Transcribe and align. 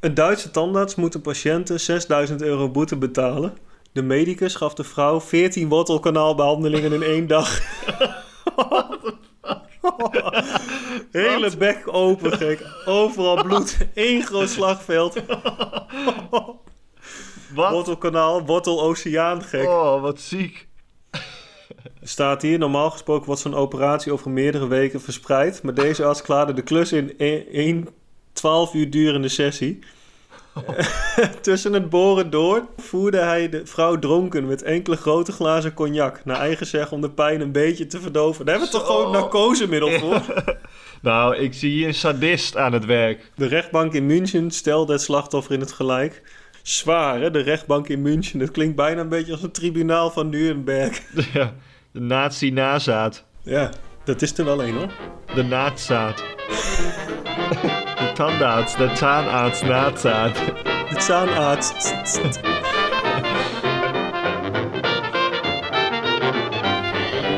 Een 0.00 0.14
Duitse 0.14 0.50
tandarts 0.50 0.94
moet 0.94 1.14
een 1.14 1.20
patiënten 1.20 1.80
6000 1.80 2.42
euro 2.42 2.70
boete 2.70 2.96
betalen. 2.96 3.58
De 3.92 4.02
medicus 4.02 4.54
gaf 4.54 4.74
de 4.74 4.84
vrouw 4.84 5.20
14 5.20 5.68
wortelkanaalbehandelingen 5.68 6.92
in 6.92 7.02
één 7.02 7.26
dag. 7.26 7.60
Hele 11.10 11.56
bek 11.58 11.82
open, 11.86 12.32
gek. 12.32 12.66
Overal 12.84 13.42
bloed. 13.42 13.76
Eén 13.94 14.22
groot 14.22 14.48
slagveld. 14.48 15.22
Wat? 17.54 17.70
Wortelkanaal, 17.70 18.46
worteloceaan, 18.46 19.42
gek. 19.42 19.66
Oh, 19.66 20.02
wat 20.02 20.20
ziek. 20.20 20.68
Staat 22.02 22.42
hier, 22.42 22.58
normaal 22.58 22.90
gesproken 22.90 23.26
wordt 23.26 23.40
zo'n 23.40 23.54
operatie 23.54 24.12
over 24.12 24.30
meerdere 24.30 24.66
weken 24.66 25.00
verspreid. 25.00 25.62
Maar 25.62 25.74
deze 25.74 26.04
arts 26.04 26.22
klaarde 26.22 26.52
de 26.52 26.62
klus 26.62 26.92
in 26.92 27.18
één 27.52 27.88
12 28.36 28.74
uur 28.74 28.90
durende 28.90 29.28
sessie. 29.28 29.78
Tussen 31.40 31.72
het 31.72 31.90
boren 31.90 32.30
door 32.30 32.62
voerde 32.76 33.18
hij 33.18 33.48
de 33.48 33.66
vrouw 33.66 33.98
dronken 33.98 34.46
met 34.46 34.62
enkele 34.62 34.96
grote 34.96 35.32
glazen 35.32 35.74
cognac. 35.74 36.24
Naar 36.24 36.40
eigen 36.40 36.66
zeg 36.66 36.92
om 36.92 37.00
de 37.00 37.10
pijn 37.10 37.40
een 37.40 37.52
beetje 37.52 37.86
te 37.86 38.00
verdoven. 38.00 38.46
Daar 38.46 38.54
hebben 38.58 38.72
we 38.72 38.78
toch 38.78 38.86
gewoon 38.86 39.12
narcosemiddel 39.12 39.90
voor? 39.90 40.22
Nou, 41.02 41.36
ik 41.36 41.54
zie 41.54 41.70
hier 41.70 41.86
een 41.86 41.94
sadist 41.94 42.56
aan 42.56 42.72
het 42.72 42.84
werk. 42.84 43.30
De 43.34 43.46
rechtbank 43.46 43.92
in 43.92 44.06
München 44.06 44.50
stelde 44.50 44.92
het 44.92 45.02
slachtoffer 45.02 45.54
in 45.54 45.60
het 45.60 45.72
gelijk. 45.72 46.22
Zwaar, 46.62 47.20
hè? 47.20 47.30
De 47.30 47.40
rechtbank 47.40 47.88
in 47.88 48.02
München. 48.02 48.40
Het 48.40 48.50
klinkt 48.50 48.76
bijna 48.76 49.00
een 49.00 49.08
beetje 49.08 49.32
als 49.32 49.42
een 49.42 49.50
tribunaal 49.50 50.10
van 50.10 50.28
Nuremberg. 50.28 51.02
Ja, 51.32 51.54
de 51.92 52.00
nazi-nazaat. 52.00 53.24
Ja, 53.42 53.70
dat 54.04 54.22
is 54.22 54.38
er 54.38 54.44
wel 54.44 54.62
een 54.62 54.74
hoor. 54.74 54.92
De 55.34 55.42
naadzaad. 55.42 56.24
De 58.16 58.22
tandarts, 58.22 58.76
de 58.76 58.92
taanarts, 58.92 59.62
naadzaad. 59.62 60.34
De 60.88 61.00
zaanarts. 61.00 61.72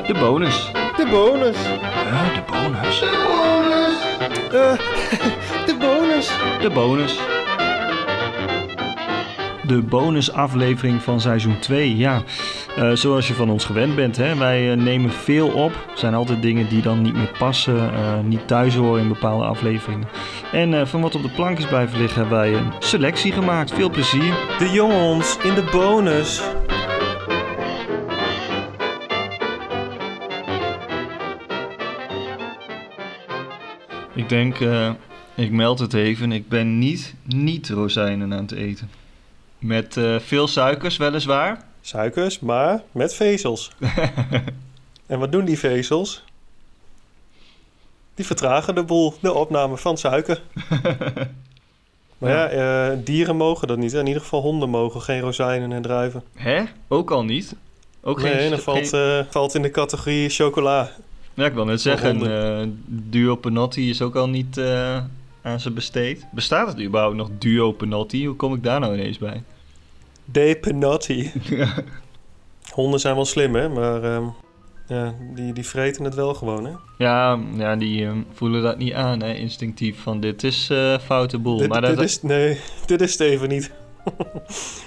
De 0.06 0.14
bonus. 0.20 0.70
De 0.96 1.06
bonus. 1.10 1.56
Ja, 2.10 2.34
de 2.34 2.42
bonus. 2.46 3.02
Eh, 4.52 4.78
de 5.66 5.76
bonus. 5.78 6.30
De 6.60 6.70
bonus. 6.70 7.18
De 9.62 9.82
bonusaflevering 9.82 11.02
van 11.02 11.20
seizoen 11.20 11.58
2. 11.58 11.96
Ja, 11.96 12.22
eh, 12.78 12.90
zoals 12.92 13.28
je 13.28 13.34
van 13.34 13.50
ons 13.50 13.64
gewend 13.64 13.94
bent, 13.94 14.16
hè? 14.16 14.36
wij 14.36 14.72
eh, 14.72 14.76
nemen 14.76 15.10
veel 15.10 15.48
op. 15.48 15.72
Er 15.72 15.98
zijn 15.98 16.14
altijd 16.14 16.42
dingen 16.42 16.68
die 16.68 16.82
dan 16.82 17.02
niet 17.02 17.14
meer 17.14 17.30
passen, 17.38 17.92
eh, 17.92 18.18
niet 18.24 18.46
thuis 18.46 18.74
horen 18.74 19.00
in 19.00 19.08
bepaalde 19.08 19.44
afleveringen. 19.44 20.08
En 20.52 20.74
eh, 20.74 20.86
van 20.86 21.00
wat 21.00 21.14
op 21.14 21.22
de 21.22 21.28
plank 21.28 21.58
is 21.58 21.66
blijven 21.66 21.98
liggen, 21.98 22.20
hebben 22.20 22.38
wij 22.38 22.54
een 22.54 22.72
selectie 22.78 23.32
gemaakt. 23.32 23.72
Veel 23.72 23.90
plezier. 23.90 24.34
De 24.58 24.70
jongens 24.72 25.36
in 25.36 25.54
de 25.54 25.68
bonus. 25.72 26.42
Ik 34.14 34.28
denk, 34.28 34.60
eh, 34.60 34.90
ik 35.34 35.50
meld 35.50 35.78
het 35.78 35.94
even, 35.94 36.32
ik 36.32 36.48
ben 36.48 36.78
niet, 36.78 37.14
niet 37.24 37.68
rozijnen 37.68 38.32
aan 38.32 38.42
het 38.42 38.52
eten. 38.52 38.90
Met 39.58 39.96
eh, 39.96 40.18
veel 40.18 40.48
suikers 40.48 40.96
weliswaar. 40.96 41.64
Suikers, 41.80 42.40
maar 42.40 42.82
met 42.92 43.14
vezels. 43.14 43.72
en 45.06 45.18
wat 45.18 45.32
doen 45.32 45.44
die 45.44 45.58
vezels? 45.58 46.24
Die 48.18 48.26
vertragen 48.26 48.74
de 48.74 48.82
boel, 48.82 49.14
de 49.20 49.32
opname 49.32 49.76
van 49.76 49.98
suiker. 49.98 50.42
Maar 52.18 52.30
ja, 52.30 52.46
eh, 52.48 52.96
dieren 53.04 53.36
mogen 53.36 53.68
dat 53.68 53.78
niet. 53.78 53.92
In 53.92 54.06
ieder 54.06 54.22
geval 54.22 54.40
honden 54.40 54.68
mogen 54.68 55.00
geen 55.02 55.20
rozijnen 55.20 55.72
en 55.72 55.82
druiven. 55.82 56.22
Hè? 56.34 56.62
Ook 56.88 57.10
al 57.10 57.24
niet? 57.24 57.54
Ook 58.02 58.22
nee, 58.22 58.32
geen... 58.34 58.50
dat 58.50 58.60
valt, 58.62 58.88
geen- 58.88 59.18
eh, 59.18 59.24
valt 59.30 59.54
in 59.54 59.62
de 59.62 59.70
categorie 59.70 60.28
chocola. 60.28 60.90
Ja, 61.34 61.44
ik 61.46 61.52
wil 61.52 61.64
net 61.64 61.80
zeggen, 61.80 62.10
honden. 62.10 62.60
eh 62.62 62.68
Duo 62.86 63.36
Penotti 63.36 63.90
is 63.90 64.02
ook 64.02 64.16
al 64.16 64.28
niet 64.28 64.60
aan 65.42 65.60
ze 65.60 65.70
besteed. 65.70 66.26
Bestaat 66.32 66.68
het 66.68 66.80
überhaupt 66.80 67.16
nog 67.16 67.28
Duo 67.38 67.72
Penotti? 67.72 68.26
Hoe 68.26 68.36
kom 68.36 68.54
ik 68.54 68.62
daar 68.62 68.80
nou 68.80 68.94
ineens 68.94 69.18
bij? 69.18 69.42
De 70.24 70.58
Penotti. 70.60 71.32
Honden 72.72 73.00
zijn 73.00 73.14
wel 73.14 73.24
slim, 73.24 73.54
hè? 73.54 73.68
Maar 73.68 74.02
ehm, 74.02 74.24
ja, 74.88 75.14
die, 75.34 75.52
die 75.52 75.66
vreten 75.66 76.04
het 76.04 76.14
wel 76.14 76.34
gewoon, 76.34 76.64
hè? 76.64 76.72
Ja, 76.98 77.38
ja 77.56 77.76
die 77.76 78.06
eh, 78.06 78.12
voelen 78.32 78.62
dat 78.62 78.78
niet 78.78 78.92
aan, 78.92 79.22
hè, 79.22 79.32
instinctief. 79.32 80.00
Van 80.02 80.20
dit 80.20 80.42
is 80.42 80.70
eh 80.70 80.98
foute 80.98 81.38
boel. 81.38 81.56
Dit, 81.56 81.68
maar 81.68 81.80
dit 81.80 81.96
dat, 81.96 82.04
is, 82.04 82.22
nee, 82.22 82.60
dit 82.86 83.00
is 83.00 83.12
Steven 83.12 83.48
niet. 83.48 83.70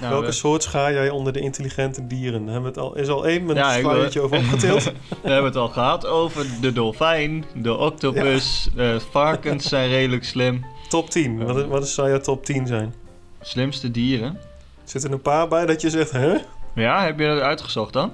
nou, 0.01 0.11
Welke 0.11 0.25
we- 0.25 0.31
soort 0.31 0.63
schaar 0.63 0.93
jij 0.93 1.09
onder 1.09 1.33
de 1.33 1.39
intelligente 1.39 2.07
dieren? 2.07 2.43
Daar 2.45 2.53
hebben 2.53 2.73
we 2.73 2.79
het 2.79 2.87
al, 2.89 2.95
is 2.97 3.07
al 3.07 3.27
één 3.27 3.45
met 3.45 3.55
Ja, 3.57 3.77
een 3.77 3.81
wil- 3.81 4.23
over 4.23 4.37
opgetild. 4.37 4.83
We 5.23 5.29
hebben 5.29 5.45
het 5.45 5.55
al 5.55 5.67
gehad 5.67 6.05
over 6.05 6.45
de 6.61 6.73
dolfijn, 6.73 7.45
de 7.55 7.75
octopus, 7.77 8.69
eh, 8.77 8.95
varkens 9.11 9.67
zijn 9.69 9.89
redelijk 9.89 10.23
slim. 10.23 10.65
top 10.89 11.09
10. 11.09 11.43
Wat, 11.45 11.57
is- 11.57 11.65
wat 11.65 11.83
is- 11.83 11.93
zou 11.93 12.09
jouw 12.09 12.19
top 12.19 12.45
10 12.45 12.67
zijn? 12.67 12.93
Slimste 13.41 13.91
dieren. 13.91 14.37
Zitten 14.83 15.09
er 15.09 15.15
een 15.15 15.21
paar 15.21 15.47
bij 15.47 15.65
dat 15.65 15.81
je 15.81 15.89
zegt, 15.89 16.11
hè? 16.11 16.35
Ja, 16.75 17.03
heb 17.03 17.19
je 17.19 17.25
dat 17.27 17.39
uitgezocht 17.39 17.93
dan? 17.93 18.11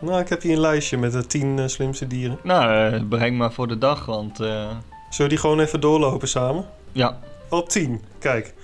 Nou, 0.00 0.20
ik 0.20 0.28
heb 0.28 0.42
hier 0.42 0.52
een 0.52 0.60
lijstje 0.60 0.96
met 0.96 1.12
de 1.12 1.26
10 1.26 1.58
eh, 1.58 1.66
slimste 1.66 2.06
dieren. 2.06 2.38
Nou, 2.42 2.94
eh, 2.94 3.02
breng 3.08 3.38
maar 3.38 3.52
voor 3.52 3.68
de 3.68 3.78
dag, 3.78 4.04
want 4.06 4.36
Zullen 4.36 4.82
we 5.16 5.28
die 5.28 5.38
gewoon 5.38 5.60
even 5.60 5.80
doorlopen 5.80 6.28
samen? 6.28 6.66
ja. 6.92 7.18
Op 7.48 7.68
10, 7.68 8.00
kijk. 8.18 8.54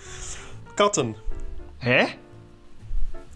Katten. 0.75 1.17
Hè? 1.79 2.05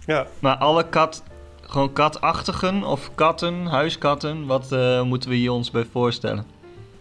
Ja, 0.07 0.27
Maar 0.39 0.57
alle 0.57 0.89
kat, 0.89 1.23
gewoon 1.61 1.93
katachtigen 1.93 2.85
of 2.85 3.11
katten, 3.15 3.67
huiskatten, 3.67 4.47
wat 4.47 4.71
moeten 5.05 5.31
we 5.31 5.37
hier 5.37 5.53
ons 5.53 5.71
bij 5.71 5.87
voorstellen? 5.93 6.45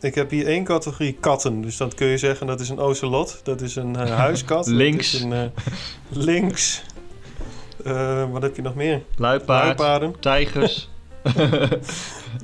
ik 0.02 0.16
heb 0.16 0.30
hier 0.30 0.48
één 0.48 0.64
categorie 0.64 1.18
katten. 1.20 1.62
Dus 1.62 1.78
dat 1.78 1.94
kun 1.94 2.08
je 2.08 2.18
zeggen, 2.18 2.48
dat 2.48 2.60
is 2.60 2.70
een 2.70 2.80
ocelot. 2.80 3.40
Dat 3.44 3.62
is 3.62 3.76
een 3.76 3.96
huiskat. 3.96 4.68
Links. 4.84 5.14
een, 5.14 5.52
links. 6.10 6.84
Eh, 7.86 8.32
wat 8.32 8.42
heb 8.42 8.56
je 8.56 8.62
nog 8.62 8.76
meer? 8.76 9.02
Luipaard, 9.16 9.64
Luipaarden, 9.66 10.16
tijgers. 10.20 10.90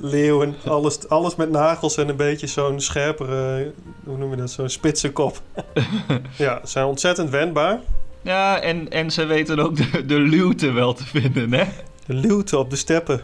leeuwen. 0.00 0.54
Alles, 0.66 1.08
alles 1.08 1.36
met 1.36 1.50
nagels 1.50 1.96
en 1.96 2.08
een 2.08 2.16
beetje 2.16 2.46
zo'n 2.46 2.80
scherpere... 2.80 3.72
Hoe 4.04 4.16
noem 4.18 4.30
je 4.30 4.36
dat? 4.36 4.50
Zo'n 4.50 4.68
spitse 4.68 5.12
kop. 5.12 5.40
ja, 6.36 6.60
ze 6.64 6.70
zijn 6.70 6.86
ontzettend 6.86 7.30
wendbaar. 7.30 7.80
ja, 8.22 8.60
en, 8.60 8.90
en 8.90 9.10
ze 9.10 9.24
weten 9.24 9.58
ook 9.58 9.76
de, 9.76 10.06
de 10.06 10.18
luwte 10.18 10.72
wel 10.72 10.92
te 10.92 11.04
vinden, 11.06 11.52
hè? 11.52 11.64
De 12.06 12.14
luwte 12.14 12.58
op 12.58 12.70
de 12.70 12.76
steppen. 12.76 13.20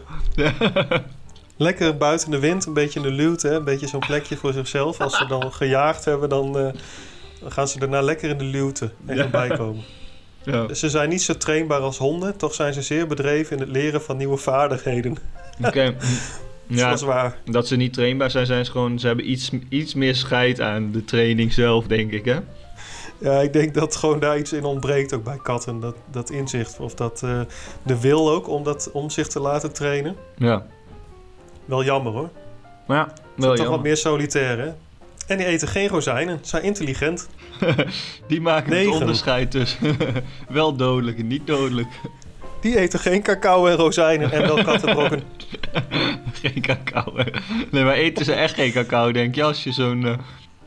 Lekker 1.57 1.97
buiten 1.97 2.31
de 2.31 2.39
wind, 2.39 2.65
een 2.65 2.73
beetje 2.73 2.99
in 2.99 3.05
de 3.05 3.11
luwte. 3.11 3.49
Een 3.49 3.63
beetje 3.63 3.87
zo'n 3.87 3.99
plekje 3.99 4.37
voor 4.37 4.53
zichzelf. 4.53 4.99
Als 5.01 5.17
ze 5.17 5.25
dan 5.25 5.51
gejaagd 5.53 6.05
hebben, 6.05 6.29
dan, 6.29 6.57
eh, 6.59 6.67
gaan 7.47 7.67
ze 7.67 7.79
daarna 7.79 8.01
lekker 8.01 8.29
in 8.29 8.37
de 8.37 8.43
luwte 8.43 8.91
even 9.07 9.23
Ja. 9.23 9.29
bijkomen. 9.29 9.83
Ja. 10.43 10.73
Ze 10.73 10.89
zijn 10.89 11.09
niet 11.09 11.21
zo 11.21 11.37
trainbaar 11.37 11.79
als 11.79 11.97
honden. 11.97 12.37
Toch 12.37 12.53
zijn 12.53 12.73
ze 12.73 12.81
zeer 12.81 13.07
bedreven 13.07 13.55
in 13.55 13.61
het 13.61 13.71
leren 13.71 14.01
van 14.01 14.17
nieuwe 14.17 14.37
vaardigheden. 14.37 15.17
Oké. 15.63 15.81
Ja. 15.81 15.93
Ja, 16.67 16.89
Dat 16.89 16.99
is 16.99 17.05
waar. 17.05 17.37
dat 17.45 17.67
ze 17.67 17.75
niet 17.75 17.93
trainbaar 17.93 18.31
zijn, 18.31 18.45
zijn 18.45 18.65
ze 18.65 18.71
gewoon... 18.71 18.99
Ze 18.99 19.07
hebben 19.07 19.31
iets, 19.31 19.51
iets 19.69 19.93
meer 19.93 20.15
scheid 20.15 20.61
aan 20.61 20.91
de 20.91 21.05
training 21.05 21.53
zelf, 21.53 21.87
denk 21.87 22.11
ik, 22.11 22.25
hè? 22.25 22.39
Ja, 23.17 23.39
ik 23.39 23.53
denk 23.53 23.73
dat 23.73 23.95
gewoon 23.95 24.19
daar 24.19 24.37
iets 24.37 24.53
in 24.53 24.63
ontbreekt 24.63 25.13
ook 25.13 25.23
bij 25.23 25.39
katten. 25.43 25.79
Dat, 25.79 25.95
dat 26.11 26.29
inzicht 26.29 26.79
of 26.79 26.93
dat 26.95 27.23
eh, 27.23 27.41
de 27.83 27.99
wil 27.99 28.31
ook 28.31 28.47
om, 28.47 28.63
dat, 28.63 28.89
om 28.93 29.09
zich 29.09 29.27
te 29.27 29.39
laten 29.39 29.73
trainen. 29.73 30.15
Ja. 30.37 30.65
Wel 31.65 31.83
jammer 31.83 32.11
hoor. 32.11 32.29
Maar 32.87 32.97
ja, 32.97 33.05
wel 33.05 33.15
zijn 33.15 33.35
toch 33.35 33.55
jammer. 33.55 33.71
wat 33.71 33.83
meer 33.83 33.97
solitair 33.97 34.59
hè. 34.59 34.71
En 35.27 35.37
die 35.37 35.45
eten 35.45 35.67
geen 35.67 35.87
rozijnen. 35.87 36.39
Zijn 36.41 36.63
intelligent. 36.63 37.27
Die 38.27 38.41
maken 38.41 38.77
het 38.77 38.87
onderscheid 38.87 39.51
tussen 39.51 39.97
wel 40.49 40.75
dodelijk 40.75 41.17
en 41.19 41.27
niet 41.27 41.47
dodelijk. 41.47 41.87
Die 42.61 42.77
eten 42.79 42.99
geen 42.99 43.21
cacao 43.21 43.67
en 43.67 43.75
rozijnen 43.75 44.31
en 44.31 44.41
wel 44.41 44.63
kattenbrokken. 44.73 45.23
geen 46.33 46.61
cacao. 46.61 47.13
Nee, 47.71 47.83
maar 47.83 47.93
eten 47.93 48.25
ze 48.25 48.33
echt 48.33 48.53
geen 48.53 48.71
cacao, 48.71 49.11
denk 49.11 49.35
je, 49.35 49.43
als 49.43 49.63
je 49.63 49.71
zo'n... 49.71 50.05
eh, 50.05 50.17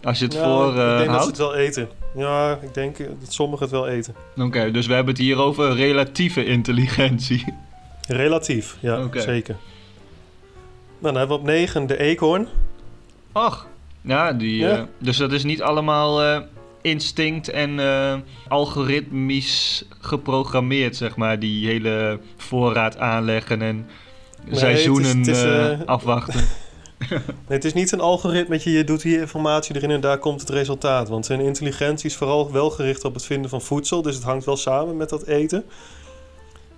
als 0.02 0.18
je 0.18 0.24
het 0.24 0.34
Ja, 0.34 0.44
voor 0.44 0.72
ik 0.72 0.78
eh, 0.78 0.98
denk 0.98 1.10
dat 1.10 1.22
ze 1.22 1.28
het 1.28 1.38
wel 1.38 1.54
eten. 1.54 1.88
Ja, 2.16 2.58
ik 2.62 2.74
denk 2.74 2.96
dat 2.98 3.32
sommigen 3.32 3.62
het 3.64 3.74
wel 3.74 3.88
eten. 3.88 4.14
Oké, 4.36 4.70
dus 4.70 4.86
we 4.86 4.94
hebben 4.94 5.14
het 5.14 5.22
hier 5.22 5.38
over 5.38 5.74
relatieve 5.74 6.44
intelligentie. 6.44 7.44
Relatief, 8.08 8.76
ja, 8.80 9.08
zeker. 9.12 9.56
Nou, 10.98 11.14
dan 11.14 11.16
hebben 11.16 11.36
we 11.36 11.42
op 11.42 11.48
9 11.48 11.86
de 11.86 11.98
eekhoorn. 11.98 12.48
Ach, 13.32 13.66
ja, 14.06 14.32
die, 14.32 14.56
Ja. 14.56 14.76
eh, 14.76 14.82
dus 14.98 15.16
dat 15.16 15.32
is 15.32 15.44
niet 15.44 15.62
allemaal 15.62 16.22
eh, 16.22 16.40
instinct 16.80 17.48
en 17.48 17.80
eh, 17.80 18.14
algoritmisch 18.48 19.84
geprogrammeerd, 20.00 20.96
zeg 20.96 21.16
maar. 21.16 21.38
Die 21.38 21.66
hele 21.66 22.20
voorraad 22.36 22.98
aanleggen 22.98 23.62
en 23.62 23.88
seizoenen 24.50 25.18
het 25.18 25.26
is, 25.26 25.44
afwachten. 25.86 26.40
Nee, 27.08 27.18
het 27.46 27.64
is 27.64 27.72
niet 27.72 27.92
een 27.92 28.00
algoritme, 28.00 28.70
je 28.70 28.84
doet 28.84 29.02
hier 29.02 29.20
informatie 29.20 29.76
erin 29.76 29.90
en 29.90 30.00
daar 30.00 30.18
komt 30.18 30.40
het 30.40 30.50
resultaat. 30.50 31.08
Want 31.08 31.26
zijn 31.26 31.40
intelligentie 31.40 32.10
is 32.10 32.16
vooral 32.16 32.52
wel 32.52 32.70
gericht 32.70 33.04
op 33.04 33.14
het 33.14 33.24
vinden 33.26 33.50
van 33.50 33.60
voedsel, 33.60 34.02
dus 34.02 34.14
het 34.14 34.24
hangt 34.24 34.44
wel 34.44 34.56
samen 34.56 34.96
met 34.96 35.08
dat 35.08 35.26
eten. 35.26 35.64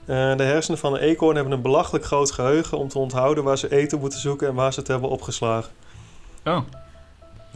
Uh, 0.06 0.36
de 0.36 0.42
hersenen 0.42 0.78
van 0.78 0.94
een 0.94 1.00
eekhoorn 1.00 1.34
hebben 1.34 1.52
een 1.52 1.62
belachelijk 1.62 2.04
groot 2.04 2.30
geheugen 2.30 2.78
om 2.78 2.88
te 2.88 2.98
onthouden 2.98 3.44
waar 3.44 3.58
ze 3.58 3.76
eten 3.76 3.98
moeten 3.98 4.20
zoeken 4.20 4.48
en 4.48 4.54
waar 4.54 4.72
ze 4.72 4.78
het 4.78 4.88
hebben 4.88 5.10
opgeslagen. 5.10 5.72
Oh. 6.44 6.60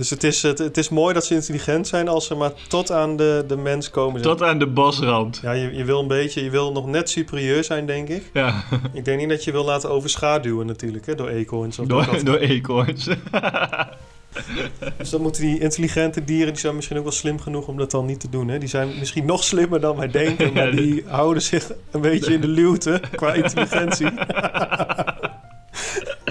Dus 0.02 0.10
het 0.10 0.24
is, 0.24 0.42
het, 0.42 0.58
het 0.58 0.76
is 0.76 0.88
mooi 0.88 1.14
dat 1.14 1.24
ze 1.24 1.34
intelligent 1.34 1.86
zijn 1.86 2.08
als 2.08 2.26
ze 2.26 2.34
maar 2.34 2.52
tot 2.68 2.90
aan 2.90 3.16
de, 3.16 3.44
de 3.48 3.56
mens 3.56 3.90
komen. 3.90 4.22
Tot 4.22 4.42
aan 4.42 4.58
de 4.58 4.66
bosrand. 4.66 5.40
Ja, 5.42 5.52
je, 5.52 5.74
je 5.74 5.84
wil 5.84 6.00
een 6.00 6.06
beetje, 6.06 6.44
je 6.44 6.50
wil 6.50 6.72
nog 6.72 6.86
net 6.86 7.10
superieur 7.10 7.64
zijn, 7.64 7.86
denk 7.86 8.08
ik. 8.08 8.30
Ja. 8.32 8.64
Ik 8.92 9.04
denk 9.04 9.20
niet 9.20 9.28
dat 9.28 9.44
je 9.44 9.52
wil 9.52 9.64
laten 9.64 9.90
overschaduwen 9.90 10.66
natuurlijk, 10.66 11.06
hè, 11.06 11.14
door 11.14 11.28
eekhoorns. 11.28 11.78
Of 11.78 11.86
door, 11.86 12.24
door 12.24 12.36
eekhoorns. 12.36 13.04
dus 14.98 15.10
dan 15.10 15.20
moeten 15.20 15.42
die 15.42 15.58
intelligente 15.58 16.24
dieren, 16.24 16.52
die 16.52 16.60
zijn 16.60 16.74
misschien 16.74 16.96
ook 16.96 17.02
wel 17.02 17.12
slim 17.12 17.40
genoeg 17.40 17.66
om 17.66 17.76
dat 17.76 17.90
dan 17.90 18.06
niet 18.06 18.20
te 18.20 18.28
doen. 18.28 18.48
Hè? 18.48 18.58
Die 18.58 18.68
zijn 18.68 18.98
misschien 18.98 19.24
nog 19.24 19.44
slimmer 19.44 19.80
dan 19.80 19.96
wij 19.96 20.08
denken, 20.08 20.52
maar 20.54 20.70
die 20.70 21.04
houden 21.06 21.42
zich 21.42 21.72
een 21.90 22.00
beetje 22.00 22.32
in 22.32 22.40
de 22.40 22.48
luwte 22.48 23.00
qua 23.16 23.32
intelligentie. 23.32 24.08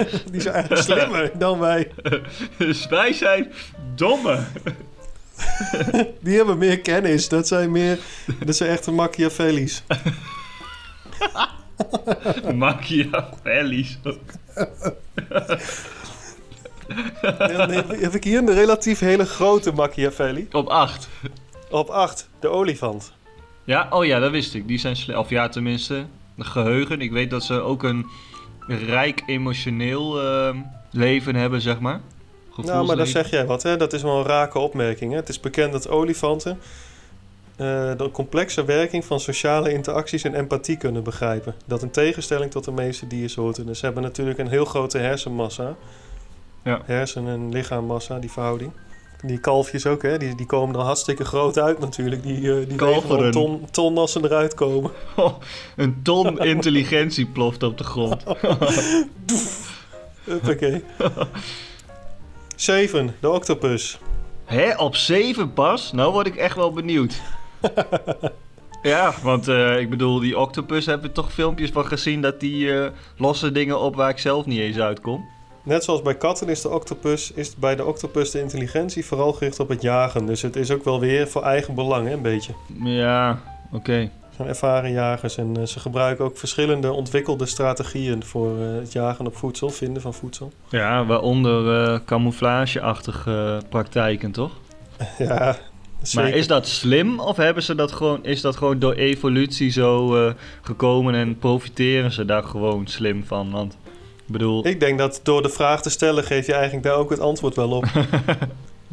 Die 0.31 0.41
zijn 0.41 0.53
eigenlijk 0.53 0.83
slimmer 0.83 1.31
dan 1.37 1.59
wij. 1.59 1.91
Dus 2.57 2.87
wij 2.87 3.13
zijn 3.13 3.51
domme. 3.95 4.39
Die 6.23 6.35
hebben 6.35 6.57
meer 6.57 6.79
kennis. 6.79 7.29
Dat 7.29 7.47
zijn 7.47 7.71
meer... 7.71 7.99
Dat 8.45 8.55
zijn 8.55 8.69
echte 8.69 8.91
Machiavelli's. 8.91 9.83
Machiavelli's 12.53 13.97
heb 17.99 18.15
ik 18.15 18.23
hier 18.23 18.37
een 18.37 18.53
relatief 18.53 18.99
hele 18.99 19.25
grote 19.25 19.71
Machiavelli. 19.71 20.47
Op 20.51 20.67
8. 20.67 21.09
Op 21.69 21.89
8, 21.89 22.29
de 22.39 22.47
olifant. 22.47 23.13
Ja, 23.63 23.87
oh 23.89 24.05
ja, 24.05 24.19
dat 24.19 24.31
wist 24.31 24.53
ik. 24.53 24.67
Die 24.67 24.77
zijn 24.77 24.95
slecht. 24.95 25.19
Of 25.19 25.29
ja, 25.29 25.49
tenminste, 25.49 26.05
geheugen. 26.37 27.01
Ik 27.01 27.11
weet 27.11 27.29
dat 27.29 27.43
ze 27.43 27.61
ook 27.61 27.83
een 27.83 28.05
rijk 28.67 29.23
emotioneel 29.25 30.23
uh, 30.23 30.55
leven 30.91 31.35
hebben, 31.35 31.61
zeg 31.61 31.79
maar. 31.79 32.01
Nou, 32.55 32.85
maar 32.85 32.95
daar 32.95 33.07
zeg 33.07 33.29
jij 33.29 33.45
wat, 33.45 33.63
hè? 33.63 33.77
Dat 33.77 33.93
is 33.93 34.01
wel 34.01 34.17
een 34.17 34.25
rake 34.25 34.59
opmerking. 34.59 35.11
Hè? 35.11 35.17
Het 35.17 35.29
is 35.29 35.39
bekend 35.39 35.71
dat 35.71 35.89
olifanten 35.89 36.51
uh, 36.51 37.97
de 37.97 38.09
complexe 38.11 38.65
werking 38.65 39.05
van 39.05 39.19
sociale 39.19 39.73
interacties 39.73 40.23
en 40.23 40.35
empathie 40.35 40.77
kunnen 40.77 41.03
begrijpen. 41.03 41.55
Dat 41.65 41.81
in 41.81 41.91
tegenstelling 41.91 42.51
tot 42.51 42.63
de 42.63 42.71
meeste 42.71 43.07
diersoorten. 43.07 43.65
Dus 43.65 43.79
ze 43.79 43.85
hebben 43.85 44.03
natuurlijk 44.03 44.39
een 44.39 44.47
heel 44.47 44.65
grote 44.65 44.97
hersenmassa. 44.97 45.75
Ja. 46.63 46.81
Hersen- 46.85 47.27
en 47.27 47.51
lichaammassa, 47.51 48.19
die 48.19 48.31
verhouding. 48.31 48.71
Die 49.23 49.39
kalfjes 49.39 49.85
ook, 49.85 50.01
hè? 50.01 50.17
Die, 50.17 50.35
die 50.35 50.45
komen 50.45 50.75
er 50.75 50.81
hartstikke 50.81 51.25
groot 51.25 51.59
uit 51.59 51.79
natuurlijk. 51.79 52.23
Die, 52.23 52.41
uh, 52.41 52.67
die 52.67 52.81
een 52.85 53.31
ton, 53.31 53.67
ton 53.71 53.97
als 53.97 54.11
ze 54.11 54.19
eruit 54.23 54.53
komen. 54.53 54.91
Oh, 55.15 55.33
een 55.75 55.99
ton 56.03 56.39
intelligentie 56.39 57.25
ploft 57.25 57.63
op 57.63 57.77
de 57.77 57.83
grond. 57.83 58.23
Oké. 60.49 60.81
Zeven, 62.55 63.15
de 63.19 63.29
octopus. 63.29 63.99
Hé, 64.45 64.75
op 64.77 64.95
zeven 64.95 65.53
pas? 65.53 65.91
Nou 65.91 66.11
word 66.11 66.27
ik 66.27 66.35
echt 66.35 66.55
wel 66.55 66.71
benieuwd. 66.71 67.21
ja, 68.81 69.13
want 69.23 69.47
uh, 69.47 69.79
ik 69.79 69.89
bedoel, 69.89 70.19
die 70.19 70.37
octopus 70.37 70.85
hebben 70.85 71.07
we 71.07 71.13
toch 71.13 71.33
filmpjes 71.33 71.69
van 71.69 71.85
gezien... 71.85 72.21
dat 72.21 72.39
die 72.39 72.65
uh, 72.65 72.87
losse 73.17 73.51
dingen 73.51 73.79
op 73.79 73.95
waar 73.95 74.09
ik 74.09 74.17
zelf 74.17 74.45
niet 74.45 74.59
eens 74.59 74.77
uitkom. 74.77 75.29
Net 75.63 75.83
zoals 75.83 76.01
bij 76.01 76.15
katten 76.15 76.49
is, 76.49 76.61
de 76.61 76.69
octopus, 76.69 77.31
is 77.31 77.55
bij 77.55 77.75
de 77.75 77.85
octopus 77.85 78.31
de 78.31 78.39
intelligentie 78.39 79.05
vooral 79.05 79.33
gericht 79.33 79.59
op 79.59 79.69
het 79.69 79.81
jagen. 79.81 80.25
Dus 80.25 80.41
het 80.41 80.55
is 80.55 80.71
ook 80.71 80.83
wel 80.83 80.99
weer 80.99 81.27
voor 81.27 81.43
eigen 81.43 81.75
belang, 81.75 82.07
hè, 82.07 82.13
een 82.13 82.21
beetje. 82.21 82.53
Ja, 82.83 83.39
oké. 83.65 83.75
Okay. 83.75 84.03
Ze 84.03 84.37
zijn 84.37 84.47
ervaren 84.47 84.91
jagers 84.91 85.37
en 85.37 85.59
uh, 85.59 85.65
ze 85.65 85.79
gebruiken 85.79 86.25
ook 86.25 86.37
verschillende 86.37 86.91
ontwikkelde 86.91 87.45
strategieën 87.45 88.23
voor 88.23 88.57
uh, 88.57 88.75
het 88.79 88.91
jagen 88.91 89.25
op 89.27 89.35
voedsel, 89.37 89.69
vinden 89.69 90.01
van 90.01 90.13
voedsel. 90.13 90.51
Ja, 90.69 91.05
waaronder 91.05 91.89
uh, 91.91 91.99
camouflageachtige 92.05 93.61
praktijken, 93.69 94.31
toch? 94.31 94.51
ja, 95.17 95.57
Zeker. 96.01 96.29
Maar 96.29 96.39
is 96.39 96.47
dat 96.47 96.67
slim 96.67 97.19
of 97.19 97.37
hebben 97.37 97.63
ze 97.63 97.75
dat 97.75 97.91
gewoon, 97.91 98.25
is 98.25 98.41
dat 98.41 98.55
gewoon 98.55 98.79
door 98.79 98.93
evolutie 98.93 99.69
zo 99.69 100.15
uh, 100.15 100.33
gekomen 100.61 101.15
en 101.15 101.37
profiteren 101.37 102.11
ze 102.11 102.25
daar 102.25 102.43
gewoon 102.43 102.87
slim 102.87 103.23
van? 103.25 103.51
Want 103.51 103.77
ik 104.31 104.37
bedoel... 104.37 104.67
Ik 104.67 104.79
denk 104.79 104.97
dat 104.97 105.19
door 105.23 105.41
de 105.41 105.49
vraag 105.49 105.81
te 105.81 105.89
stellen 105.89 106.23
geef 106.23 106.45
je 106.45 106.53
eigenlijk 106.53 106.83
daar 106.83 106.95
ook 106.95 107.09
het 107.09 107.19
antwoord 107.19 107.55
wel 107.55 107.71
op. 107.71 107.85
Oké, 107.93 108.47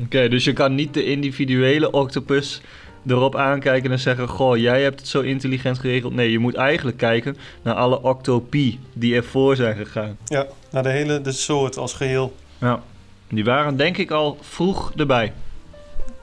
okay, 0.04 0.28
dus 0.28 0.44
je 0.44 0.52
kan 0.52 0.74
niet 0.74 0.94
de 0.94 1.04
individuele 1.04 1.90
octopus 1.90 2.60
erop 3.06 3.36
aankijken 3.36 3.90
en 3.90 3.98
zeggen: 3.98 4.28
Goh, 4.28 4.56
jij 4.56 4.82
hebt 4.82 5.00
het 5.00 5.08
zo 5.08 5.20
intelligent 5.20 5.78
geregeld. 5.78 6.14
Nee, 6.14 6.30
je 6.30 6.38
moet 6.38 6.54
eigenlijk 6.54 6.96
kijken 6.96 7.36
naar 7.62 7.74
alle 7.74 8.02
octopie 8.02 8.78
die 8.92 9.14
ervoor 9.14 9.56
zijn 9.56 9.76
gegaan. 9.76 10.16
Ja, 10.24 10.46
naar 10.70 10.82
de 10.82 10.88
hele 10.88 11.20
de 11.20 11.32
soort 11.32 11.76
als 11.76 11.92
geheel. 11.92 12.34
Ja, 12.58 12.82
die 13.28 13.44
waren 13.44 13.76
denk 13.76 13.96
ik 13.96 14.10
al 14.10 14.38
vroeg 14.40 14.92
erbij. 14.96 15.32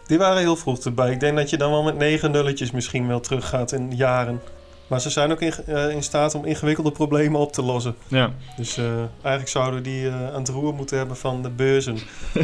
Die 0.07 0.17
waren 0.17 0.41
heel 0.41 0.55
vroeg 0.55 0.79
erbij. 0.79 1.11
Ik 1.11 1.19
denk 1.19 1.37
dat 1.37 1.49
je 1.49 1.57
dan 1.57 1.71
wel 1.71 1.83
met 1.83 1.97
negen 1.97 2.31
nulletjes 2.31 2.71
misschien 2.71 3.07
wel 3.07 3.19
teruggaat 3.19 3.71
in 3.71 3.95
jaren. 3.95 4.41
Maar 4.87 5.01
ze 5.01 5.09
zijn 5.09 5.31
ook 5.31 5.41
in, 5.41 5.53
uh, 5.69 5.89
in 5.89 6.03
staat 6.03 6.35
om 6.35 6.45
ingewikkelde 6.45 6.91
problemen 6.91 7.39
op 7.39 7.51
te 7.51 7.61
lossen. 7.61 7.95
Ja. 8.07 8.31
Dus 8.57 8.77
uh, 8.77 8.85
eigenlijk 9.21 9.47
zouden 9.47 9.83
die 9.83 10.03
uh, 10.03 10.33
aan 10.33 10.39
het 10.39 10.49
roer 10.49 10.73
moeten 10.73 10.97
hebben 10.97 11.17
van 11.17 11.41
de 11.41 11.49
beurzen. 11.49 11.97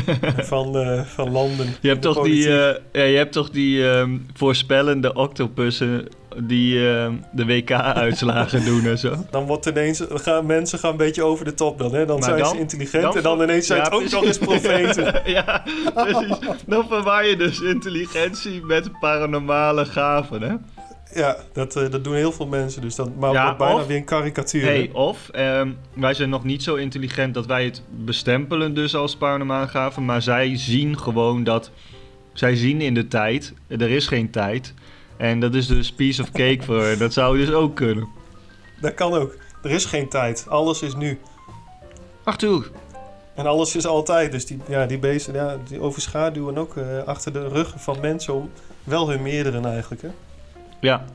van, 0.51 0.75
van 1.05 1.31
landen. 1.31 1.75
Je 1.81 1.87
hebt, 1.87 2.01
toch 2.01 2.23
die, 2.23 2.49
ja, 2.49 2.77
je 2.91 3.17
hebt 3.17 3.31
toch 3.31 3.49
die 3.49 3.83
um, 3.83 4.27
voorspellende 4.33 5.13
octopussen 5.13 6.07
die 6.37 6.73
de 7.31 7.45
WK-uitslagen 7.45 8.65
doen 8.69 8.85
en 8.85 8.97
zo. 8.97 9.15
Dan 9.29 9.45
wordt 9.45 9.65
ineens, 9.65 10.03
gaan, 10.09 10.45
mensen 10.45 10.79
gaan 10.79 10.91
een 10.91 10.97
beetje 10.97 11.23
over 11.23 11.45
de 11.45 11.53
top 11.53 11.79
dan. 11.79 11.93
Hè? 11.93 12.05
Dan 12.05 12.19
maar 12.19 12.29
zijn 12.29 12.39
dan, 12.39 12.49
ze 12.49 12.59
intelligent 12.59 13.03
dan 13.03 13.15
en 13.15 13.23
dan 13.23 13.41
ineens 13.41 13.67
zijn 13.67 13.81
het 13.81 13.91
ook 13.91 14.09
nog 14.09 14.23
eens 14.23 14.37
profeten. 14.37 15.21
ja, 15.31 15.63
precies. 15.93 16.37
Dan 16.65 16.87
verwaar 16.87 17.27
je 17.27 17.35
dus 17.35 17.61
intelligentie 17.61 18.65
met 18.65 18.99
paranormale 18.99 19.85
gaven, 19.85 20.41
hè? 20.41 20.55
Ja, 21.13 21.37
dat, 21.53 21.75
uh, 21.75 21.89
dat 21.89 22.03
doen 22.03 22.13
heel 22.13 22.31
veel 22.31 22.47
mensen. 22.47 22.81
Dus 22.81 22.95
dan 22.95 23.13
maar 23.19 23.31
ja, 23.31 23.55
bijna 23.55 23.75
of, 23.75 23.87
weer 23.87 23.97
een 23.97 24.03
karikatuur. 24.03 24.63
Hey, 24.63 24.89
of 24.93 25.29
um, 25.35 25.77
wij 25.93 26.13
zijn 26.13 26.29
nog 26.29 26.43
niet 26.43 26.63
zo 26.63 26.75
intelligent 26.75 27.33
dat 27.33 27.45
wij 27.45 27.65
het 27.65 27.81
bestempelen 27.89 28.73
dus 28.73 28.95
als 28.95 29.15
paranormaal 29.15 29.67
gaven. 29.67 30.05
Maar 30.05 30.21
zij 30.21 30.57
zien 30.57 30.99
gewoon 30.99 31.43
dat... 31.43 31.71
Zij 32.33 32.55
zien 32.55 32.81
in 32.81 32.93
de 32.93 33.07
tijd, 33.07 33.53
er 33.67 33.89
is 33.89 34.07
geen 34.07 34.29
tijd. 34.29 34.73
En 35.17 35.39
dat 35.39 35.55
is 35.55 35.67
dus 35.67 35.91
piece 35.91 36.21
of 36.21 36.31
cake 36.31 36.59
voor 36.61 36.95
Dat 36.97 37.13
zou 37.13 37.37
dus 37.37 37.51
ook 37.51 37.75
kunnen. 37.75 38.07
Dat 38.81 38.93
kan 38.93 39.13
ook. 39.13 39.35
Er 39.63 39.71
is 39.71 39.85
geen 39.85 40.09
tijd. 40.09 40.45
Alles 40.49 40.81
is 40.81 40.95
nu. 40.95 41.19
Ach 42.23 42.37
toe. 42.37 42.63
En 43.35 43.45
alles 43.45 43.75
is 43.75 43.85
altijd. 43.85 44.31
Dus 44.31 44.45
die, 44.45 44.59
ja, 44.67 44.85
die 44.85 44.99
beesten 44.99 45.33
ja, 45.33 45.57
die 45.67 45.79
overschaduwen 45.79 46.57
ook 46.57 46.75
uh, 46.75 47.03
achter 47.05 47.33
de 47.33 47.47
ruggen 47.47 47.79
van 47.79 47.97
mensen 48.01 48.33
om 48.33 48.51
wel 48.83 49.09
hun 49.09 49.21
meerdere 49.21 49.67
eigenlijk. 49.67 50.01
Hè? 50.01 50.09
Ja. 50.81 51.05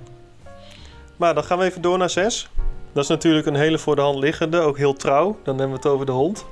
Maar 1.17 1.35
dan 1.35 1.45
gaan 1.45 1.59
we 1.59 1.65
even 1.65 1.83
door 1.83 1.99
naar 1.99 2.11
6. 2.11 2.49
Dat 2.93 3.03
is 3.03 3.11
natuurlijk 3.11 3.47
een 3.47 3.55
hele 3.55 3.79
voor 3.79 3.97
de 3.97 4.03
hand 4.03 4.19
liggende, 4.19 4.61
ook 4.61 4.77
heel 4.77 4.95
trouw. 4.95 5.39
Dan 5.43 5.59
hebben 5.59 5.77
we 5.77 5.83
het 5.83 5.93
over 5.93 6.07
de 6.07 6.13
hond. 6.13 6.47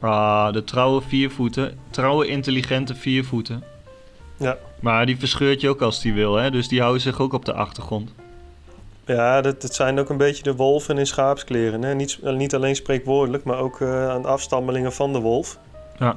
Ah, 0.00 0.52
de 0.52 0.64
trouwe 0.64 1.00
viervoeten. 1.00 1.78
Trouwe, 1.90 2.26
intelligente 2.26 2.94
viervoeten. 2.94 3.62
Ja. 4.36 4.58
Maar 4.80 5.06
die 5.06 5.18
verscheurt 5.18 5.60
je 5.60 5.68
ook 5.68 5.82
als 5.82 6.00
die 6.00 6.14
wil, 6.14 6.34
hè? 6.34 6.50
Dus 6.50 6.68
die 6.68 6.80
houden 6.80 7.02
zich 7.02 7.20
ook 7.20 7.32
op 7.32 7.44
de 7.44 7.52
achtergrond. 7.52 8.14
Ja, 9.06 9.40
dat, 9.40 9.62
dat 9.62 9.74
zijn 9.74 9.98
ook 9.98 10.08
een 10.08 10.16
beetje 10.16 10.42
de 10.42 10.54
wolven 10.54 10.98
in 10.98 11.06
schaapskleren. 11.06 11.82
Hè? 11.82 11.94
Niet, 11.94 12.18
niet 12.22 12.54
alleen 12.54 12.76
spreekwoordelijk, 12.76 13.44
maar 13.44 13.58
ook 13.58 13.80
uh, 13.80 14.08
aan 14.08 14.22
de 14.22 14.28
afstammelingen 14.28 14.92
van 14.92 15.12
de 15.12 15.20
wolf. 15.20 15.58
Ja. 15.98 16.16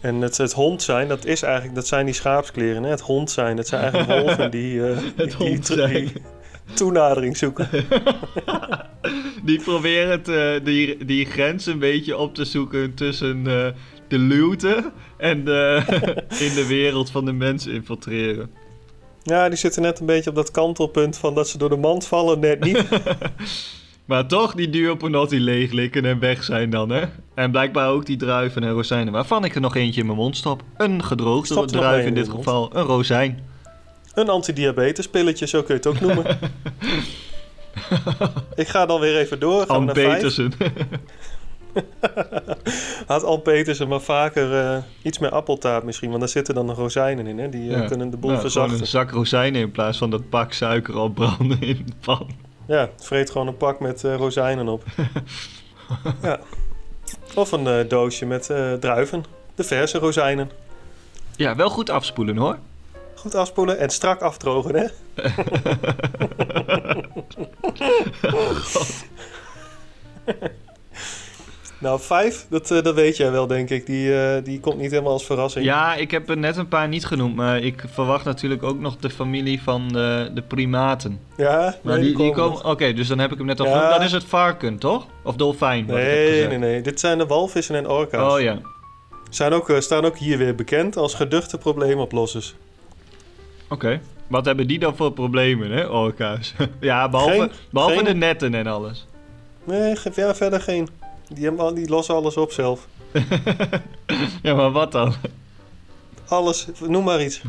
En 0.00 0.20
het, 0.20 0.36
het 0.36 0.52
hond 0.52 0.82
zijn, 0.82 1.08
dat, 1.08 1.24
is 1.24 1.42
eigenlijk, 1.42 1.74
dat 1.74 1.86
zijn 1.86 2.04
die 2.04 2.14
schaapskleren. 2.14 2.82
Hè? 2.82 2.90
Het 2.90 3.00
hond 3.00 3.30
zijn, 3.30 3.56
dat 3.56 3.68
zijn 3.68 3.82
eigenlijk 3.82 4.10
wolven 4.20 4.50
die, 4.50 4.74
uh, 4.74 4.98
het 5.16 5.32
hond 5.32 5.66
die, 5.66 5.76
zijn. 5.76 5.92
die 5.92 6.12
toenadering 6.74 7.36
zoeken. 7.36 7.68
die 9.44 9.62
proberen 9.62 10.22
te, 10.22 10.60
die, 10.64 11.04
die 11.04 11.26
grens 11.26 11.66
een 11.66 11.78
beetje 11.78 12.16
op 12.16 12.34
te 12.34 12.44
zoeken 12.44 12.94
tussen 12.94 13.36
uh, 13.38 13.66
de 14.08 14.18
luwte 14.18 14.92
en 15.16 15.44
de, 15.44 15.82
in 16.46 16.54
de 16.54 16.64
wereld 16.68 17.10
van 17.10 17.24
de 17.24 17.32
mens 17.32 17.66
infiltreren. 17.66 18.50
Ja, 19.22 19.48
die 19.48 19.58
zitten 19.58 19.82
net 19.82 20.00
een 20.00 20.06
beetje 20.06 20.30
op 20.30 20.36
dat 20.36 20.50
kantelpunt 20.50 21.18
van 21.18 21.34
dat 21.34 21.48
ze 21.48 21.58
door 21.58 21.68
de 21.68 21.76
mand 21.76 22.06
vallen, 22.06 22.40
net 22.40 22.64
niet. 22.64 22.84
Maar 24.10 24.26
toch 24.26 24.54
die 24.54 24.70
duurpenotti 24.70 25.40
leeglikken 25.40 26.04
en 26.04 26.18
weg 26.18 26.44
zijn 26.44 26.70
dan, 26.70 26.90
hè? 26.90 27.04
En 27.34 27.50
blijkbaar 27.50 27.88
ook 27.88 28.06
die 28.06 28.16
druiven 28.16 28.62
en 28.62 28.70
rozijnen, 28.70 29.12
waarvan 29.12 29.44
ik 29.44 29.54
er 29.54 29.60
nog 29.60 29.76
eentje 29.76 30.00
in 30.00 30.06
mijn 30.06 30.18
mond 30.18 30.36
stop. 30.36 30.62
Een 30.76 31.04
gedroogde 31.04 31.64
druif 31.64 32.06
in 32.06 32.14
dit 32.14 32.28
geval, 32.28 32.70
een 32.76 32.84
rozijn. 32.84 33.38
Een 34.14 34.28
antidiabetespilletje, 34.28 35.46
zo 35.46 35.58
kun 35.62 35.74
je 35.74 35.74
het 35.74 35.86
ook 35.86 36.00
noemen. 36.00 36.24
ik 38.54 38.68
ga 38.68 38.86
dan 38.86 39.00
weer 39.00 39.16
even 39.16 39.40
door. 39.40 39.66
Gaan 39.66 39.86
Petersen. 39.86 40.52
Had 43.06 43.24
Al 43.24 43.38
Petersen 43.38 43.88
maar 43.88 44.00
vaker 44.00 44.58
eh, 44.60 44.76
iets 45.02 45.18
meer 45.18 45.30
appeltaart 45.30 45.84
misschien. 45.84 46.08
Want 46.08 46.20
daar 46.20 46.28
zitten 46.28 46.54
dan 46.54 46.66
de 46.66 46.72
rozijnen 46.72 47.26
in, 47.26 47.38
hè? 47.38 47.48
Die 47.48 47.70
eh, 47.70 47.80
Ja. 47.80 47.86
kunnen 47.86 48.10
de 48.10 48.16
boel 48.16 48.30
Nou, 48.30 48.42
gewoon 48.48 48.68
verzachten. 48.68 48.80
een 48.80 48.86
zak 48.86 49.10
rozijnen 49.10 49.60
in 49.60 49.70
plaats 49.70 49.98
van 49.98 50.10
dat 50.10 50.28
pak 50.28 50.52
suiker 50.52 50.94
al 50.94 51.08
branden 51.08 51.60
in 51.60 51.82
de 51.86 51.92
pan. 52.00 52.48
Ja, 52.70 52.88
vreet 52.96 53.30
gewoon 53.30 53.46
een 53.46 53.56
pak 53.56 53.80
met 53.80 54.04
eh, 54.04 54.14
rozijnen 54.14 54.68
op. 54.68 54.84
ja. 56.22 56.40
Of 57.34 57.52
een 57.52 57.66
eh, 57.66 57.88
doosje 57.88 58.26
met 58.26 58.50
eh, 58.50 58.72
druiven. 58.72 59.24
De 59.54 59.64
verse 59.64 59.98
rozijnen. 59.98 60.50
Ja, 61.36 61.56
wel 61.56 61.70
goed 61.70 61.90
afspoelen 61.90 62.36
hoor. 62.36 62.58
Goed 63.14 63.34
afspoelen 63.34 63.78
en 63.78 63.90
strak 63.90 64.20
afdrogen, 64.20 64.74
hè? 64.74 64.86
nou, 71.80 72.00
vijf, 72.00 72.46
dat, 72.50 72.70
eh, 72.70 72.82
dat 72.82 72.94
weet 72.94 73.16
jij 73.16 73.30
wel, 73.30 73.46
denk 73.46 73.70
ik. 73.70 73.86
Die, 73.86 74.20
eh, 74.22 74.44
die 74.44 74.60
komt 74.60 74.78
niet 74.78 74.90
helemaal 74.90 75.12
als 75.12 75.24
verrassing. 75.26 75.64
Ja, 75.64 75.94
ik 75.94 76.10
heb 76.10 76.28
er 76.28 76.36
net 76.36 76.56
een 76.56 76.68
paar 76.68 76.88
niet 76.88 77.06
genoemd, 77.06 77.36
maar 77.36 77.58
ik 77.58 77.84
verwacht 77.92 78.24
natuurlijk 78.24 78.62
ook 78.62 78.78
nog 78.80 78.96
de 78.96 79.10
familie 79.10 79.62
van 79.62 79.88
de, 79.88 80.30
de 80.34 80.42
primaten. 80.42 81.20
Ja? 81.36 81.74
Maar 81.82 81.94
Nee, 81.98 82.04
die, 82.04 82.04
die 82.04 82.32
komen 82.32 82.34
komen. 82.34 82.64
Oké, 82.70 82.92
dus 82.92 83.08
dan 83.08 83.18
heb 83.18 83.32
ik 83.32 83.38
hem 83.38 83.46
net 83.46 83.60
al 83.60 83.66
Ja. 83.66 83.72
genoemd. 83.72 83.92
Dat 83.92 84.02
is 84.02 84.12
het 84.12 84.24
varken, 84.24 84.78
toch? 84.78 85.06
Of 85.24 85.36
dolfijn? 85.36 85.86
Nee, 85.86 86.46
nee, 86.46 86.58
nee. 86.58 86.82
Dit 86.82 87.00
zijn 87.00 87.18
de 87.18 87.26
walvissen 87.26 87.74
en 87.76 87.88
orka's. 87.88 88.32
Oh 88.32 88.40
ja. 88.40 88.58
Zijn 89.30 89.52
ook, 89.52 89.70
eh, 89.70 89.80
staan 89.80 90.04
ook 90.04 90.18
hier 90.18 90.38
weer 90.38 90.54
bekend 90.54 90.96
als 90.96 91.14
geduchte 91.14 91.58
probleemoplossers. 91.58 92.54
Oké. 93.68 94.00
Wat 94.26 94.44
hebben 94.44 94.66
die 94.66 94.78
dan 94.78 94.96
voor 94.96 95.12
problemen, 95.12 95.70
hè, 95.70 95.86
orka's? 95.86 96.54
ja, 96.80 97.08
behalve, 97.08 97.32
Geen- 97.38 97.50
behalve 97.70 97.94
geen- 97.94 98.04
de 98.04 98.14
netten 98.14 98.54
en 98.54 98.66
alles. 98.66 99.06
Nee, 99.64 99.94
ja, 100.14 100.34
verder 100.34 100.60
geen. 100.60 100.88
Die, 101.34 101.50
al- 101.50 101.74
die 101.74 101.88
lossen 101.88 102.14
alles 102.14 102.36
op 102.36 102.52
zelf. 102.52 102.86
ja, 104.42 104.54
maar 104.54 104.70
wat 104.70 104.92
dan? 104.92 105.14
Alles, 106.28 106.66
noem 106.86 107.04
maar 107.04 107.22
iets. 107.22 107.40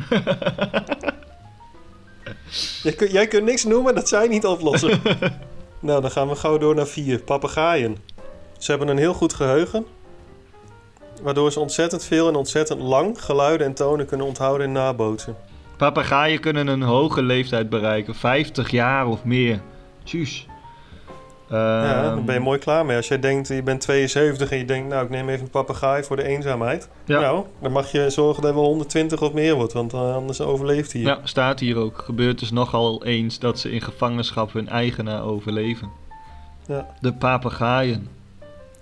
jij, 2.83 2.93
kun- 2.93 3.11
jij 3.11 3.27
kunt 3.27 3.43
niks 3.45 3.63
noemen 3.63 3.95
dat 3.95 4.07
zij 4.07 4.27
niet 4.27 4.45
oplossen. 4.45 5.01
nou, 5.79 6.01
dan 6.01 6.11
gaan 6.11 6.27
we 6.27 6.35
gauw 6.35 6.57
door 6.57 6.75
naar 6.75 6.87
vier. 6.87 7.19
Papegaaien. 7.19 7.97
Ze 8.57 8.69
hebben 8.71 8.87
een 8.89 8.97
heel 8.97 9.13
goed 9.13 9.33
geheugen. 9.33 9.85
Waardoor 11.21 11.51
ze 11.51 11.59
ontzettend 11.59 12.03
veel 12.03 12.27
en 12.27 12.35
ontzettend 12.35 12.81
lang 12.81 13.23
geluiden 13.23 13.67
en 13.67 13.73
tonen 13.73 14.05
kunnen 14.05 14.27
onthouden 14.27 14.67
en 14.67 14.73
nabootsen. 14.73 15.35
Papegaaien 15.77 16.39
kunnen 16.39 16.67
een 16.67 16.81
hoge 16.81 17.21
leeftijd 17.21 17.69
bereiken. 17.69 18.15
50 18.15 18.71
jaar 18.71 19.07
of 19.07 19.23
meer. 19.23 19.61
Tjus. 20.03 20.45
Ja, 21.51 22.03
Ehm, 22.03 22.15
dan 22.15 22.25
ben 22.25 22.35
je 22.35 22.41
mooi 22.41 22.59
klaar 22.59 22.85
mee. 22.85 22.97
Als 22.97 23.07
jij 23.07 23.19
denkt, 23.19 23.47
je 23.47 23.63
bent 23.63 23.81
72 23.81 24.51
en 24.51 24.57
je 24.57 24.65
denkt, 24.65 24.89
nou, 24.89 25.03
ik 25.03 25.09
neem 25.09 25.29
even 25.29 25.43
een 25.43 25.49
papegaai 25.49 26.03
voor 26.03 26.15
de 26.15 26.23
eenzaamheid. 26.23 26.89
Ja. 27.05 27.19
Nou, 27.19 27.45
dan 27.61 27.71
mag 27.71 27.91
je 27.91 28.09
zorgen 28.09 28.41
dat 28.41 28.51
er 28.51 28.57
wel 28.57 28.65
120 28.65 29.21
of 29.21 29.33
meer 29.33 29.55
wordt, 29.55 29.73
want 29.73 29.93
eh, 29.93 30.15
anders 30.15 30.41
overleeft 30.41 30.93
hij. 30.93 31.01
Ja, 31.01 31.19
staat 31.23 31.59
hier 31.59 31.77
ook. 31.77 31.97
Gebeurt 31.97 32.39
dus 32.39 32.51
nogal 32.51 33.05
eens 33.05 33.39
dat 33.39 33.59
ze 33.59 33.71
in 33.71 33.81
gevangenschap 33.81 34.53
hun 34.53 34.69
eigenaar 34.69 35.23
overleven. 35.23 35.89
Ja. 36.67 36.87
De 36.99 37.13
papegaaien. 37.13 38.07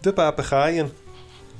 De 0.02 0.14
papegaaien. 0.14 0.92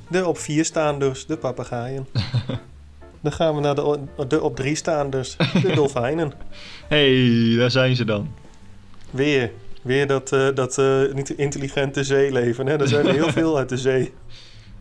De 0.08 0.28
op 0.28 0.38
vier 0.38 0.66
staanders, 0.66 1.26
de 1.26 1.38
papegaaien. 1.38 2.08
Dan 3.22 3.32
gaan 3.32 3.56
we 3.56 3.62
naar 3.62 3.76
de, 3.76 4.00
de 4.28 4.42
op 4.42 4.56
drie 4.56 4.76
staanders, 4.76 5.36
de 5.38 5.72
dolfijnen. 5.76 6.34
hey, 6.88 7.56
daar 7.58 7.72
zijn 7.72 7.96
ze 7.96 8.06
dan. 8.06 8.34
Weer, 9.12 9.52
weer 9.82 10.08
dat, 10.08 10.32
eh, 10.32 10.48
dat 10.54 10.78
eh, 10.78 11.02
niet 11.14 11.30
intelligente 11.30 12.04
zeeleven. 12.04 12.68
Hè? 12.68 12.80
Er 12.80 12.88
zijn 12.88 13.08
er 13.08 13.14
heel 13.14 13.32
veel 13.42 13.58
uit 13.58 13.70
de 13.70 13.78
zee. 13.78 14.14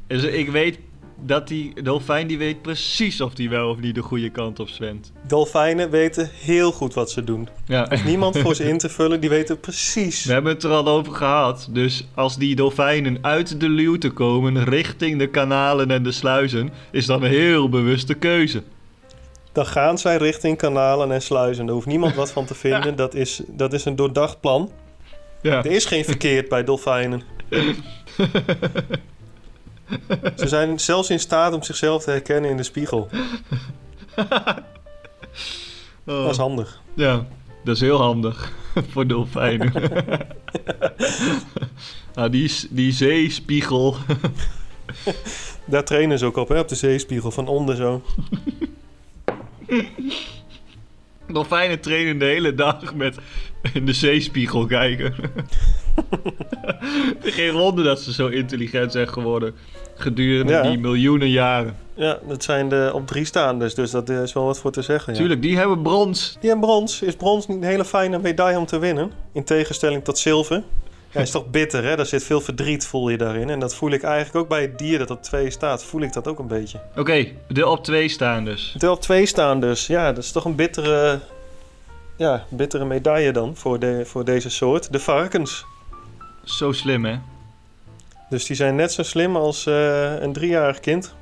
Dus 0.07 0.23
ik 0.23 0.51
weet 0.51 0.79
dat 1.21 1.49
die 1.49 1.83
dolfijn 1.83 2.27
die 2.27 2.39
weet 2.39 2.63
precies 2.63 3.21
of 3.21 3.35
die 3.35 3.51
wel 3.51 3.71
of 3.71 3.81
niet 3.81 3.95
de 3.95 4.03
goede 4.03 4.31
kant 4.31 4.61
op 4.61 4.69
zwemt. 4.69 5.13
Dolfijnen 5.27 5.91
weten 5.91 6.31
heel 6.33 6.73
goed 6.73 6.95
wat 6.95 7.11
ze 7.11 7.25
doen. 7.25 7.49
Ja. 7.67 7.89
Niemand 8.05 8.39
voor 8.39 8.55
ze 8.55 8.69
in 8.69 8.79
te 8.79 8.89
vullen, 8.89 9.21
die 9.21 9.31
weten 9.31 9.61
precies. 9.61 10.25
We 10.25 10.33
hebben 10.33 10.53
het 10.53 10.63
er 10.63 10.71
al 10.71 10.89
over 10.89 11.13
gehad. 11.13 11.69
Dus 11.71 12.09
als 12.15 12.37
die 12.37 12.57
dolfijnen 12.57 13.19
uit 13.21 13.61
de 13.61 13.69
luwte 13.69 14.11
komen 14.11 14.65
richting 14.65 15.19
de 15.19 15.29
kanalen 15.29 15.91
en 15.91 16.03
de 16.03 16.13
sluizen, 16.13 16.71
is 16.91 17.07
dat 17.07 17.23
een 17.23 17.29
heel 17.29 17.69
bewuste 17.69 18.15
keuze. 18.15 18.63
Dan 19.53 19.67
gaan 19.67 19.99
zij 19.99 20.17
richting 20.17 20.57
kanalen 20.57 21.13
en 21.13 21.23
sluizen. 21.23 21.67
Daar 21.67 21.75
hoeft 21.75 21.87
niemand 21.87 22.15
wat 22.15 22.33
van 22.33 22.45
te 22.45 22.55
vinden. 22.65 22.97
Dat 22.97 23.15
is, 23.15 23.43
dat 23.47 23.73
is 23.73 23.85
een 23.85 23.97
doordacht 23.97 24.41
plan. 24.41 24.71
Ja. 25.43 25.65
Er 25.65 25.71
is 25.71 25.85
geen 25.85 26.05
verkeerd 26.05 26.49
bij 26.49 26.65
dolfijnen. 26.65 27.23
Ze 30.37 30.49
zijn 30.49 30.81
zelfs 30.81 31.11
in 31.11 31.21
staat 31.21 31.53
om 31.53 31.63
zichzelf 31.63 32.05
te 32.05 32.11
herkennen 32.11 32.51
in 32.51 32.57
de 32.57 32.63
spiegel. 32.63 33.09
Oh. 36.05 36.23
Dat 36.23 36.31
is 36.31 36.37
handig. 36.37 36.81
Ja, 36.95 37.27
dat 37.65 37.75
is 37.75 37.81
heel 37.81 38.01
handig 38.01 38.53
voor 38.93 39.07
dolfijnen. 39.07 39.73
nou, 42.15 42.31
die, 42.37 42.53
die 42.71 42.93
zeespiegel. 42.93 43.97
Daar 45.65 45.85
trainen 45.85 46.19
ze 46.19 46.27
ook 46.27 46.37
op, 46.37 46.49
hè? 46.49 46.59
op 46.59 46.69
de 46.69 46.75
zeespiegel, 46.75 47.31
van 47.31 47.49
onder 47.49 47.77
zo. 47.77 48.03
Dolfijnen 51.33 51.81
trainen 51.81 52.19
de 52.19 52.25
hele 52.25 52.55
dag 52.55 52.95
met 52.95 53.17
in 53.73 53.87
de 53.87 53.93
zeespiegel 53.93 54.67
kijken. 54.67 55.15
Geen 57.23 57.53
wonder 57.53 57.85
dat 57.85 58.01
ze 58.01 58.13
zo 58.13 58.27
intelligent 58.27 58.93
zijn 58.93 59.09
geworden 59.09 59.55
gedurende 59.95 60.53
Ja. 60.53 60.63
die 60.63 60.79
miljoenen 60.79 61.31
jaren. 61.31 61.77
Ja, 61.95 62.19
dat 62.29 62.43
zijn 62.45 62.69
de 62.69 62.91
op 62.95 63.07
drie 63.07 63.25
staanders, 63.25 63.75
dus 63.75 63.91
dat 63.91 64.09
is 64.09 64.33
wel 64.33 64.45
wat 64.45 64.59
voor 64.59 64.73
te 64.73 64.83
zeggen. 64.83 65.13
Ja. 65.13 65.19
Tuurlijk, 65.19 65.43
die 65.43 65.57
hebben 65.57 65.83
brons. 65.83 66.37
Die 66.41 66.51
hebben 66.51 66.69
brons. 66.69 67.03
Is 67.03 67.17
brons 67.17 67.47
niet 67.47 67.57
een 67.57 67.63
hele 67.69 67.85
fijne 67.85 68.19
medaille 68.19 68.59
om 68.59 68.67
te 68.67 68.79
winnen? 68.79 69.11
In 69.33 69.45
tegenstelling 69.45 70.05
tot 70.05 70.19
zilver. 70.19 70.63
Ja, 71.11 71.21
is 71.21 71.31
toch 71.31 71.51
bitter, 71.51 71.85
hè? 71.85 71.97
Daar 71.97 72.07
zit 72.07 72.25
veel 72.25 72.41
verdriet, 72.41 72.87
voel 72.87 73.09
je 73.09 73.17
daarin. 73.19 73.51
En 73.51 73.61
dat 73.61 73.75
voel 73.75 73.91
ik 73.91 74.03
eigenlijk 74.03 74.37
ook 74.37 74.49
bij 74.49 74.61
het 74.61 74.79
dier 74.79 74.99
dat 74.99 75.11
op 75.11 75.23
twee 75.23 75.51
staat. 75.51 75.85
Voel 75.85 76.01
ik 76.01 76.13
dat 76.13 76.29
ook 76.29 76.39
een 76.39 76.47
beetje. 76.47 76.81
Oké, 76.97 77.27
de 77.49 77.67
op 77.67 77.85
twee 77.85 78.09
staan 78.09 78.45
dus. 78.45 78.75
De 78.79 78.91
op 78.91 79.01
twee 79.01 79.27
staan 79.27 79.61
dus. 79.61 79.87
Ja, 79.87 80.13
dat 80.13 80.25
is 80.25 80.33
toch 80.33 80.45
een 80.45 80.55
bittere, 80.55 81.21
ja, 82.17 82.45
bittere 82.49 82.85
medaille 82.85 83.33
dan 83.33 83.57
voor, 83.57 83.79
de, 83.79 84.03
voor 84.05 84.25
deze 84.25 84.51
soort. 84.51 84.93
De 84.93 85.01
varkens. 85.01 85.65
Zo 86.45 86.73
slim, 86.73 87.05
hè? 87.05 87.19
Dus 88.31 88.47
die 88.47 88.57
zijn 88.57 88.77
net 88.77 88.93
zo 88.93 89.03
slim 89.03 89.37
als 89.37 89.67
eh, 89.67 90.21
een 90.21 90.33
driejarig 90.33 90.81
kind. 90.81 91.15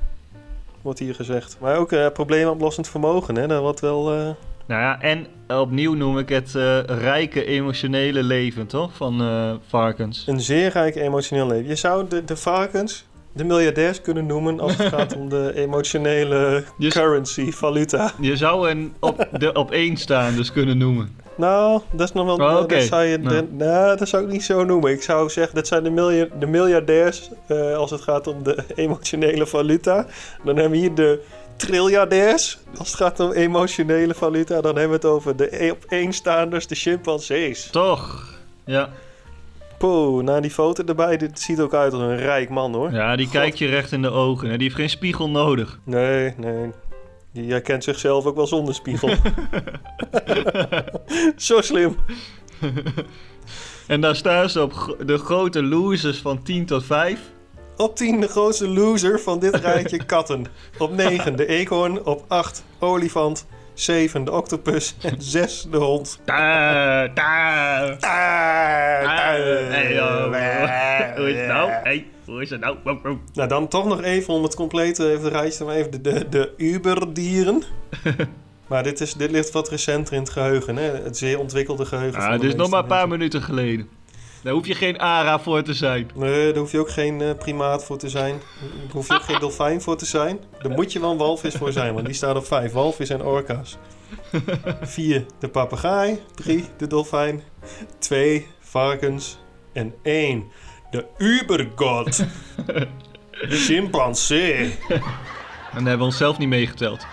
Wordt 0.81 0.99
hier 0.99 1.15
gezegd. 1.15 1.57
Maar 1.59 1.77
ook 1.77 1.91
eh 1.91 2.07
probleemoplossend 2.13 2.87
vermogen, 2.89 3.35
hè? 3.35 3.47
Dat 3.47 3.61
wordt 3.61 3.79
wel... 3.79 4.13
eh, 4.13 4.29
Nou 4.67 4.81
ja, 4.81 5.01
en 5.01 5.27
opnieuw 5.47 5.93
noem 5.93 6.17
ik 6.17 6.29
het 6.29 6.55
eh, 6.55 6.79
rijke 6.83 7.45
emotionele 7.45 8.23
leven, 8.23 8.67
toch? 8.67 8.93
Van 8.95 9.21
eh, 9.21 9.51
varkens. 9.67 10.23
Een 10.27 10.41
zeer 10.41 10.69
rijk 10.71 10.95
emotioneel 10.95 11.47
leven. 11.47 11.67
Je 11.67 11.75
zou 11.75 12.07
de, 12.09 12.23
de 12.23 12.37
varkens 12.37 13.05
de 13.33 13.43
miljardairs 13.43 14.01
kunnen 14.01 14.25
noemen 14.25 14.59
als 14.59 14.77
het 14.77 14.87
gaat 14.87 15.15
om 15.15 15.29
de 15.29 15.51
emotionele 15.55 16.63
Je- 16.77 16.89
currency, 16.89 17.51
valuta. 17.51 18.11
Je 18.21 18.35
zou 18.37 18.69
een 18.69 18.93
op, 18.99 19.27
de 19.39 19.53
op 19.53 19.71
één 19.71 19.97
staan 19.97 20.35
dus 20.35 20.51
kunnen 20.51 20.77
noemen. 20.77 21.15
Nou, 21.35 21.81
dat 21.91 22.07
is 22.07 22.13
nog 22.13 22.25
wel. 22.25 22.35
Oh, 22.49 22.59
oké. 22.61 22.75
dat, 22.75 22.83
zou 22.83 23.03
je, 23.03 23.17
Nou. 23.17 23.35
de- 23.35 23.47
nou, 23.51 23.97
dat 23.97 24.07
zou 24.07 24.23
ik 24.23 24.29
niet 24.31 24.43
zo 24.43 24.63
noemen. 24.63 24.91
Ik 24.91 25.01
zou 25.03 25.29
zeggen 25.29 25.55
dat 25.55 25.67
zijn 25.67 25.83
de, 25.83 25.89
milja- 25.89 26.27
de 26.39 26.45
miljardairs 26.47 27.29
eh, 27.47 27.75
als 27.75 27.91
het 27.91 28.01
gaat 28.01 28.27
om 28.27 28.43
de 28.43 28.63
emotionele 28.75 29.45
valuta. 29.47 30.05
Dan 30.43 30.55
hebben 30.55 30.71
we 30.71 30.77
hier 30.77 30.93
de 30.95 31.23
triljardairs. 31.57 32.57
Als 32.77 32.87
het 32.87 32.97
gaat 32.97 33.19
om 33.19 33.31
emotionele 33.31 34.13
valuta, 34.13 34.61
dan 34.61 34.77
hebben 34.77 34.99
we 34.99 35.07
het 35.07 35.15
over 35.15 35.35
de 35.35 35.63
e- 35.65 35.71
op 35.71 35.85
één 35.89 36.13
staanders, 36.13 36.67
de 36.67 36.75
chimpansees. 36.75 37.69
Toch? 37.71 38.33
Ja. 38.65 38.89
Poeh, 39.77 40.23
na 40.23 40.39
die 40.39 40.51
foto 40.51 40.83
erbij, 40.83 41.17
dit 41.17 41.39
ziet 41.39 41.59
ook 41.59 41.73
uit 41.73 41.93
als 41.93 42.01
een 42.01 42.17
rijk 42.17 42.49
man 42.49 42.73
hoor. 42.73 42.91
Ja, 42.91 43.15
die 43.15 43.25
God. 43.25 43.35
kijkt 43.35 43.57
je 43.57 43.67
recht 43.67 43.91
in 43.91 44.01
de 44.01 44.09
ogen. 44.09 44.49
Die 44.49 44.57
heeft 44.57 44.75
geen 44.75 44.89
spiegel 44.89 45.29
nodig. 45.29 45.79
Nee, 45.83 46.33
nee. 46.37 46.71
Die 47.33 47.51
herkent 47.51 47.83
zichzelf 47.83 48.25
ook 48.25 48.35
wel 48.35 48.47
zonder 48.47 48.75
spiegel. 48.75 49.09
Zo 51.35 51.61
slim. 51.61 51.95
En 53.87 54.01
daar 54.01 54.15
staan 54.15 54.49
ze 54.49 54.61
op 54.61 54.97
de 55.05 55.17
grote 55.17 55.63
losers 55.63 56.17
van 56.17 56.43
10 56.43 56.65
tot 56.65 56.85
5. 56.85 57.19
Op 57.77 57.95
10 57.95 58.19
de 58.19 58.27
grootste 58.27 58.67
loser 58.67 59.19
van 59.19 59.39
dit 59.39 59.55
rijtje 59.55 60.05
katten. 60.13 60.45
Op 60.77 60.91
9 60.91 61.35
de 61.35 61.45
eekhoorn. 61.45 62.05
Op 62.05 62.23
8 62.27 62.63
olifant. 62.79 63.45
7 63.73 64.23
de 64.23 64.31
octopus. 64.31 64.95
En 65.01 65.15
6 65.17 65.67
de 65.71 65.77
hond. 65.77 66.19
Ah, 66.25 67.05
joh. 69.89 70.23
Hoe 71.15 71.29
is 71.29 71.37
het 71.37 71.47
nou? 71.47 71.71
Hey, 71.71 72.07
hoe 72.25 72.41
is 72.41 72.49
het 72.49 72.59
nou? 72.59 72.77
Wow, 72.83 73.03
wow. 73.03 73.17
Nou, 73.33 73.49
dan 73.49 73.67
toch 73.67 73.85
nog 73.85 74.03
even 74.03 74.33
om 74.33 74.43
het 74.43 74.55
complete 74.55 75.11
even 75.11 75.29
rijtje 75.29 75.65
maken, 75.65 75.79
even 75.79 75.91
de, 75.91 76.01
de, 76.01 76.29
de 76.29 76.53
Uberdieren. 76.57 77.63
maar 78.67 78.83
dit, 78.83 79.01
is, 79.01 79.13
dit 79.13 79.31
ligt 79.31 79.51
wat 79.51 79.69
recenter 79.69 80.13
in 80.13 80.19
het 80.19 80.29
geheugen, 80.29 80.75
hè? 80.75 80.83
Het 80.83 81.17
zeer 81.17 81.39
ontwikkelde 81.39 81.85
geheugen. 81.85 82.17
Ah, 82.19 82.23
van 82.23 82.31
het 82.31 82.41
de 82.41 82.47
is 82.47 82.55
nog 82.55 82.69
maar 82.69 82.81
een 82.81 82.87
paar 82.87 83.07
minuten 83.07 83.41
geleden. 83.41 83.96
Daar 84.43 84.53
hoef 84.53 84.67
je 84.67 84.75
geen 84.75 84.99
ARA 84.99 85.39
voor 85.39 85.63
te 85.63 85.73
zijn. 85.73 86.09
Nee, 86.15 86.51
daar 86.51 86.61
hoef 86.61 86.71
je 86.71 86.79
ook 86.79 86.91
geen 86.91 87.19
uh, 87.19 87.33
primaat 87.37 87.83
voor 87.83 87.97
te 87.97 88.09
zijn. 88.09 88.41
Daar 88.61 88.91
hoef 88.91 89.07
je 89.07 89.13
ook 89.13 89.23
geen 89.23 89.39
dolfijn 89.39 89.81
voor 89.81 89.97
te 89.97 90.05
zijn. 90.05 90.39
Daar 90.61 90.71
moet 90.71 90.91
je 90.91 90.99
wel 90.99 91.11
een 91.11 91.17
walvis 91.17 91.55
voor 91.55 91.71
zijn, 91.71 91.93
want 91.93 92.05
die 92.05 92.15
staat 92.15 92.35
op 92.35 92.45
vijf. 92.45 92.71
Walvis 92.71 93.09
en 93.09 93.23
orka's. 93.23 93.77
Vier, 94.81 95.25
de 95.39 95.47
papegaai. 95.47 96.21
Drie, 96.35 96.65
de 96.77 96.87
dolfijn. 96.87 97.43
Twee, 97.99 98.47
varkens. 98.59 99.37
En 99.73 99.93
één, 100.03 100.43
de 100.91 101.05
ubergod. 101.17 102.25
De 103.31 103.55
chimpansee. 103.55 104.77
En 104.87 105.83
daar 105.83 105.89
hebben 105.91 105.97
we 105.97 106.03
onszelf 106.03 106.37
niet 106.37 106.47
meegeteld. 106.47 107.05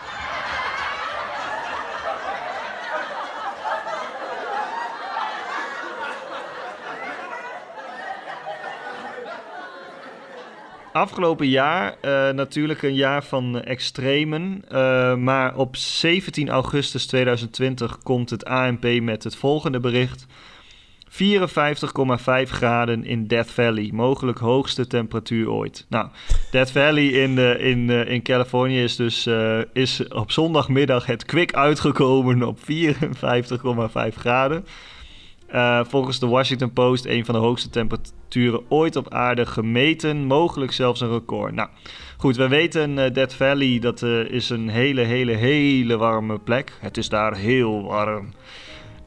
Afgelopen 10.95 11.49
jaar 11.49 11.97
uh, 12.03 12.31
natuurlijk 12.31 12.83
een 12.83 12.95
jaar 12.95 13.25
van 13.25 13.63
extremen. 13.63 14.65
Uh, 14.73 15.15
maar 15.15 15.57
op 15.57 15.77
17 15.77 16.49
augustus 16.49 17.07
2020 17.07 17.99
komt 17.99 18.31
het 18.31 18.45
ANP 18.45 19.01
met 19.01 19.25
het 19.25 19.37
volgende 19.37 19.81
bericht. 19.81 20.27
54,5 21.11 21.13
graden 22.45 23.05
in 23.05 23.27
Death 23.27 23.51
Valley. 23.51 23.91
Mogelijk 23.93 24.39
hoogste 24.39 24.87
temperatuur 24.87 25.51
ooit. 25.51 25.87
Nou, 25.89 26.09
Death 26.51 26.71
Valley 26.71 27.07
in, 27.07 27.35
de, 27.35 27.57
in, 27.59 27.89
uh, 27.89 28.11
in 28.11 28.23
Californië 28.23 28.83
is 28.83 28.97
dus 28.97 29.29
is 29.73 30.09
op 30.09 30.31
zondagmiddag 30.31 31.07
het 31.07 31.25
kwik 31.25 31.53
uitgekomen 31.55 32.43
op 32.43 32.59
54,5 32.59 32.65
graden. 34.17 34.65
Uh, 35.55 35.81
volgens 35.85 36.19
de 36.19 36.27
Washington 36.27 36.73
Post 36.73 37.07
een 37.07 37.25
van 37.25 37.35
de 37.35 37.41
hoogste 37.41 37.71
temperaturen 37.71 38.61
ooit 38.69 38.97
op 38.97 39.13
aarde 39.13 39.47
gemeten. 39.47 40.25
Mogelijk 40.25 40.73
zelfs 40.73 41.01
een 41.01 41.11
record. 41.11 41.55
Nou, 41.55 41.69
goed, 42.17 42.37
we 42.37 42.49
weten 42.49 42.99
uh, 42.99 43.05
Death 43.13 43.35
Valley, 43.35 43.79
dat 43.79 44.03
uh, 44.03 44.31
is 44.31 44.51
een 44.51 44.69
hele, 44.69 45.01
hele, 45.01 45.33
hele 45.33 45.97
warme 45.97 46.39
plek. 46.39 46.73
Het 46.81 46.97
is 46.97 47.09
daar 47.09 47.37
heel 47.37 47.83
warm. 47.83 48.33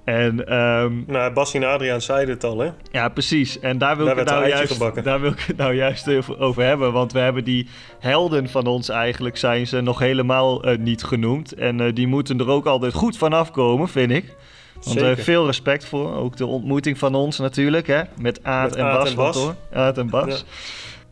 En, 0.03 0.57
um, 0.57 1.03
nou, 1.07 1.33
Bas 1.33 1.53
en 1.53 1.63
Adriaan 1.63 2.01
zeiden 2.01 2.33
het 2.33 2.43
al, 2.43 2.59
hè? 2.59 2.69
Ja, 2.91 3.09
precies. 3.09 3.59
En 3.59 3.77
daar 3.77 3.97
wil, 3.97 4.05
daar 4.05 4.17
ik, 4.17 4.19
het 4.19 4.29
nou 4.29 4.47
juist, 4.47 5.03
daar 5.03 5.21
wil 5.21 5.31
ik 5.31 5.43
het 5.47 5.57
nou 5.57 5.73
juist 5.73 6.37
over 6.39 6.63
hebben. 6.63 6.91
Want 6.91 7.11
we 7.11 7.19
hebben 7.19 7.43
die 7.43 7.67
helden 7.99 8.49
van 8.49 8.65
ons 8.65 8.89
eigenlijk, 8.89 9.37
zijn 9.37 9.67
ze 9.67 9.81
nog 9.81 9.99
helemaal 9.99 10.63
niet 10.79 11.03
genoemd. 11.03 11.53
En 11.53 11.93
die 11.93 12.07
moeten 12.07 12.39
er 12.39 12.49
ook 12.49 12.65
altijd 12.65 12.93
goed 12.93 13.17
van 13.17 13.33
afkomen, 13.33 13.87
vind 13.87 14.11
ik. 14.11 14.35
Want 14.83 15.01
uh, 15.01 15.15
veel 15.15 15.45
respect 15.45 15.85
voor. 15.85 16.15
Ook 16.15 16.37
de 16.37 16.45
ontmoeting 16.45 16.97
van 16.97 17.15
ons 17.15 17.39
natuurlijk, 17.39 17.87
hè? 17.87 18.01
Met 18.19 18.43
Aad 18.43 18.75
en 18.75 18.83
Bas. 18.83 19.09
En 19.09 19.15
Bas. 19.15 19.49
Aad 19.73 19.97
en 19.97 20.09
Bas. 20.09 20.27
Ja. 20.27 20.45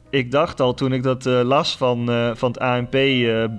Ik 0.10 0.32
dacht 0.32 0.60
al, 0.62 0.74
toen 0.74 0.94
ik 0.94 1.04
dat 1.04 1.26
uh, 1.26 1.42
las 1.42 1.78
van, 1.78 2.10
uh, 2.10 2.32
van 2.34 2.52
het 2.52 2.60
ANP 2.60 2.96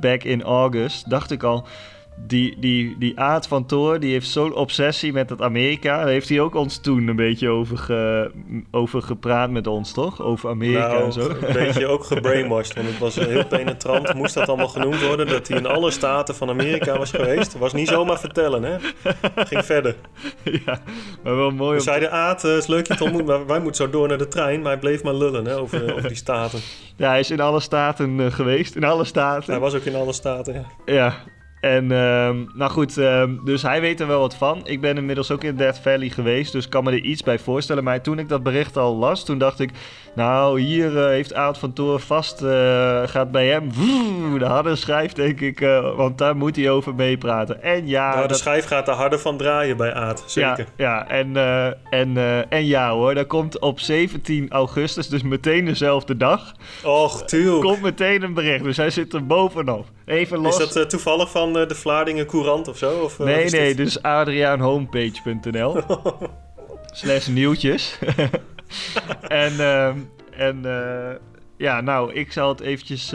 back 0.01 0.23
in 0.23 0.43
August, 0.43 1.11
dacht 1.11 1.31
ik 1.31 1.43
al 1.43 1.67
die, 2.17 2.57
die, 2.59 2.97
die 2.99 3.21
Aad 3.21 3.49
van 3.49 3.67
Toor, 3.67 4.01
die 4.01 4.13
heeft 4.13 4.29
zo'n 4.29 4.55
obsessie 4.55 5.13
met 5.13 5.31
het 5.31 5.43
Amerika. 5.43 5.99
Daar 5.99 6.09
heeft 6.09 6.29
hij 6.29 6.41
ook 6.41 6.55
ons 6.55 6.79
toen 6.79 7.09
een 7.09 7.17
beetje 7.17 7.49
over, 7.49 7.79
ge, 7.79 8.31
over 8.71 9.03
gepraat 9.03 9.51
met 9.51 9.67
ons, 9.67 9.93
toch? 9.93 10.23
Over 10.23 10.51
Amerika 10.51 10.89
nou, 10.89 11.05
en 11.05 11.13
zo. 11.13 11.29
Een 11.29 11.53
beetje 11.53 11.87
ook 11.87 12.05
gebrainwashed. 12.05 12.75
Want 12.75 12.89
het 12.89 12.99
was 12.99 13.15
heel 13.15 13.47
penetrant. 13.47 14.15
Moest 14.15 14.35
dat 14.35 14.49
allemaal 14.49 14.69
genoemd 14.69 15.07
worden? 15.07 15.27
Dat 15.27 15.49
hij 15.49 15.59
in 15.59 15.67
alle 15.67 15.91
staten 15.91 16.35
van 16.35 16.49
Amerika 16.49 16.99
was 16.99 17.11
geweest. 17.11 17.59
Was 17.59 17.73
niet 17.73 17.89
zomaar 17.89 18.19
vertellen, 18.19 18.63
hè? 18.63 18.77
Ging 19.37 19.65
verder. 19.65 19.97
Ja, 20.43 20.81
maar 21.23 21.37
wel 21.37 21.51
mooi. 21.51 21.77
We 21.77 21.83
zeiden 21.83 22.13
Aad, 22.13 22.43
het 22.43 22.59
is 22.59 22.67
leuk 22.67 22.87
je 22.87 22.95
te 22.95 23.05
ontmoeten. 23.05 23.37
Maar 23.37 23.47
wij 23.47 23.61
moeten 23.61 23.85
zo 23.85 23.91
door 23.91 24.09
naar 24.09 24.19
de 24.19 24.29
trein. 24.29 24.61
Maar 24.61 24.71
hij 24.71 24.81
bleef 24.81 25.03
maar 25.03 25.15
lullen, 25.15 25.45
hè? 25.45 25.57
Over, 25.57 25.93
over 25.97 26.09
die 26.09 26.17
staten. 26.17 26.61
Ja, 26.97 27.09
hij 27.09 27.21
is 27.21 27.31
in 27.31 27.41
alle 27.41 27.61
staten 27.61 28.19
uh, 28.19 28.27
geweest. 28.33 28.75
In 28.75 28.85
alle 28.85 29.05
staten. 29.05 29.51
Hij 29.53 29.61
was 29.61 29.75
ook 29.75 29.85
in 29.85 29.95
alle 29.95 30.13
staten, 30.13 30.55
ja. 30.55 30.65
Ja, 30.95 31.15
en 31.61 31.85
uh, 31.85 32.31
nou 32.55 32.71
goed, 32.71 32.99
uh, 32.99 33.25
dus 33.45 33.63
hij 33.63 33.81
weet 33.81 34.01
er 34.01 34.07
wel 34.07 34.21
wat 34.21 34.37
van. 34.37 34.61
Ik 34.65 34.81
ben 34.81 34.97
inmiddels 34.97 35.31
ook 35.31 35.45
in 35.45 35.57
Death 35.57 35.79
Valley 35.79 36.09
geweest, 36.09 36.53
dus 36.53 36.69
kan 36.69 36.85
me 36.85 36.91
er 36.91 37.03
iets 37.03 37.23
bij 37.23 37.39
voorstellen. 37.39 37.85
Maar 37.85 38.03
toen 38.03 38.19
ik 38.19 38.29
dat 38.29 38.43
bericht 38.43 38.77
al 38.77 38.97
las, 38.97 39.25
toen 39.25 39.39
dacht 39.39 39.61
ik... 39.61 39.71
Nou, 40.15 40.61
hier 40.61 40.93
uh, 40.93 41.07
heeft 41.07 41.35
Aad 41.35 41.59
van 41.59 41.73
Toor 41.73 42.01
vast, 42.01 42.43
eh, 42.43 43.03
gaat 43.05 43.31
bij 43.31 43.47
hem 43.47 43.73
vroom, 43.73 44.39
de 44.39 44.45
harde 44.45 44.77
schijf, 44.77 45.13
denk 45.13 45.41
ik. 45.41 45.61
want 45.97 46.19
daar 46.19 46.37
moet 46.37 46.57
hij 46.57 46.71
over 46.71 46.95
meepraten. 46.95 47.63
En 47.63 47.89
ja... 47.89 48.09
Nou, 48.09 48.23
de 48.23 48.29
dat... 48.29 48.39
schijf 48.39 48.67
gaat 48.67 48.89
er 48.89 48.95
harder 48.95 49.19
van 49.19 49.37
draaien 49.37 49.77
bij 49.77 49.95
Aad, 49.95 50.25
zeker. 50.27 50.67
Ja, 50.77 51.07
ja 51.07 51.09
en, 51.09 51.37
en, 51.91 52.17
en 52.49 52.67
ja 52.67 52.91
hoor, 52.91 53.15
dat 53.15 53.27
komt 53.27 53.59
op 53.59 53.81
17 53.81 54.51
augustus, 54.51 55.09
dus 55.09 55.23
meteen 55.23 55.65
dezelfde 55.65 56.17
dag. 56.17 56.53
Och, 56.85 57.25
tuurlijk. 57.25 57.63
Komt 57.63 57.83
meteen 57.83 58.23
een 58.23 58.35
bericht, 58.35 58.65
dus 58.65 58.77
hij 58.77 58.91
zit 58.91 59.13
er 59.13 59.27
bovenop. 59.27 59.87
Even 60.05 60.39
los. 60.39 60.59
Is 60.59 60.73
dat 60.73 60.91
toevallig 60.91 61.31
van 61.31 61.46
de 61.53 61.75
Vlaardingen 61.75 62.27
Courant 62.27 62.69
of 62.69 62.79
zo? 62.79 62.99
Of, 62.99 63.19
nee, 63.19 63.51
nee, 63.51 63.51
dit? 63.51 63.77
dus 63.77 64.03
adriaanhomepage.nl 64.03 65.83
slash 66.93 67.27
nieuwtjes. 67.27 67.99
en 69.29 69.53
uh, 69.53 69.87
en 70.31 70.63
uh, 70.65 71.11
ja, 71.57 71.81
nou, 71.81 72.13
ik 72.13 72.33
zal 72.33 72.49
het 72.49 72.61
eventjes 72.61 73.13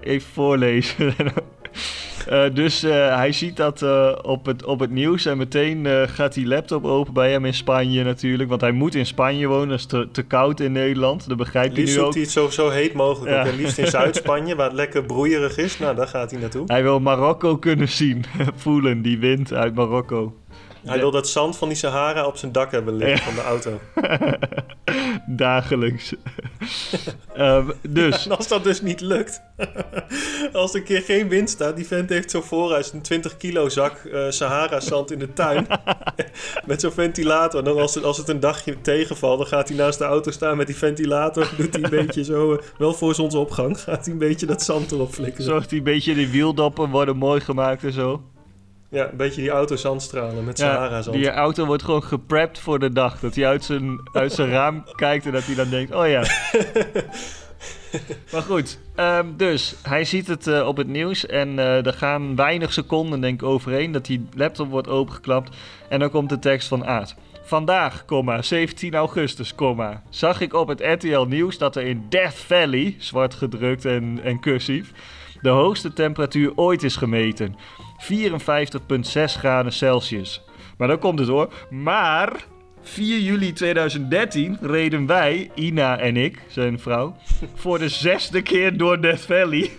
even 0.00 0.30
voorlezen. 0.32 1.14
Uh, 2.30 2.44
dus 2.54 2.84
uh, 2.84 3.16
hij 3.16 3.32
ziet 3.32 3.56
dat 3.56 3.82
uh, 3.82 4.12
op, 4.22 4.46
het, 4.46 4.64
op 4.64 4.80
het 4.80 4.90
nieuws 4.90 5.26
en 5.26 5.36
meteen 5.36 5.86
gaat 6.08 6.34
die 6.34 6.46
laptop 6.46 6.84
open 6.84 7.12
bij 7.12 7.30
hem 7.30 7.44
in 7.44 7.54
Spanje 7.54 8.04
natuurlijk. 8.04 8.48
Want 8.48 8.60
hij 8.60 8.72
moet 8.72 8.94
in 8.94 9.06
Spanje 9.06 9.46
wonen, 9.46 9.68
dat 9.68 9.78
is 9.78 9.86
te, 9.86 10.08
te 10.12 10.22
koud 10.22 10.60
in 10.60 10.72
Nederland. 10.72 11.28
Dat 11.28 11.36
begrijpt 11.36 11.76
hij 11.76 11.84
nu 11.84 12.00
ook. 12.00 12.12
hij 12.12 12.22
het 12.22 12.30
zo, 12.30 12.50
zo 12.50 12.68
heet 12.68 12.94
mogelijk. 12.94 13.30
Ja. 13.30 13.46
En 13.46 13.56
liefst 13.56 13.78
in 13.78 13.86
Zuid-Spanje, 13.96 14.56
waar 14.56 14.66
het 14.66 14.74
lekker 14.74 15.04
broeierig 15.04 15.56
is. 15.56 15.78
Nou, 15.78 15.96
daar 15.96 16.08
gaat 16.08 16.30
hij 16.30 16.40
naartoe. 16.40 16.64
Hij 16.66 16.82
wil 16.82 17.00
Marokko 17.00 17.56
kunnen 17.56 17.88
zien, 17.88 18.24
voelen, 18.54 19.02
die 19.02 19.18
wind 19.18 19.52
uit 19.52 19.74
Marokko. 19.74 20.34
Hij 20.84 20.98
wil 20.98 21.10
dat 21.10 21.28
zand 21.28 21.56
van 21.56 21.68
die 21.68 21.76
Sahara 21.76 22.26
op 22.26 22.36
zijn 22.36 22.52
dak 22.52 22.70
hebben 22.70 22.96
liggen 22.96 23.18
ja. 23.18 23.24
van 23.24 23.34
de 23.34 23.42
auto. 23.42 23.80
Dagelijks. 25.26 26.14
um, 27.36 27.72
dus. 27.88 28.24
En 28.24 28.36
als 28.36 28.48
dat 28.48 28.64
dus 28.64 28.80
niet 28.80 29.00
lukt. 29.00 29.42
als 30.52 30.74
er 30.74 30.78
een 30.78 30.84
keer 30.84 31.02
geen 31.02 31.28
wind 31.28 31.50
staat. 31.50 31.76
Die 31.76 31.86
vent 31.86 32.08
heeft 32.08 32.30
zo 32.30 32.40
vooruit 32.40 32.92
een 32.92 33.02
20 33.02 33.36
kilo 33.36 33.68
zak 33.68 34.02
uh, 34.04 34.30
Sahara 34.30 34.80
zand 34.80 35.10
in 35.10 35.18
de 35.18 35.32
tuin. 35.32 35.66
met 36.66 36.80
zo'n 36.80 36.92
ventilator. 36.92 37.58
En 37.58 37.64
dan 37.64 37.78
als 37.78 37.94
het, 37.94 38.04
als 38.04 38.18
het 38.18 38.28
een 38.28 38.40
dagje 38.40 38.80
tegenvalt. 38.80 39.38
Dan 39.38 39.46
gaat 39.46 39.68
hij 39.68 39.76
naast 39.76 39.98
de 39.98 40.04
auto 40.04 40.30
staan 40.30 40.56
met 40.56 40.66
die 40.66 40.76
ventilator. 40.76 41.50
Doet 41.56 41.74
hij 41.74 41.82
een 41.82 41.90
beetje 41.90 42.24
zo. 42.24 42.52
Uh, 42.52 42.58
wel 42.78 42.94
voor 42.94 43.14
zonsopgang. 43.14 43.80
Gaat 43.80 44.04
hij 44.04 44.12
een 44.12 44.18
beetje 44.18 44.46
dat 44.46 44.62
zand 44.62 44.92
erop 44.92 45.12
flikken. 45.12 45.44
Zorgt 45.44 45.70
hij 45.70 45.78
een 45.78 45.84
beetje 45.84 46.14
die 46.14 46.28
wieldoppen 46.28 46.90
worden 46.90 47.16
mooi 47.16 47.40
gemaakt 47.40 47.84
en 47.84 47.92
zo. 47.92 48.22
Ja, 48.92 49.10
een 49.10 49.16
beetje 49.16 49.40
die 49.40 49.50
auto 49.50 49.76
zandstralen 49.76 50.44
met 50.44 50.58
Sahara 50.58 51.02
zand. 51.02 51.16
Die 51.16 51.30
auto 51.30 51.64
wordt 51.64 51.82
gewoon 51.82 52.02
geprept 52.02 52.58
voor 52.58 52.78
de 52.78 52.92
dag. 52.92 53.20
Dat 53.20 53.34
hij 53.34 53.46
uit 53.46 53.64
zijn, 53.64 54.00
uit 54.12 54.32
zijn 54.32 54.50
raam 54.50 54.84
kijkt 54.94 55.26
en 55.26 55.32
dat 55.32 55.44
hij 55.44 55.54
dan 55.54 55.68
denkt, 55.68 55.94
oh 55.94 56.08
ja. 56.08 56.20
maar 58.32 58.42
goed, 58.42 58.78
um, 58.96 59.36
dus 59.36 59.74
hij 59.82 60.04
ziet 60.04 60.26
het 60.26 60.46
uh, 60.46 60.66
op 60.66 60.76
het 60.76 60.86
nieuws 60.86 61.26
en 61.26 61.48
uh, 61.48 61.86
er 61.86 61.92
gaan 61.92 62.36
weinig 62.36 62.72
seconden 62.72 63.20
denk 63.20 63.42
ik 63.42 63.48
overheen 63.48 63.92
dat 63.92 64.06
die 64.06 64.26
laptop 64.34 64.70
wordt 64.70 64.88
opengeklapt. 64.88 65.56
En 65.88 65.98
dan 65.98 66.10
komt 66.10 66.28
de 66.28 66.38
tekst 66.38 66.68
van 66.68 66.86
Aad. 66.86 67.14
Vandaag, 67.44 68.04
17 68.40 68.94
augustus, 68.94 69.54
zag 70.10 70.40
ik 70.40 70.54
op 70.54 70.68
het 70.68 70.80
RTL 70.80 71.24
Nieuws 71.24 71.58
dat 71.58 71.76
er 71.76 71.82
in 71.82 72.06
Death 72.08 72.34
Valley, 72.34 72.96
zwart 72.98 73.34
gedrukt 73.34 73.84
en, 73.84 74.20
en 74.22 74.40
cursief, 74.40 74.92
de 75.40 75.48
hoogste 75.48 75.92
temperatuur 75.92 76.52
ooit 76.54 76.82
is 76.82 76.96
gemeten. 76.96 77.56
54,6 78.02 79.24
graden 79.24 79.72
Celsius. 79.72 80.42
Maar 80.78 80.88
dan 80.88 80.98
komt 80.98 81.18
het 81.18 81.28
hoor. 81.28 81.52
Maar 81.70 82.32
4 82.82 83.18
juli 83.20 83.52
2013 83.52 84.58
reden 84.60 85.06
wij, 85.06 85.50
Ina 85.54 85.98
en 85.98 86.16
ik, 86.16 86.38
zijn 86.48 86.78
vrouw, 86.78 87.16
voor 87.54 87.78
de 87.78 87.88
zesde 87.88 88.42
keer 88.42 88.76
door 88.76 89.00
Death 89.00 89.20
Valley. 89.20 89.70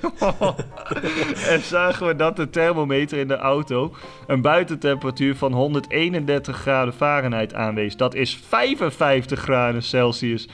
en 1.54 1.62
zagen 1.62 2.08
we 2.08 2.16
dat 2.16 2.36
de 2.36 2.50
thermometer 2.50 3.18
in 3.18 3.28
de 3.28 3.38
auto 3.38 3.96
een 4.28 4.42
buitentemperatuur 4.42 5.36
van 5.36 5.54
131 5.54 6.58
graden 6.58 6.94
Fahrenheit 6.94 7.54
aanwees. 7.54 7.96
Dat 7.96 8.16
is 8.16 8.40
55 8.48 9.40
graden 9.40 9.84
Celsius. 9.84 10.48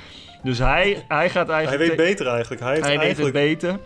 Dus 0.44 0.60
hij, 0.60 1.06
hij 1.08 1.30
gaat 1.30 1.50
eigenlijk... 1.50 1.88
Hij 1.88 1.98
weet 1.98 2.08
beter 2.08 2.28
eigenlijk. 2.28 2.62
Hij, 2.62 2.80
hij 2.80 2.98
eigenlijk... 2.98 3.34
weet 3.34 3.62
het 3.62 3.70
beter. 3.70 3.80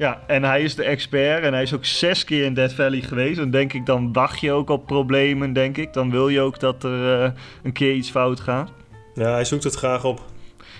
Ja, 0.00 0.20
en 0.26 0.44
hij 0.44 0.62
is 0.62 0.74
de 0.74 0.84
expert 0.84 1.44
en 1.44 1.52
hij 1.52 1.62
is 1.62 1.74
ook 1.74 1.84
zes 1.84 2.24
keer 2.24 2.44
in 2.44 2.54
Death 2.54 2.72
Valley 2.72 3.00
geweest. 3.00 3.36
Dan 3.36 3.50
denk 3.50 3.72
ik, 3.72 3.86
dan 3.86 4.12
wacht 4.12 4.40
je 4.40 4.52
ook 4.52 4.70
op 4.70 4.86
problemen, 4.86 5.52
denk 5.52 5.76
ik. 5.76 5.92
Dan 5.92 6.10
wil 6.10 6.28
je 6.28 6.40
ook 6.40 6.60
dat 6.60 6.84
er 6.84 7.22
uh, 7.22 7.30
een 7.62 7.72
keer 7.72 7.94
iets 7.94 8.10
fout 8.10 8.40
gaat. 8.40 8.72
Ja, 9.14 9.32
hij 9.32 9.44
zoekt 9.44 9.64
het 9.64 9.74
graag 9.74 10.04
op. 10.04 10.24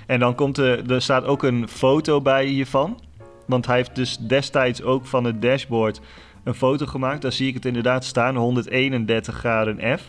En 0.06 0.20
dan 0.20 0.34
komt 0.34 0.58
er, 0.58 0.92
er 0.92 1.02
staat 1.02 1.24
ook 1.24 1.42
een 1.42 1.68
foto 1.68 2.20
bij 2.20 2.44
hiervan. 2.44 3.00
Want 3.46 3.66
hij 3.66 3.76
heeft 3.76 3.94
dus 3.94 4.16
destijds 4.16 4.82
ook 4.82 5.06
van 5.06 5.24
het 5.24 5.42
dashboard 5.42 6.00
een 6.44 6.54
foto 6.54 6.86
gemaakt. 6.86 7.22
Daar 7.22 7.32
zie 7.32 7.48
ik 7.48 7.54
het 7.54 7.64
inderdaad 7.64 8.04
staan, 8.04 8.36
131 8.36 9.34
graden 9.34 9.98
F. 9.98 10.02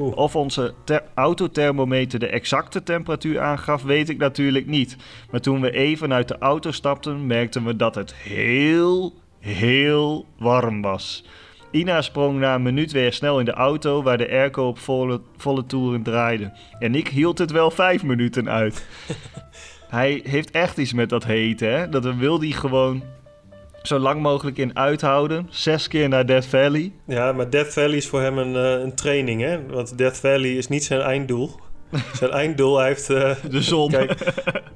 Of 0.00 0.36
onze 0.36 0.74
ter- 0.84 1.04
autothermometer 1.14 2.18
de 2.18 2.26
exacte 2.26 2.82
temperatuur 2.82 3.40
aangaf, 3.40 3.82
weet 3.82 4.08
ik 4.08 4.18
natuurlijk 4.18 4.66
niet. 4.66 4.96
Maar 5.30 5.40
toen 5.40 5.60
we 5.60 5.70
even 5.70 6.12
uit 6.12 6.28
de 6.28 6.38
auto 6.38 6.70
stapten, 6.70 7.26
merkten 7.26 7.64
we 7.64 7.76
dat 7.76 7.94
het 7.94 8.14
heel, 8.14 9.14
heel 9.38 10.26
warm 10.38 10.82
was. 10.82 11.24
Ina 11.70 12.02
sprong 12.02 12.38
na 12.38 12.54
een 12.54 12.62
minuut 12.62 12.92
weer 12.92 13.12
snel 13.12 13.38
in 13.38 13.44
de 13.44 13.52
auto, 13.52 14.02
waar 14.02 14.18
de 14.18 14.30
airco 14.30 14.66
op 14.66 14.78
volle, 14.78 15.20
volle 15.36 15.66
toeren 15.66 16.02
draaide. 16.02 16.52
En 16.78 16.94
ik 16.94 17.08
hield 17.08 17.38
het 17.38 17.50
wel 17.50 17.70
vijf 17.70 18.02
minuten 18.02 18.48
uit. 18.48 18.86
hij 19.88 20.20
heeft 20.24 20.50
echt 20.50 20.78
iets 20.78 20.92
met 20.92 21.08
dat 21.08 21.24
heten, 21.24 21.72
hè? 21.78 21.88
Dat 21.88 22.14
wil 22.14 22.40
hij 22.40 22.50
gewoon 22.50 23.02
zo 23.82 23.98
lang 23.98 24.22
mogelijk 24.22 24.58
in 24.58 24.76
uithouden. 24.76 25.46
Zes 25.50 25.88
keer 25.88 26.08
naar 26.08 26.26
Death 26.26 26.46
Valley. 26.46 26.92
Ja, 27.06 27.32
maar 27.32 27.50
Death 27.50 27.72
Valley 27.72 27.96
is 27.96 28.08
voor 28.08 28.20
hem 28.20 28.38
een, 28.38 28.56
eh, 28.56 28.82
een 28.82 28.94
training, 28.94 29.40
hè? 29.40 29.66
Want 29.66 29.98
Death 29.98 30.16
Valley 30.16 30.50
is 30.50 30.68
niet 30.68 30.84
zijn 30.84 31.00
einddoel. 31.00 31.50
Zijn 32.12 32.30
einddoel, 32.30 32.78
hij 32.78 32.86
heeft... 32.86 33.10
eh, 33.10 33.30
De 33.50 33.62
zon. 33.62 33.90
Kijk, 33.90 34.18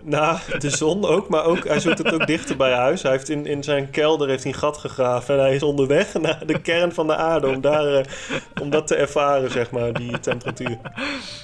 nou, 0.03 0.38
de 0.59 0.70
zon 0.70 1.05
ook, 1.05 1.29
maar 1.29 1.44
ook, 1.44 1.66
hij 1.68 1.81
zoekt 1.81 1.98
het 1.98 2.12
ook 2.14 2.27
dichter 2.27 2.57
bij 2.57 2.72
huis. 2.72 3.03
Hij 3.03 3.12
heeft 3.12 3.29
in, 3.29 3.46
in 3.46 3.62
zijn 3.62 3.90
kelder 3.90 4.29
heeft 4.29 4.42
hij 4.42 4.53
een 4.53 4.59
gat 4.59 4.77
gegraven 4.79 5.35
en 5.35 5.40
hij 5.40 5.55
is 5.55 5.62
onderweg 5.62 6.14
naar 6.20 6.42
de 6.46 6.59
kern 6.61 6.92
van 6.92 7.07
de 7.07 7.16
aarde 7.16 7.48
om, 7.48 7.61
daar, 7.61 7.94
eh, 7.94 8.05
om 8.62 8.70
dat 8.70 8.87
te 8.87 8.94
ervaren, 8.94 9.51
zeg 9.51 9.70
maar, 9.70 9.92
die 9.92 10.20
temperatuur. 10.20 10.79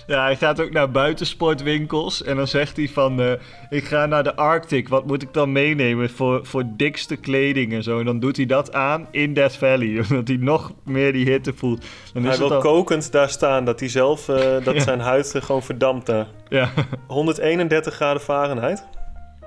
Ja, 0.06 0.22
hij 0.22 0.36
gaat 0.36 0.60
ook 0.60 0.70
naar 0.72 0.90
buitensportwinkels 0.90 2.22
en 2.22 2.36
dan 2.36 2.46
zegt 2.46 2.76
hij 2.76 2.88
van... 2.88 3.20
eh, 3.20 3.32
ik 3.70 3.84
ga 3.84 4.06
naar 4.06 4.22
de 4.24 4.36
Arctic, 4.36 4.88
wat 4.88 5.06
moet 5.06 5.22
ik 5.22 5.32
dan 5.32 5.52
meenemen 5.52 6.10
voor, 6.10 6.46
voor 6.46 6.62
dikste 6.66 7.16
kleding 7.16 7.72
en 7.72 7.82
zo. 7.82 7.98
En 7.98 8.04
dan 8.04 8.20
doet 8.20 8.36
hij 8.36 8.46
dat 8.46 8.72
aan 8.72 9.08
in 9.10 9.34
Death 9.34 9.56
Valley, 9.56 9.98
omdat 10.10 10.28
hij 10.28 10.36
nog 10.36 10.72
meer 10.84 11.12
die 11.12 11.30
hitte 11.30 11.52
voelt. 11.56 11.84
Dan 12.12 12.24
Hij 12.24 12.38
wil 12.38 12.54
al- 12.54 12.60
kokend 12.60 13.12
daar 13.12 13.28
staan, 13.30 13.64
dat 13.64 13.80
hij 13.80 13.88
zelf, 13.88 14.24
dat 14.64 14.74
Ja. 14.74 14.80
zijn 14.80 15.00
huid 15.00 15.34
eh, 15.34 15.42
gewoon 15.58 15.78
verdampt 15.78 16.06
daar. 16.06 16.26
Ja. 16.48 16.70
131 17.06 17.94
graden 17.94 18.22
Fahrenheit. 18.22 18.86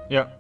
ja. 0.08 0.40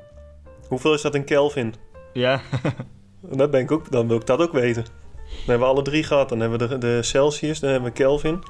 Hoeveel 0.67 0.93
is 0.93 1.01
dat 1.01 1.15
in 1.15 1.23
Kelvin? 1.23 1.73
Ja. 2.13 2.41
Dat 3.21 3.51
ben 3.51 3.61
ik 3.61 3.71
ook, 3.71 3.91
dan 3.91 4.07
wil 4.07 4.17
ik 4.17 4.25
dat 4.25 4.39
ook 4.39 4.51
weten. 4.51 4.83
Dan 4.83 5.33
hebben 5.45 5.67
we 5.67 5.73
alle 5.73 5.81
drie 5.81 6.03
gehad. 6.03 6.29
Dan 6.29 6.39
hebben 6.39 6.59
we 6.59 6.67
de, 6.67 6.77
de 6.77 7.03
Celsius, 7.03 7.59
dan 7.59 7.69
hebben 7.69 7.89
we 7.89 7.95
Kelvin. 7.95 8.43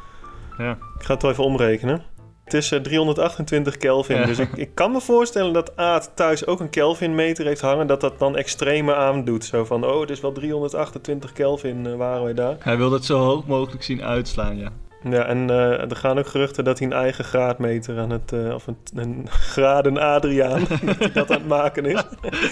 ja. 0.57 0.71
Ik 0.71 1.03
ga 1.05 1.13
het 1.13 1.21
wel 1.21 1.31
even 1.31 1.43
omrekenen. 1.43 2.03
Het 2.43 2.53
is 2.53 2.71
eh, 2.71 2.79
328 2.79 3.77
Kelvin. 3.77 4.17
Ja. 4.17 4.25
Dus 4.25 4.39
ik, 4.39 4.51
ik 4.53 4.75
kan 4.75 4.91
me 4.91 5.01
voorstellen 5.01 5.53
dat 5.53 5.77
Aad 5.77 6.12
thuis 6.15 6.45
ook 6.45 6.60
een 6.60 6.69
Kelvin-meter 6.69 7.45
heeft 7.45 7.62
hangen. 7.62 7.88
Dat 7.88 8.01
dat 8.01 8.19
dan 8.19 8.36
extreme 8.38 8.95
aandoet. 8.95 9.45
Zo 9.45 9.65
van, 9.65 9.86
oh, 9.86 10.01
het 10.01 10.10
is 10.10 10.19
wel 10.19 10.31
328 10.31 11.34
Kelvin 11.34 11.86
eh, 11.88 11.95
waren 11.95 12.23
wij 12.23 12.34
daar. 12.34 12.55
Hij 12.60 12.77
wil 12.77 12.91
het 12.91 13.05
zo 13.05 13.17
hoog 13.19 13.45
mogelijk 13.47 13.84
zien 13.84 14.03
uitslaan, 14.03 14.57
ja. 14.57 14.69
Ja, 15.03 15.25
en 15.25 15.49
eh, 15.49 15.89
er 15.89 15.95
gaan 15.95 16.19
ook 16.19 16.27
geruchten 16.27 16.63
dat 16.63 16.79
hij 16.79 16.87
een 16.87 16.93
eigen 16.93 17.23
graadmeter 17.23 17.99
aan 17.99 18.09
het... 18.09 18.31
eh, 18.31 18.53
of 18.53 18.67
een, 18.67 18.77
een 18.95 19.27
graden 19.29 19.97
Adriaan, 19.97 20.59
dat 20.85 20.97
hij 20.97 21.11
dat 21.11 21.31
aan 21.31 21.37
het 21.37 21.47
maken 21.47 21.85
is. 21.85 22.03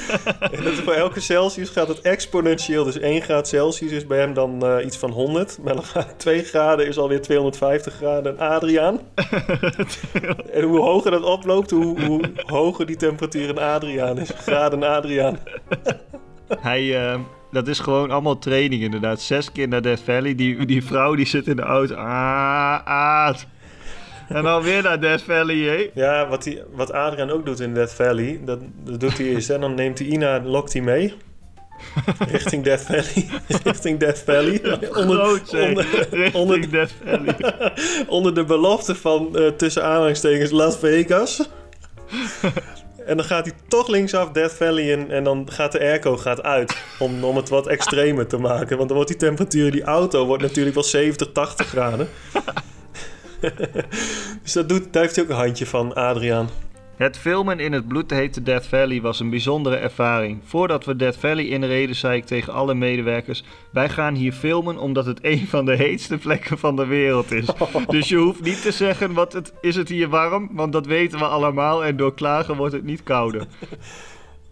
en 0.55 0.63
dat 0.63 0.73
voor 0.73 0.93
elke 0.93 1.19
Celsius 1.19 1.69
gaat 1.69 1.87
het 1.87 2.01
exponentieel. 2.01 2.83
Dus 2.83 2.99
1 2.99 3.21
graad 3.21 3.47
Celsius 3.47 3.91
is 3.91 4.07
bij 4.07 4.19
hem 4.19 4.33
dan 4.33 4.65
eh, 4.65 4.85
iets 4.85 4.97
van 4.97 5.11
100. 5.11 5.57
Maar 5.63 5.73
dan 5.73 5.83
gaat 5.83 6.13
2 6.19 6.43
graden 6.43 6.87
is 6.87 6.97
alweer 6.97 7.21
250 7.21 7.93
graden 7.93 8.39
Adriaan. 8.39 8.99
En 10.51 10.63
hoe 10.63 10.79
hoger 10.79 11.11
dat 11.11 11.23
oploopt, 11.23 11.71
hoe, 11.71 12.01
hoe 12.01 12.21
hoger 12.45 12.85
die 12.85 12.95
temperatuur 12.95 13.49
in 13.49 13.59
Adriaan 13.59 14.17
is. 14.17 14.31
Graden 14.35 14.83
Adriaan. 14.83 15.37
Hij, 16.59 16.95
dat 17.51 17.67
is 17.67 17.79
gewoon 17.79 18.11
allemaal 18.11 18.37
training 18.39 18.81
inderdaad. 18.83 19.21
Zes 19.21 19.51
keer 19.51 19.67
naar 19.67 19.81
Death 19.81 20.01
Valley. 20.05 20.35
Die, 20.35 20.65
die 20.65 20.83
vrouw 20.85 21.15
die 21.15 21.25
zit 21.27 21.47
in 21.47 21.55
de 21.55 21.61
auto. 21.61 21.95
Ah. 21.95 23.35
En 24.29 24.43
dan 24.43 24.61
weer 24.61 24.83
naar 24.83 24.99
Death 24.99 25.21
Valley, 25.21 25.55
hé. 25.57 25.89
Ja, 26.01 26.27
wat, 26.27 26.43
die, 26.43 26.61
wat 26.73 26.91
Adriaan 26.93 27.29
ook 27.29 27.45
doet 27.45 27.59
in 27.59 27.73
Death 27.73 27.93
Valley, 27.93 28.39
dat, 28.45 28.59
dat 28.83 28.99
doet 28.99 29.17
hij 29.17 29.27
eerst. 29.27 29.47
Hè. 29.47 29.59
Dan 29.59 29.75
neemt 29.75 29.99
hij 29.99 30.07
Ina, 30.07 30.41
lokt 30.43 30.73
hij 30.73 30.81
mee. 30.81 31.13
Richting 32.31 32.63
Death 32.63 32.81
Valley. 32.81 33.29
Richting 33.63 33.99
Death 33.99 34.19
Valley. 34.25 34.61
Onder, 35.01 35.17
Groot, 35.17 35.49
zeg. 35.49 35.67
onder, 35.69 35.85
Richting 36.11 36.33
onder- 36.33 36.69
Death 36.71 36.93
Valley. 37.05 37.35
onder 38.07 38.33
de 38.35 38.43
belofte 38.43 38.95
van 38.95 39.37
eh, 39.37 39.47
tussen 39.47 39.83
aanhalingstekens 39.83 40.51
Las 40.51 40.77
Vegas. 40.77 41.49
En 43.09 43.17
dan 43.17 43.25
gaat 43.25 43.45
hij 43.45 43.55
toch 43.67 43.87
linksaf 43.87 44.31
Death 44.31 44.53
Valley 44.53 44.91
in 44.91 45.11
en 45.11 45.23
dan 45.23 45.51
gaat 45.51 45.71
de 45.71 45.79
airco 45.79 46.17
gaat 46.17 46.43
uit. 46.43 46.77
Om, 46.99 47.23
om 47.23 47.35
het 47.35 47.49
wat 47.49 47.67
extremer 47.67 48.27
te 48.27 48.37
maken. 48.37 48.77
Want 48.77 48.87
dan 48.87 48.97
wordt 48.97 49.11
die 49.11 49.19
temperatuur 49.19 49.71
die 49.71 49.83
auto 49.83 50.25
wordt 50.25 50.43
natuurlijk 50.43 50.75
wel 50.75 50.83
70, 50.83 51.31
80 51.31 51.67
graden. 51.67 52.09
dus 54.43 54.53
dat 54.53 54.69
doet, 54.69 54.93
daar 54.93 55.01
heeft 55.01 55.15
hij 55.15 55.23
ook 55.23 55.29
een 55.29 55.35
handje 55.35 55.65
van, 55.65 55.93
Adriaan. 55.93 56.49
Het 56.99 57.17
filmen 57.17 57.59
in 57.59 57.73
het 57.73 57.87
bloedhete 57.87 58.43
Death 58.43 58.65
Valley 58.65 59.01
was 59.01 59.19
een 59.19 59.29
bijzondere 59.29 59.75
ervaring. 59.75 60.39
Voordat 60.43 60.85
we 60.85 60.95
Death 60.95 61.17
Valley 61.17 61.45
inreden, 61.45 61.95
zei 61.95 62.17
ik 62.17 62.25
tegen 62.25 62.53
alle 62.53 62.73
medewerkers: 62.73 63.43
Wij 63.71 63.89
gaan 63.89 64.15
hier 64.15 64.31
filmen 64.31 64.77
omdat 64.77 65.05
het 65.05 65.19
een 65.21 65.47
van 65.47 65.65
de 65.65 65.75
heetste 65.75 66.17
plekken 66.17 66.57
van 66.57 66.75
de 66.75 66.85
wereld 66.85 67.31
is. 67.31 67.45
Dus 67.87 68.09
je 68.09 68.15
hoeft 68.15 68.41
niet 68.41 68.61
te 68.61 68.71
zeggen: 68.71 69.13
wat 69.13 69.33
het, 69.33 69.53
Is 69.61 69.75
het 69.75 69.89
hier 69.89 70.09
warm? 70.09 70.49
Want 70.51 70.73
dat 70.73 70.85
weten 70.85 71.19
we 71.19 71.25
allemaal 71.25 71.85
en 71.85 71.97
door 71.97 72.13
klagen 72.13 72.55
wordt 72.55 72.73
het 72.73 72.83
niet 72.83 73.03
kouder. 73.03 73.45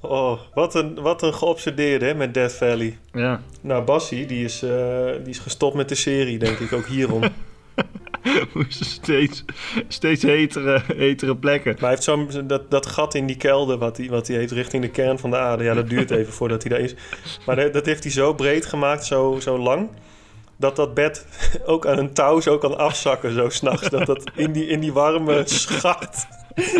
Oh, 0.01 0.39
wat 0.53 0.75
een, 0.75 1.01
wat 1.01 1.21
een 1.21 1.33
geobsedeerde 1.33 2.05
hè, 2.05 2.13
met 2.13 2.33
Death 2.33 2.53
Valley. 2.53 2.97
Ja, 3.11 3.41
Nou, 3.61 3.83
Bassie, 3.83 4.25
die 4.25 4.43
is, 4.43 4.63
eh, 4.63 5.05
die 5.19 5.29
is 5.29 5.39
gestopt 5.39 5.75
met 5.75 5.89
de 5.89 5.95
serie, 5.95 6.37
denk 6.37 6.57
ik, 6.57 6.73
ook 6.73 6.85
hierom. 6.85 7.23
maar 8.33 8.47
moesten 8.53 8.85
steeds, 8.85 9.43
steeds 9.87 10.23
hetere, 10.23 10.81
hetere 10.95 11.35
plekken. 11.35 11.75
hij 11.79 11.89
heeft 11.89 12.03
zo'n 12.03 12.29
dat, 12.47 12.71
dat 12.71 12.85
gat 12.85 13.13
in 13.15 13.25
die 13.25 13.37
kelder, 13.37 13.77
wat 13.77 13.97
hij 13.97 14.09
wat 14.09 14.27
hij 14.27 14.37
heeft 14.37 14.51
richting 14.51 14.83
de 14.83 14.89
kern 14.89 15.19
van 15.19 15.29
de 15.29 15.37
aarde. 15.37 15.63
Ja, 15.63 15.73
dat 15.73 15.89
duurt 15.89 16.11
even 16.19 16.33
voordat 16.33 16.63
hij 16.63 16.71
daar 16.71 16.81
is. 16.81 16.95
Maar 17.45 17.55
dat, 17.55 17.73
dat 17.73 17.85
heeft 17.85 18.03
hij 18.03 18.11
zo 18.11 18.33
breed 18.33 18.65
gemaakt, 18.65 19.05
zo, 19.05 19.37
zo 19.39 19.57
lang, 19.57 19.89
dat 20.57 20.75
dat 20.75 20.93
bed 20.93 21.25
ook 21.65 21.87
aan 21.87 21.97
een 21.97 22.13
touw 22.13 22.39
zo 22.39 22.57
kan 22.57 22.77
afzakken, 22.77 23.33
zo 23.33 23.49
s'nachts. 23.49 23.89
Dat 23.89 24.05
dat 24.05 24.23
in 24.35 24.51
die, 24.51 24.67
in 24.67 24.79
die 24.79 24.93
warme 24.93 25.41
schacht, 25.45 26.27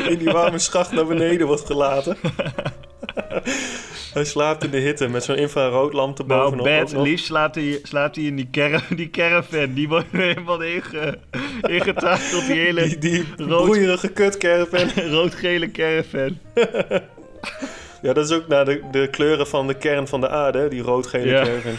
in 0.08 0.18
die 0.18 0.32
warme 0.32 0.60
schacht 0.60 0.92
naar 0.92 1.06
beneden 1.06 1.48
wordt 1.48 1.66
gelaten. 1.66 2.18
Hij 4.18 4.26
slaapt 4.26 4.64
in 4.64 4.70
de 4.72 4.78
hitte 4.78 5.08
met 5.08 5.24
zo'n 5.24 5.36
infraroodlamp 5.36 6.18
Nou, 6.18 6.32
erbovenop. 6.32 6.60
ook 6.68 6.92
bed, 6.94 7.02
liefst 7.08 7.26
slaapt 7.26 7.56
hij, 7.56 7.80
slaapt 7.84 8.16
hij 8.16 8.26
in 8.26 8.36
die, 8.36 8.48
car 8.52 8.84
die 8.96 9.10
caravan. 9.10 9.74
Die 9.74 9.88
wordt 9.88 10.06
helemaal 10.12 10.62
inge, 10.62 11.18
ingetakeld, 11.78 12.46
die 12.48 12.60
hele 12.60 12.82
Die, 12.88 12.98
die 12.98 13.26
rood- 13.38 13.64
broeierige 13.66 14.08
kutcaravan. 14.08 14.90
rood-gele 15.16 15.72
caravan. 15.72 16.38
Ja, 18.02 18.14
dat 18.14 18.30
is 18.30 18.36
ook 18.36 18.48
naar 18.48 18.66
de, 18.66 18.82
de 18.92 19.08
kleuren 19.10 19.48
van 19.48 19.68
de 19.68 19.74
kern 19.74 20.08
van 20.08 20.22
de 20.22 20.30
aarde, 20.30 20.68
die 20.68 20.82
rood-gele 20.82 21.26
Ja. 21.26 21.44
caravan. 21.44 21.76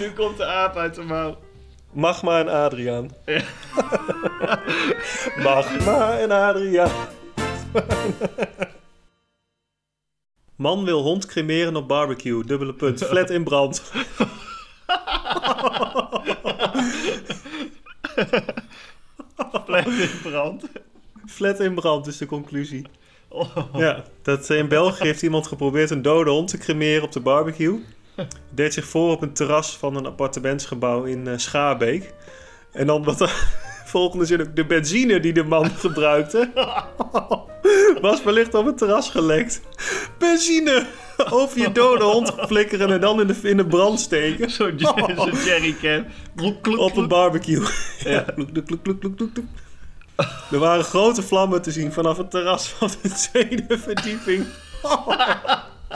Nu 0.00 0.10
komt 0.16 0.36
de 0.36 0.44
aap 0.46 0.76
uit 0.76 0.94
de 0.94 1.02
mouw. 1.02 1.38
Magma 1.92 2.38
en 2.38 2.48
Adriaan. 2.48 3.10
Ja. 3.26 3.40
Magma 5.42 6.18
en 6.18 6.30
Adriaan. 6.30 6.90
Man 10.56 10.84
wil 10.84 11.02
hond 11.02 11.26
cremeren 11.26 11.76
op 11.76 11.88
barbecue. 11.88 12.44
Dubbele 12.44 12.74
punt. 12.74 13.04
Flat 13.04 13.30
in 13.30 13.44
brand. 13.44 13.92
Plek 19.66 19.86
in 19.86 20.20
brand. 20.22 20.64
Flat 21.26 21.60
in 21.60 21.74
brand 21.74 22.06
is 22.06 22.16
de 22.16 22.26
conclusie. 22.26 22.86
Oh. 23.28 23.56
Ja, 23.74 24.04
dat 24.22 24.50
in 24.50 24.68
België 24.68 25.04
heeft 25.04 25.22
iemand 25.22 25.46
geprobeerd 25.46 25.90
een 25.90 26.02
dode 26.02 26.30
hond 26.30 26.48
te 26.48 26.58
cremeren 26.58 27.02
op 27.02 27.12
de 27.12 27.20
barbecue. 27.20 27.84
Deed 28.50 28.74
zich 28.74 28.84
voor 28.84 29.10
op 29.10 29.22
een 29.22 29.32
terras 29.32 29.76
van 29.76 29.96
een 29.96 30.06
appartementsgebouw 30.06 31.04
in 31.04 31.26
eh, 31.26 31.38
Schaarbeek. 31.38 32.14
En 32.72 32.86
dan 32.86 33.04
wat 33.04 33.20
volgende 33.96 34.24
zin 34.24 34.40
ook, 34.40 34.56
de 34.56 34.66
benzine 34.66 35.20
die 35.20 35.32
de 35.32 35.42
man 35.42 35.70
gebruikte, 35.84 36.50
was 38.00 38.22
wellicht 38.22 38.54
op 38.54 38.66
het 38.66 38.78
terras 38.78 39.10
gelekt. 39.10 39.60
Benzine! 40.18 40.86
Over 41.30 41.58
je 41.58 41.72
dode 41.72 42.04
hond 42.04 42.32
flikkeren 42.38 42.90
en 42.90 43.00
dan 43.00 43.20
in 43.20 43.26
de, 43.26 43.38
in 43.42 43.56
de 43.56 43.66
brand 43.66 44.00
steken. 44.00 44.50
Zo'n 44.50 44.78
zo 44.78 44.94
jerrycan. 45.44 46.06
Op 46.76 46.96
een 46.96 47.08
barbecue. 47.08 47.66
Ja. 48.04 48.24
Er 50.50 50.58
waren 50.58 50.84
grote 50.84 51.22
vlammen 51.22 51.62
te 51.62 51.70
zien 51.70 51.92
vanaf 51.92 52.16
het 52.16 52.30
terras 52.30 52.68
van 52.68 52.90
de 53.02 53.08
tweede 53.08 53.78
verdieping. 53.78 54.46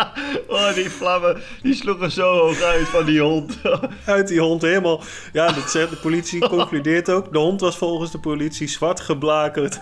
Oh, 0.49 0.75
die 0.75 0.91
vlammen, 0.91 1.37
die 1.63 1.75
sloegen 1.75 2.11
zo 2.11 2.33
hoog 2.39 2.61
uit 2.63 2.89
van 2.89 3.05
die 3.05 3.21
hond. 3.21 3.59
Uit 4.07 4.29
die 4.29 4.41
hond 4.41 4.63
helemaal. 4.63 5.03
Ja, 5.33 5.53
dat 5.53 5.71
zegt 5.71 5.91
de 5.91 5.97
politie 5.97 6.49
concludeert 6.49 7.11
ook. 7.11 7.33
De 7.33 7.39
hond 7.39 7.61
was 7.61 7.77
volgens 7.77 8.11
de 8.11 8.19
politie 8.19 8.69
zwart 8.69 9.01
geblakerd. 9.01 9.81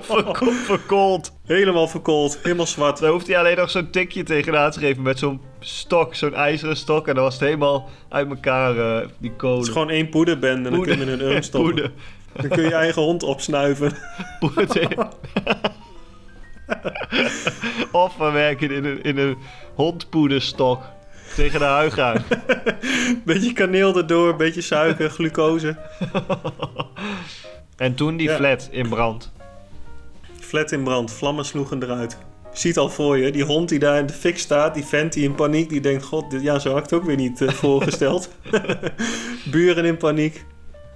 Verko- 0.00 0.50
Verkoold. 0.50 1.32
Helemaal 1.46 1.88
verkoold. 1.88 2.38
Helemaal 2.42 2.66
zwart. 2.66 2.98
Dan 2.98 3.10
hoeft 3.10 3.26
hij 3.26 3.38
alleen 3.38 3.56
nog 3.56 3.70
zo'n 3.70 3.90
tikje 3.90 4.22
tegenaan 4.22 4.70
te 4.70 4.78
geven 4.78 5.02
met 5.02 5.18
zo'n 5.18 5.40
stok, 5.60 6.14
zo'n 6.14 6.34
ijzeren 6.34 6.76
stok. 6.76 7.08
En 7.08 7.14
dan 7.14 7.24
was 7.24 7.34
het 7.34 7.42
helemaal 7.42 7.88
uit 8.08 8.28
elkaar, 8.30 8.78
eh, 8.78 9.08
die 9.18 9.32
kolen. 9.36 9.56
Het 9.58 9.66
is 9.66 9.72
gewoon 9.72 9.90
één 9.90 10.08
poederbende 10.08 10.68
en 10.68 10.74
dan 10.74 10.82
kun 10.84 10.96
je 10.96 11.02
in 11.02 11.08
een 11.08 11.20
urn 11.20 11.42
stoppen. 11.42 11.72
Poeder. 11.72 11.92
Dan 12.32 12.48
kun 12.48 12.62
je 12.62 12.68
je 12.68 12.74
eigen 12.74 13.02
hond 13.02 13.22
opsnuiven. 13.22 13.92
Poeder. 14.38 15.08
of 17.92 18.16
we 18.16 18.30
werken 18.30 18.70
in 18.70 18.84
een, 18.84 19.02
in 19.02 19.18
een 19.18 19.36
hondpoederstok 19.74 20.82
tegen 21.34 21.58
de 21.58 21.64
huig 21.64 21.98
aan. 21.98 22.24
Beetje 23.24 23.52
kaneel 23.52 23.96
erdoor, 23.96 24.36
beetje 24.36 24.60
suiker, 24.60 25.10
glucose. 25.16 25.76
En 27.76 27.94
toen 27.94 28.16
die 28.16 28.28
Ja. 28.28 28.36
flat 28.36 28.68
in 28.70 28.88
brand. 28.88 29.32
Flat 30.40 30.72
in 30.72 30.82
brand, 30.82 31.12
vlammen 31.12 31.44
sloegen 31.44 31.82
eruit. 31.82 32.18
Je 32.52 32.58
ziet 32.58 32.78
al 32.78 32.88
voor 32.88 33.18
je, 33.18 33.30
die 33.32 33.44
hond 33.44 33.68
die 33.68 33.78
daar 33.78 33.98
in 33.98 34.06
de 34.06 34.12
fik 34.12 34.38
staat, 34.38 34.74
die 34.74 34.84
vent 34.84 35.12
die 35.12 35.24
in 35.24 35.34
paniek, 35.34 35.68
die 35.68 35.80
denkt, 35.80 36.04
god, 36.04 36.30
dit, 36.30 36.42
ja, 36.42 36.58
zo 36.58 36.68
had 36.68 36.78
ik 36.78 36.84
het 36.84 36.92
ook 36.92 37.04
weer 37.04 37.16
niet 37.16 37.40
eh, 37.40 37.48
voorgesteld. 37.48 38.30
Buren 39.50 39.84
in 39.84 39.96
paniek. 39.96 40.44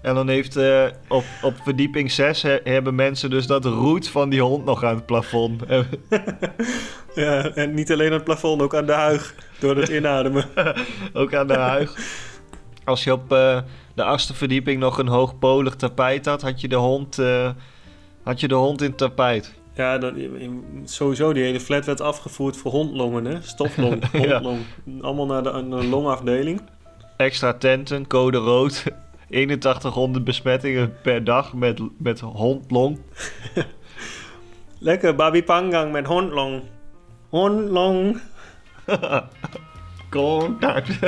En 0.04 0.14
dan 0.14 0.28
heeft 0.28 0.56
eh, 0.56 0.84
op, 1.08 1.24
op 1.42 1.54
verdieping 1.62 2.10
6 2.10 2.42
hebben 2.64 2.94
mensen 2.94 3.30
dus 3.30 3.46
dat 3.46 3.64
roet 3.64 4.08
van 4.08 4.28
die 4.28 4.40
hond 4.42 4.64
nog 4.64 4.84
aan 4.84 4.94
het 4.94 5.06
plafond. 5.06 5.62
Ja, 7.14 7.44
en 7.54 7.74
niet 7.74 7.92
alleen 7.92 8.06
aan 8.06 8.12
het 8.12 8.24
plafond, 8.24 8.62
ook 8.62 8.74
aan 8.74 8.86
de 8.86 8.92
huig, 8.92 9.34
door 9.58 9.76
het 9.76 9.88
inademen. 9.98 10.44
Ook 11.12 11.34
aan 11.34 11.46
de 11.46 11.56
huig. 11.56 11.96
Als 12.84 13.04
je 13.04 13.12
op 13.12 13.32
eh, 13.32 13.58
de 13.94 14.04
achtste 14.04 14.34
verdieping 14.34 14.80
nog 14.80 14.98
een 14.98 15.08
hoogpolig 15.08 15.74
tapijt 15.74 16.26
had, 16.26 16.42
had 16.42 16.60
je 16.60 16.68
de 16.68 16.76
hond, 16.76 17.18
eh, 17.18 17.50
had 18.22 18.40
je 18.40 18.48
de 18.48 18.54
hond 18.54 18.82
in 18.82 18.88
het 18.88 18.98
tapijt. 18.98 19.54
Ja, 19.74 19.98
dat, 19.98 20.12
sowieso, 20.84 21.32
die 21.32 21.42
hele 21.42 21.60
flat 21.60 21.86
werd 21.86 22.00
afgevoerd 22.00 22.56
voor 22.56 22.70
hondlongen, 22.70 23.24
hè. 23.24 23.42
Stoflong, 23.42 24.02
Ja. 24.12 24.18
hondlong. 24.18 24.60
Allemaal 25.00 25.26
naar 25.26 25.42
de, 25.42 25.50
naar 25.50 25.80
de 25.80 25.86
longafdeling. 25.86 26.60
Extra 27.16 27.52
tenten, 27.52 28.06
code 28.06 28.38
rood. 28.38 28.84
8100 29.30 30.24
besmettingen 30.24 30.96
per 31.02 31.24
dag 31.24 31.54
met, 31.54 31.80
met 31.98 32.20
hondlong. 32.20 32.98
Lekker 34.78 35.14
babi 35.14 35.42
pangang 35.42 35.92
met 35.92 36.06
hondlong. 36.06 36.62
Hondlong. 37.28 38.20
Contact. 40.10 40.88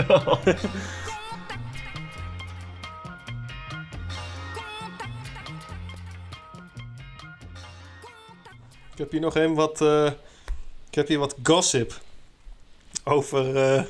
Ik 8.97 9.03
heb 9.03 9.11
hier 9.11 9.21
nog 9.21 9.37
even 9.37 9.55
wat, 9.55 9.81
eh, 9.81 10.07
ik 10.89 10.95
heb 10.95 11.09
hier 11.09 11.19
wat 11.19 11.37
gossip 11.43 12.01
over 13.05 13.57
eh, 13.57 13.83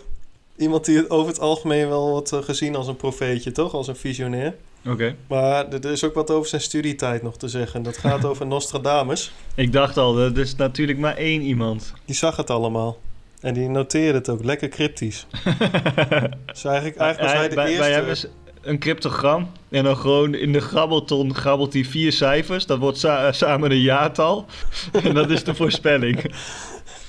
iemand 0.56 0.84
die 0.84 0.96
het 0.96 1.10
over 1.10 1.28
het 1.28 1.40
algemeen 1.40 1.88
wel 1.88 2.08
wordt 2.08 2.32
eh, 2.32 2.42
gezien 2.42 2.76
als 2.76 2.86
een 2.86 2.96
profeetje, 2.96 3.52
toch? 3.52 3.74
Als 3.74 3.86
een 3.86 3.96
visionair. 3.96 4.54
Oké. 4.86 5.16
Maar 5.28 5.68
er 5.68 5.90
is 5.90 6.04
ook 6.04 6.14
wat 6.14 6.30
over 6.30 6.48
zijn 6.48 6.60
studietijd 6.60 7.22
nog 7.22 7.36
te 7.36 7.48
zeggen. 7.48 7.82
Dat 7.82 7.96
gaat 7.96 8.24
over 8.30 8.46
Nostradamus. 8.46 9.32
Ik 9.54 9.72
dacht 9.72 9.96
al, 9.96 10.18
er 10.18 10.38
is 10.38 10.56
natuurlijk 10.56 10.98
maar 10.98 11.16
één 11.16 11.42
iemand. 11.42 11.92
Die 12.04 12.14
zag 12.14 12.36
het 12.36 12.50
allemaal. 12.50 12.98
En 13.40 13.54
die 13.54 13.68
noteerde 13.68 14.18
het 14.18 14.28
ook 14.28 14.44
lekker 14.44 14.68
cryptisch. 14.68 15.26
Dus 16.46 16.64
eigenlijk, 16.64 16.96
eigenlijk 16.96 17.20
was 17.20 17.32
hij 17.32 17.48
de 17.48 17.54
bij, 17.54 17.66
eerste... 17.66 17.80
Bij 17.82 17.92
hem 17.92 18.08
is 18.08 18.26
een 18.62 18.78
cryptogram. 18.78 19.50
En 19.68 19.84
dan 19.84 19.96
gewoon 19.96 20.34
in 20.34 20.52
de 20.52 20.60
grabbelton 20.60 21.34
grabbelt 21.34 21.72
hij 21.72 21.84
vier 21.84 22.12
cijfers. 22.12 22.66
Dat 22.66 22.78
wordt 22.78 22.98
sa- 22.98 23.32
samen 23.32 23.70
een 23.70 23.80
jaartal. 23.80 24.46
en 25.04 25.14
dat 25.14 25.30
is 25.30 25.44
de 25.44 25.54
voorspelling. 25.54 26.34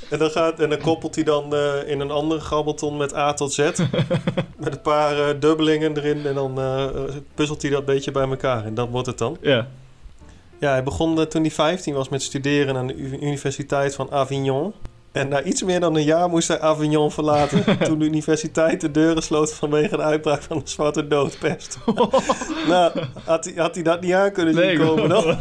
En 0.10 0.20
dan, 0.20 0.30
gaat, 0.30 0.60
en 0.60 0.70
dan 0.70 0.80
koppelt 0.80 1.16
hij 1.16 1.24
dan 1.24 1.56
eh, 1.56 1.90
in 1.90 2.00
een 2.00 2.12
andere 2.12 2.40
grabbelton 2.40 2.98
met 2.98 3.16
A 3.16 3.34
tot 3.34 3.54
Z. 3.54 3.58
met 4.58 4.74
een 4.74 4.82
paar 4.82 5.20
eh, 5.20 5.36
dubbelingen 5.40 5.98
erin. 5.98 6.26
En 6.26 6.34
dan 6.34 6.60
eh, 6.60 6.86
puzzelt 7.34 7.62
hij 7.62 7.72
dat 7.72 7.86
beetje 7.86 8.12
bij 8.12 8.30
elkaar. 8.30 8.66
En 8.66 8.74
dat 8.74 8.90
wordt 8.90 9.08
het 9.08 9.18
dan. 9.18 9.38
Ja. 9.42 9.68
Ja, 10.60 10.72
hij 10.72 10.84
begon 10.84 11.28
toen 11.28 11.42
hij 11.42 11.52
15 11.52 11.94
was 11.94 12.10
met 12.10 12.22
studeren 12.22 12.78
aan 12.78 12.88
de 12.88 12.96
Universiteit 12.96 13.96
van 13.96 14.12
Avignon. 14.12 14.74
En 15.12 15.28
na 15.28 15.44
iets 15.44 15.64
meer 15.64 15.80
dan 15.80 15.96
een 15.96 16.04
jaar 16.04 16.30
moest 16.30 16.48
hij 16.48 16.60
Avignon 16.60 17.12
verlaten. 17.12 17.64
toen 17.88 18.00
de 18.00 18.06
universiteit 18.06 18.82
de 18.82 18.92
deuren 18.92 19.24
sloot 19.24 19.54
vanwege 19.54 19.96
de 19.98 20.04
uitbraak 20.04 20.42
van 20.42 20.58
de 20.58 20.70
zwarte 20.70 21.08
doodpest. 21.08 21.78
nou, 22.68 22.92
had 23.24 23.46
hij, 23.46 23.54
had 23.56 23.76
hij 23.76 23.84
dat 23.84 24.02
niet 24.02 24.14
aan 24.14 24.32
kunnen 24.32 24.54
zien 24.54 24.64
Nee, 24.64 24.78
komen 24.78 25.10
dan? 25.10 25.38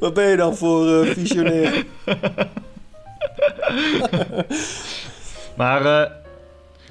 Wat 0.00 0.14
ben 0.14 0.28
je 0.28 0.36
dan 0.36 0.56
voor 0.56 1.06
visionair? 1.06 1.84
Maar 5.56 5.84
eh, 5.86 6.10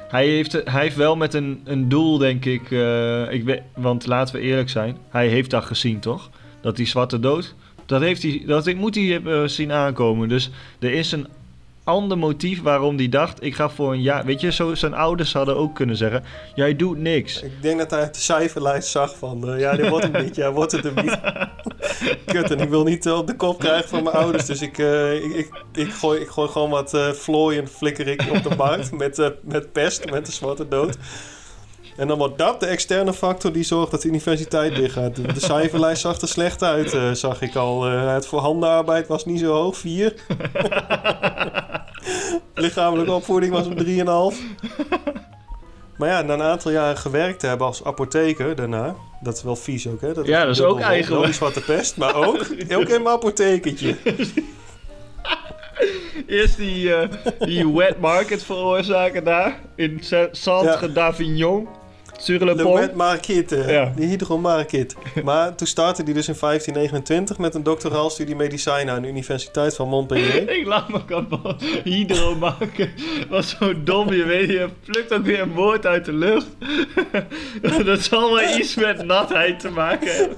hij, 0.07 0.27
heeft, 0.27 0.51
hij 0.51 0.81
heeft 0.81 0.95
wel 0.95 1.15
met 1.15 1.33
een, 1.33 1.61
een 1.63 1.89
doel, 1.89 2.17
denk 2.17 2.45
ik. 2.45 2.71
eh, 2.71 3.31
ik 3.31 3.61
want 3.75 4.05
laten 4.07 4.35
we 4.35 4.41
eerlijk 4.41 4.69
zijn. 4.69 4.97
Hij 5.09 5.27
heeft 5.27 5.49
dat 5.49 5.65
gezien, 5.65 5.99
toch? 5.99 6.29
Dat 6.61 6.75
die 6.75 6.85
zwarte 6.85 7.19
dood. 7.19 7.55
Dat, 7.85 8.01
heeft 8.01 8.21
hij, 8.23 8.43
dat 8.45 8.73
moet 8.73 8.95
hij 8.95 9.03
hebben 9.03 9.49
zien 9.49 9.71
aankomen. 9.71 10.29
Dus 10.29 10.49
er 10.79 10.93
is 10.93 11.11
een 11.11 11.27
ander 11.83 12.17
motief 12.17 12.61
waarom 12.61 12.97
hij 12.97 13.09
dacht: 13.09 13.43
ik 13.43 13.55
ga 13.55 13.69
voor 13.69 13.91
een 13.93 14.01
jaar. 14.01 14.25
Weet 14.25 14.41
je, 14.41 14.51
zo 14.51 14.75
zijn 14.75 14.93
ouders 14.93 15.33
hadden 15.33 15.55
ook 15.57 15.75
kunnen 15.75 15.95
zeggen: 15.95 16.23
jij 16.55 16.75
doet 16.75 16.97
niks. 16.97 17.41
Ik 17.41 17.61
denk 17.61 17.79
dat 17.79 17.91
hij 17.91 18.11
de 18.11 18.19
cijferlijst 18.19 18.89
zag 18.89 19.17
van... 19.17 19.49
eh, 19.49 19.59
ja, 19.59 19.75
dit 19.75 19.89
wordt 19.89 20.11
hem 20.11 20.23
niet. 20.23 20.35
Ja, 20.35 20.51
wordt 20.51 20.71
het 20.71 20.83
hem 20.83 20.95
niet. 20.95 21.19
Kut, 22.25 22.51
en 22.51 22.59
ik 22.59 22.69
wil 22.69 22.83
niet 22.83 23.05
eh, 23.05 23.17
op 23.17 23.27
de 23.27 23.35
kop 23.35 23.59
krijgen 23.59 23.89
van 23.89 24.03
mijn 24.03 24.15
ouders. 24.15 24.45
Dus 24.45 24.61
ik, 24.61 24.77
eh, 24.77 25.13
ik, 25.13 25.23
ik, 25.35 25.49
ik, 25.73 25.93
gooi, 25.93 26.19
ik 26.19 26.27
gooi 26.27 26.49
gewoon 26.49 26.69
wat 26.69 26.97
vlooien 27.13 27.67
flikker 27.67 28.07
ik 28.07 28.23
op 28.31 28.43
de 28.43 28.55
markt. 28.55 28.91
Met, 28.91 29.33
met 29.41 29.71
pest, 29.71 30.09
met 30.09 30.25
de 30.25 30.31
zwarte 30.31 30.67
dood. 30.67 30.97
En 31.97 32.07
dan 32.07 32.17
wordt 32.17 32.37
dat 32.37 32.59
de 32.59 32.65
externe 32.65 33.13
factor 33.13 33.51
die 33.51 33.63
zorgt 33.63 33.91
dat 33.91 34.01
de 34.01 34.07
universiteit 34.07 34.75
dichtgaat. 34.75 35.15
De, 35.15 35.21
de 35.33 35.39
cijferlijst 35.39 36.01
zag 36.01 36.21
er 36.21 36.27
slecht 36.27 36.63
uit, 36.63 36.93
eh, 36.93 37.11
zag 37.11 37.41
ik 37.41 37.55
al. 37.55 37.87
Eh, 37.87 38.13
het 38.13 38.25
voorhandenarbeid 38.27 39.07
was 39.07 39.25
niet 39.25 39.39
zo 39.39 39.53
hoog, 39.53 39.77
4. 39.77 40.13
Lichamelijke 42.55 43.11
opvoeding 43.11 43.53
was 43.53 43.65
op 43.67 43.77
3,5. 43.77 44.41
Maar 45.97 46.09
ja, 46.09 46.21
na 46.21 46.33
een 46.33 46.41
aantal 46.41 46.71
jaren 46.71 46.97
gewerkt 46.97 47.39
te 47.39 47.47
hebben 47.47 47.67
als 47.67 47.83
apotheker 47.83 48.55
daarna... 48.55 48.95
Dat 49.23 49.35
is 49.37 49.43
wel 49.43 49.55
vies 49.55 49.87
ook, 49.87 50.01
hè? 50.01 50.07
Ja, 50.23 50.45
dat 50.45 50.55
is 50.55 50.61
ook 50.61 50.79
eigenlijk- 50.79 51.25
die 51.25 51.33
zwarte 51.33 51.61
pest, 51.61 51.97
maar 51.97 52.15
ook, 52.15 52.37
ook 52.77 52.89
in 52.89 53.01
mijn 53.03 53.07
apothekertje. 53.07 53.95
Eerst 56.27 56.57
die, 56.57 56.93
eh, 56.93 57.07
die 57.39 57.69
wet 57.73 57.99
market 57.99 58.43
veroorzaken 58.43 59.23
daar. 59.23 59.59
In 59.75 59.99
Centre 60.31 60.87
Ja. 60.87 60.93
d'Avignon. 60.93 61.67
Sur 62.21 62.45
le 62.45 62.55
De 62.55 62.91
market, 62.95 63.49
Ja. 63.49 63.93
die 63.95 64.07
hydromarket. 64.07 64.95
Maar 65.23 65.55
toen 65.55 65.67
startte 65.67 66.03
hij 66.03 66.13
dus 66.13 66.27
in 66.27 66.35
1529 66.39 67.37
met 67.37 67.55
een 67.55 67.63
doctoraalstudie 67.63 68.35
medicijnen 68.35 68.93
aan 68.93 69.01
de 69.01 69.07
Universiteit 69.07 69.75
van 69.75 69.87
Montpellier. 69.87 70.49
Ik 70.59 70.65
laat 70.65 70.89
me 70.89 71.05
kapot. 71.05 71.63
Hydro 71.83 72.35
maken. 72.35 72.89
Was 73.29 73.55
zo 73.59 73.83
dom. 73.83 74.13
Je 74.13 74.23
weet, 74.23 74.49
je 74.49 74.69
plukt 74.85 75.13
ook 75.13 75.25
weer 75.25 75.39
een 75.39 75.53
woord 75.53 75.85
uit 75.85 76.05
de 76.05 76.13
lucht. 76.13 76.47
Dat 77.85 77.99
zal 78.01 78.33
wel 78.33 78.57
iets 78.57 78.75
met 78.75 79.05
natheid 79.05 79.59
te 79.59 79.69
maken 79.69 80.15
hebben. 80.15 80.37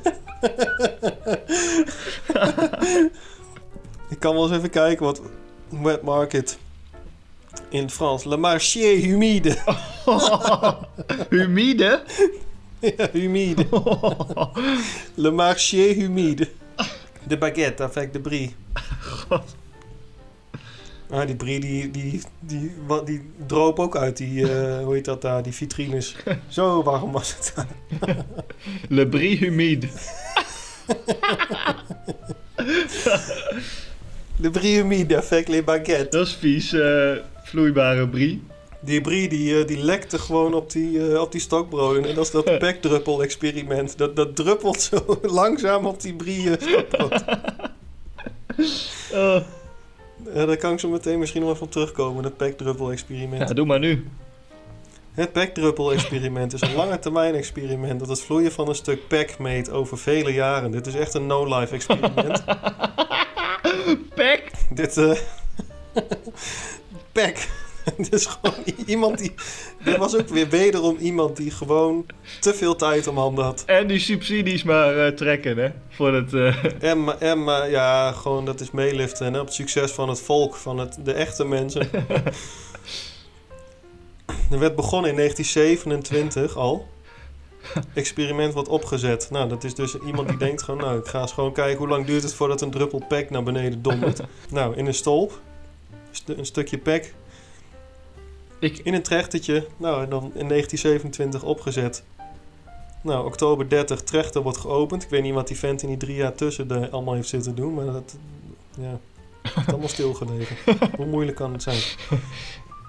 Ik 4.09 4.19
kan 4.19 4.33
wel 4.33 4.43
eens 4.47 4.57
even 4.57 4.69
kijken 4.69 5.05
wat 5.05 5.21
wet 5.69 6.01
market 6.01 6.57
in 7.69 7.81
het 7.81 7.91
Frans. 7.91 8.23
Le 8.23 8.37
marché 8.37 8.95
humide. 9.01 9.57
Humide? 11.29 12.03
ja, 12.97 13.09
humide. 13.13 13.67
Le 15.15 15.31
marché 15.31 15.93
humide. 15.93 16.49
De 17.27 17.37
baguette 17.37 17.83
avec 17.83 18.13
de 18.13 18.19
brie. 18.19 18.55
God. 19.29 19.55
Ah, 21.09 21.25
die 21.27 21.35
brie 21.35 21.59
die, 21.59 21.91
die, 21.91 22.21
die, 22.39 22.71
wat, 22.87 23.05
die 23.05 23.21
droop 23.47 23.79
ook 23.79 23.95
uit 23.97 24.17
die, 24.17 24.51
eh, 24.51 24.83
hoe 24.83 24.93
heet 24.93 25.05
dat 25.05 25.21
daar, 25.21 25.43
die 25.43 25.53
vitrines. 25.53 26.15
Zo 26.47 26.83
warm 26.83 27.11
was 27.11 27.35
het. 27.35 27.53
Le 28.89 29.07
brie 29.07 29.37
humide. 29.37 29.87
De 34.35 34.49
brie 34.49 34.75
humide 34.77 35.17
avec 35.17 35.47
les 35.47 35.63
baguettes. 35.63 36.09
Dat 36.09 36.27
is 36.27 36.33
vies. 36.33 36.73
eh, 36.73 37.15
vloeibare 37.53 38.07
brie. 38.07 38.41
Die 38.79 39.01
brie 39.01 39.29
die, 39.29 39.59
eh, 39.59 39.67
die 39.67 39.77
lekte 39.77 40.19
gewoon 40.19 40.53
op 40.53 40.71
die, 40.71 41.11
eh, 41.11 41.21
op 41.21 41.31
die 41.31 41.41
stokbroden. 41.41 42.05
En 42.05 42.15
dat 42.15 42.25
is 42.25 42.31
dat 42.31 42.59
bekdruppel-experiment. 42.59 43.97
Dat, 43.97 44.15
dat 44.15 44.35
druppelt 44.35 44.81
zo 44.81 45.19
langzaam 45.41 45.85
op 45.85 46.01
die 46.01 46.13
brie 46.13 46.57
eh, 46.57 46.67
stokbrood. 46.67 47.23
Oh, 49.13 50.47
daar 50.47 50.57
kan 50.57 50.73
ik 50.73 50.79
zo 50.79 50.89
meteen 50.89 51.19
misschien 51.19 51.41
nog 51.41 51.51
even 51.51 51.65
op 51.65 51.71
terugkomen. 51.71 52.23
Het 52.23 52.37
pekdruppel-experiment. 52.37 53.49
Ja, 53.49 53.55
doe 53.55 53.65
maar 53.65 53.79
nu. 53.79 54.07
Het 55.11 55.31
pekdruppel-experiment 55.31 56.53
is 56.53 56.61
een 56.61 56.75
lange 56.75 56.99
termijn 56.99 57.35
experiment 57.35 57.99
dat 57.99 58.09
het 58.09 58.21
vloeien 58.21 58.51
van 58.51 58.69
een 58.69 58.75
stuk 58.75 59.07
pek 59.07 59.39
meet 59.39 59.69
over 59.69 59.97
vele 59.97 60.33
jaren. 60.33 60.71
Dit 60.71 60.87
is 60.87 60.95
echt 60.95 61.13
een 61.13 61.25
no-life 61.25 61.73
experiment. 61.73 62.43
Pek? 64.15 64.51
Dit, 64.69 64.97
pek. 67.13 67.49
Dit 67.97 68.13
is 68.19 68.25
gewoon 68.25 68.63
iemand 68.85 69.17
die... 69.17 69.33
Dit 69.83 69.97
was 69.97 70.15
ook 70.15 70.27
weer 70.27 70.49
wederom 70.49 70.97
iemand 70.97 71.37
die 71.37 71.51
gewoon 71.51 72.05
te 72.39 72.53
veel 72.53 72.75
tijd 72.75 73.07
om 73.07 73.17
handen 73.17 73.43
had. 73.45 73.63
En 73.65 73.87
die 73.87 73.99
subsidies 73.99 74.63
maar 74.63 75.05
eh, 75.05 75.13
trekken, 75.13 75.57
hè? 75.57 75.69
Voor 75.89 76.13
het... 76.13 76.33
eh, 76.33 76.63
En, 76.91 77.19
en 77.19 77.43
maar 77.43 77.69
ja, 77.69 78.11
gewoon 78.11 78.45
dat 78.45 78.59
is 78.61 78.71
meeliften 78.71 79.33
hè, 79.33 79.39
op 79.39 79.45
het 79.45 79.55
succes 79.55 79.91
van 79.91 80.09
het 80.09 80.19
volk, 80.21 80.55
van 80.55 80.77
het, 80.77 80.97
de 81.03 81.13
echte 81.13 81.45
mensen. 81.45 81.89
er 84.51 84.59
werd 84.59 84.75
begonnen 84.75 85.09
in 85.09 85.15
1927 85.17 86.57
al. 86.57 86.87
Experiment 87.93 88.53
wordt 88.53 88.69
opgezet. 88.69 89.27
Nou, 89.31 89.49
dat 89.49 89.63
is 89.63 89.75
dus 89.75 89.95
iemand 90.05 90.27
die 90.27 90.37
denkt 90.37 90.61
gewoon, 90.63 90.79
nou, 90.81 90.99
ik 90.99 91.05
ga 91.07 91.21
eens 91.21 91.31
gewoon 91.31 91.53
kijken 91.53 91.77
hoe 91.77 91.87
lang 91.87 92.05
duurt 92.05 92.23
het 92.23 92.33
voordat 92.33 92.61
een 92.61 92.71
druppel 92.71 93.03
pek 93.07 93.29
naar 93.29 93.43
beneden 93.43 93.81
dondert. 93.81 94.21
nou, 94.49 94.75
in 94.75 94.85
een 94.85 94.93
stolp, 94.93 95.31
st- 95.31 95.41
een 96.25 96.45
stukje 96.45 96.77
pek, 96.77 97.13
ik, 98.59 98.77
in 98.77 98.93
een 98.93 99.03
trechtertje. 99.03 99.67
Nou, 99.77 100.03
en 100.03 100.09
dan 100.09 100.23
in 100.23 100.47
1927 100.47 101.43
opgezet. 101.43 102.03
Nou, 103.01 103.25
oktober 103.25 103.69
30, 103.69 104.01
trechter 104.01 104.41
wordt 104.41 104.57
geopend. 104.57 105.03
Ik 105.03 105.09
weet 105.09 105.23
niet 105.23 105.33
wat 105.33 105.47
die 105.47 105.57
vent 105.57 105.81
in 105.81 105.87
die 105.87 105.97
drie 105.97 106.15
jaar 106.15 106.35
tussen 106.35 106.71
er 106.71 106.89
allemaal 106.89 107.13
heeft 107.13 107.27
zitten 107.27 107.55
doen, 107.55 107.73
maar 107.73 107.85
dat, 107.85 108.15
ja, 108.77 108.99
het 109.41 109.67
allemaal 109.67 109.87
stilgelegen. 109.87 110.55
Hoe 110.97 111.05
moeilijk 111.05 111.37
kan 111.37 111.53
het 111.53 111.63
zijn? 111.63 111.81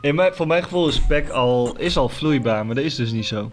in 0.01 0.15
mijn, 0.15 0.35
voor 0.35 0.47
mijn 0.47 0.63
gevoel 0.63 0.89
is 0.89 1.01
pek 1.01 1.29
al, 1.29 1.79
is 1.79 1.97
al 1.97 2.09
vloeibaar, 2.09 2.67
maar 2.67 2.75
dat 2.75 2.85
is 2.85 2.95
dus 2.95 3.13
niet 3.13 3.27
zo. 3.27 3.51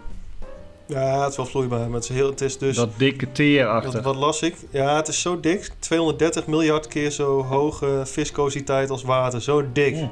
Ja, 0.91 1.21
het 1.21 1.29
is 1.31 1.37
wel 1.37 1.45
vloeibaar, 1.45 1.79
maar 1.79 1.99
het 1.99 2.03
is, 2.03 2.15
heel, 2.15 2.29
het 2.29 2.41
is 2.41 2.57
dus... 2.57 2.75
dat 2.75 2.89
dikke 2.97 3.31
teer 3.31 3.65
wat, 3.65 3.85
achter. 3.85 4.01
wat 4.01 4.15
las 4.15 4.41
ik? 4.41 4.55
Ja, 4.69 4.95
het 4.95 5.07
is 5.07 5.21
zo 5.21 5.39
dik. 5.39 5.69
230 5.79 6.47
miljard 6.47 6.87
keer 6.87 7.11
zo 7.11 7.43
hoge 7.43 8.01
viscositeit 8.05 8.89
als 8.89 9.03
water. 9.03 9.41
Zo 9.41 9.71
dik. 9.71 9.95
Mm. 9.95 10.11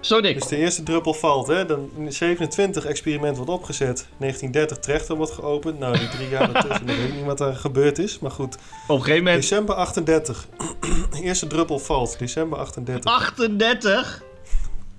Zo 0.00 0.20
dik. 0.20 0.34
Dus 0.34 0.48
de 0.48 0.56
eerste 0.56 0.82
druppel 0.82 1.14
valt, 1.14 1.46
hè? 1.46 1.66
Dan 1.66 1.90
in 1.96 2.12
27 2.12 2.84
experiment 2.84 3.36
wordt 3.36 3.52
opgezet. 3.52 4.06
1930 4.18 4.78
trechter 4.78 5.16
wordt 5.16 5.32
geopend. 5.32 5.78
Nou, 5.78 5.98
die 5.98 6.08
drie 6.08 6.28
jaar 6.28 6.54
ertussen, 6.54 6.88
ik 6.88 6.96
weet 6.96 7.14
niet 7.14 7.24
wat 7.24 7.38
daar 7.38 7.54
gebeurd 7.54 7.98
is. 7.98 8.18
Maar 8.18 8.30
goed, 8.30 8.54
Op 8.54 8.96
een 8.96 9.02
gegeven 9.02 9.24
moment... 9.24 9.40
december 9.42 9.74
38. 9.74 10.46
eerste 11.22 11.46
druppel 11.46 11.78
valt, 11.78 12.18
december 12.18 12.58
38. 12.58 13.12
38? 13.12 14.22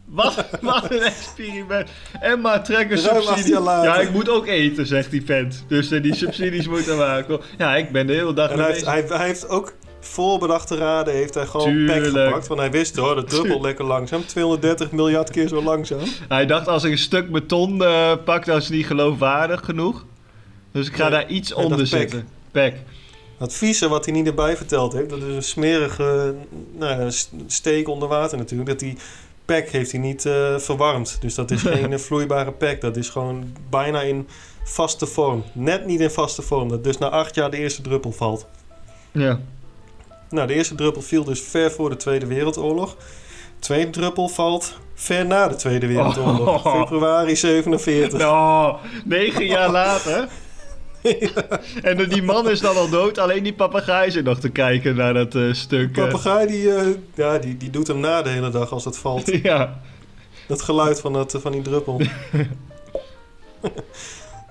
Wat, 0.06 0.46
wat 0.62 0.92
een 0.92 1.02
experiment. 1.02 1.90
En 2.20 2.42
maar 2.42 2.70
Ruim 2.70 2.92
acht 2.92 3.00
subsidie. 3.00 3.62
Ja, 3.62 4.00
ik 4.00 4.12
moet 4.12 4.30
ook 4.30 4.48
eten, 4.48 4.88
zegt 4.88 5.12
die 5.12 5.26
vent. 5.26 5.66
Dus 5.68 5.92
eh, 5.92 6.02
die 6.04 6.16
subsidies 6.16 6.68
moeten 6.68 6.98
maken. 6.98 7.40
Ja, 7.58 7.76
ik 7.76 7.92
ben 7.92 8.08
de 8.08 8.14
hele 8.14 8.34
dag 8.34 8.50
En 8.52 8.60
hij 8.60 8.72
heeft, 8.72 8.86
hij, 8.86 9.04
hij 9.08 9.26
heeft 9.26 9.50
ook 9.50 9.74
voorbedachte 10.00 10.76
raden 10.76 11.14
heeft 11.14 11.34
hij 11.34 11.46
gewoon 11.46 11.86
pek 11.86 12.04
Tuurlijk. 12.04 12.26
gepakt. 12.28 12.48
Want 12.48 12.60
hij 12.60 12.72
wist, 12.72 12.96
hoor, 12.96 13.16
dat 13.16 13.30
druppelt 13.30 13.62
lekker 13.62 13.86
langzaam. 13.86 14.26
230 14.26 14.92
miljard 14.92 15.32
keer 15.32 15.48
zo 15.48 15.62
langzaam. 15.64 16.00
Hij 16.28 16.46
dacht, 16.46 16.68
als 16.68 16.84
ik 16.84 16.92
een 16.92 16.98
stuk 16.98 17.32
beton 17.32 17.84
eh, 17.84 18.12
pak, 18.26 18.46
dan 18.46 18.58
is 18.58 18.64
het 18.64 18.74
niet 18.74 18.86
geloofwaardig 18.86 19.66
genoeg. 19.66 20.06
Dus 20.72 20.88
ik 20.88 20.96
ga 20.96 21.02
Nee, 21.02 21.12
daar 21.12 21.30
iets 21.30 21.50
hij 21.54 21.64
onder 21.64 21.78
pek. 21.78 21.88
zetten. 21.88 22.28
Pek. 22.52 22.76
Het 23.38 23.54
vieze 23.54 23.88
wat 23.88 24.06
hij 24.06 24.14
niet 24.14 24.28
erbij 24.28 24.58
verteld 24.58 24.94
heeft, 24.94 25.10
dat 25.10 25.22
is 25.22 25.36
een 25.36 25.44
smerige 25.44 26.36
nou, 26.74 27.12
steek 27.48 27.88
onder 27.88 28.08
water 28.08 28.38
natuurlijk. 28.38 28.70
Dat 28.70 28.80
die 28.80 28.98
pek 29.46 29.72
heeft 29.72 29.92
hij 29.92 30.00
niet 30.00 30.26
eh, 30.26 30.58
verwarmd. 30.58 31.18
Dus 31.22 31.36
dat 31.36 31.52
is 31.52 31.62
geen 31.72 32.00
vloeibare 32.00 32.52
pek. 32.52 32.82
Dat 32.82 32.98
is 32.98 33.10
gewoon 33.10 33.56
bijna 33.70 34.02
in 34.02 34.28
vaste 34.64 35.06
vorm. 35.06 35.44
Net 35.54 35.86
niet 35.86 36.00
in 36.00 36.10
vaste 36.10 36.42
vorm. 36.42 36.70
Dat 36.70 36.84
dus 36.84 36.98
na 36.98 37.10
acht 37.10 37.36
jaar 37.36 37.52
de 37.52 37.58
eerste 37.58 37.82
druppel 37.82 38.12
valt. 38.12 38.48
Ja. 39.12 39.40
Nou, 40.30 40.48
de 40.48 40.54
eerste 40.54 40.76
druppel 40.76 41.02
viel 41.02 41.24
dus 41.24 41.42
ver 41.42 41.72
voor 41.72 41.90
de 41.90 41.98
Tweede 41.98 42.26
Wereldoorlog. 42.26 42.96
De 42.96 43.60
tweede 43.60 43.90
druppel 43.90 44.28
valt 44.28 44.78
ver 44.94 45.26
na 45.26 45.48
de 45.48 45.56
Tweede 45.56 45.88
Wereldoorlog. 45.88 46.66
Oh. 46.66 46.76
Februari 46.82 47.36
47. 47.36 48.20
Nou, 48.20 48.76
negen 49.06 49.46
jaar 49.46 49.70
later. 49.70 50.28
En 51.82 52.10
die 52.10 52.24
man 52.24 52.50
is 52.50 52.60
dan 52.60 52.76
al 52.76 52.90
dood, 52.90 53.18
alleen 53.18 53.44
die 53.44 53.54
papegaai 53.54 54.12
zit 54.12 54.24
nog 54.24 54.40
te 54.40 54.50
kijken 54.50 54.96
naar 54.96 55.14
dat 55.14 55.36
eh, 55.36 55.54
stuk. 55.54 55.96
De 55.96 56.02
eh. 56.02 56.08
papegaai 56.08 56.48
die, 56.48 56.76
eh, 56.76 56.88
ja, 57.16 57.38
die, 57.38 57.58
die 57.58 57.70
doet 57.70 57.88
hem 57.88 58.00
na 58.00 58.22
de 58.22 58.30
hele 58.30 58.50
dag 58.50 58.72
als 58.72 58.86
het 58.86 58.98
valt. 58.98 59.32
ja. 59.44 59.82
Dat 60.48 60.62
geluid 60.62 61.00
van, 61.02 61.14
dat, 61.14 61.38
van 61.42 61.52
die 61.52 61.62
druppel. 61.62 62.02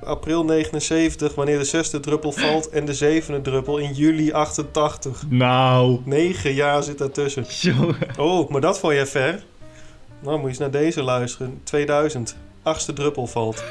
April 0.04 0.44
79, 0.44 1.34
wanneer 1.34 1.58
de 1.58 1.64
zesde 1.64 2.00
druppel 2.00 2.32
valt. 2.32 2.68
En 2.68 2.84
de 2.84 2.94
zevende 2.94 3.40
druppel 3.40 3.78
in 3.78 3.92
juli 3.92 4.32
88. 4.32 5.24
Nou. 5.28 6.00
Negen 6.04 6.52
jaar 6.52 6.82
zit 6.82 6.98
daartussen. 6.98 7.46
Oh, 8.18 8.50
maar 8.50 8.60
dat 8.60 8.78
vond 8.78 8.92
jij 8.92 9.06
ver? 9.06 9.44
Nou, 10.20 10.34
moet 10.34 10.42
je 10.42 10.48
eens 10.48 10.58
naar 10.58 10.70
deze 10.70 11.02
luisteren. 11.02 11.60
2000. 11.62 12.36
Achtste 12.62 12.92
druppel 12.92 13.26
valt. 13.26 13.64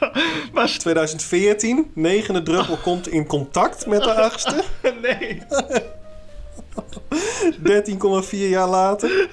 Maar 0.52 0.78
2014, 0.78 1.90
negende 1.94 2.42
druppel 2.42 2.76
komt 2.88 3.08
in 3.08 3.26
contact 3.26 3.86
met 3.86 4.02
de 4.02 4.14
achtste. 4.14 4.64
nee. 5.02 5.42
13,4 8.30 8.30
jaar 8.30 8.68
later. 8.68 9.28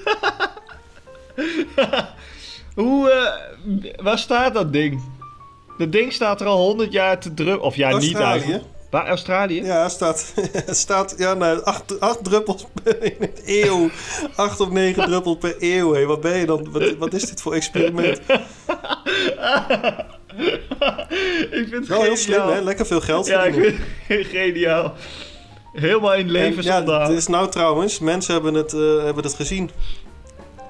Hoe, 2.76 3.10
eh, 3.10 4.04
waar 4.04 4.18
staat 4.18 4.54
dat 4.54 4.74
ding? 4.74 5.02
Dat 5.78 5.92
ding 5.92 6.14
staat 6.14 6.42
er 6.42 6.48
al 6.48 6.58
100 6.58 6.92
jaar 6.92 7.20
te 7.20 7.34
drup. 7.34 7.62
Of 7.62 7.76
ja, 7.76 7.98
niet 7.98 8.18
eigenlijk. 8.18 8.64
Waar, 8.90 9.08
Australië? 9.08 9.64
Ja, 9.64 9.82
het 9.82 9.92
staat, 9.92 10.34
staat 10.68 11.16
ja, 11.18 11.34
nou, 11.34 11.64
acht, 11.64 12.00
acht 12.00 12.24
druppels 12.24 12.66
per 12.84 12.98
eeuw. 13.46 13.90
Acht 14.36 14.60
of 14.60 14.70
negen 14.70 15.06
druppels 15.06 15.38
per 15.38 15.56
eeuw. 15.60 15.94
Hé. 15.94 16.06
Wat 16.06 16.22
ben 16.22 16.38
je 16.38 16.46
dan? 16.46 16.72
Wat, 16.72 16.96
wat 16.98 17.14
is 17.14 17.24
dit 17.26 17.42
voor 17.42 17.54
experiment? 17.54 18.20
ik 21.60 21.68
vind 21.70 21.72
het 21.72 21.88
Wel 21.88 22.02
heel 22.02 22.16
slim, 22.16 22.42
hè? 22.42 22.62
Lekker 22.62 22.86
veel 22.86 23.02
geld 23.02 23.28
Ja, 23.28 23.44
ik 23.44 23.54
vind 23.54 23.76
het 24.08 24.28
geniaal. 24.38 24.94
Helemaal 25.74 26.14
in 26.14 26.26
En 26.26 26.32
levensonderhoud. 26.32 27.08
ja, 27.08 27.14
het 27.14 27.18
is 27.22 27.28
nou 27.28 27.52
trouwens, 27.52 28.00
mensen 28.00 28.34
hebben 28.34 28.54
het, 28.54 28.74
eh, 28.74 29.04
hebben 29.04 29.24
het 29.24 29.34
gezien. 29.34 29.72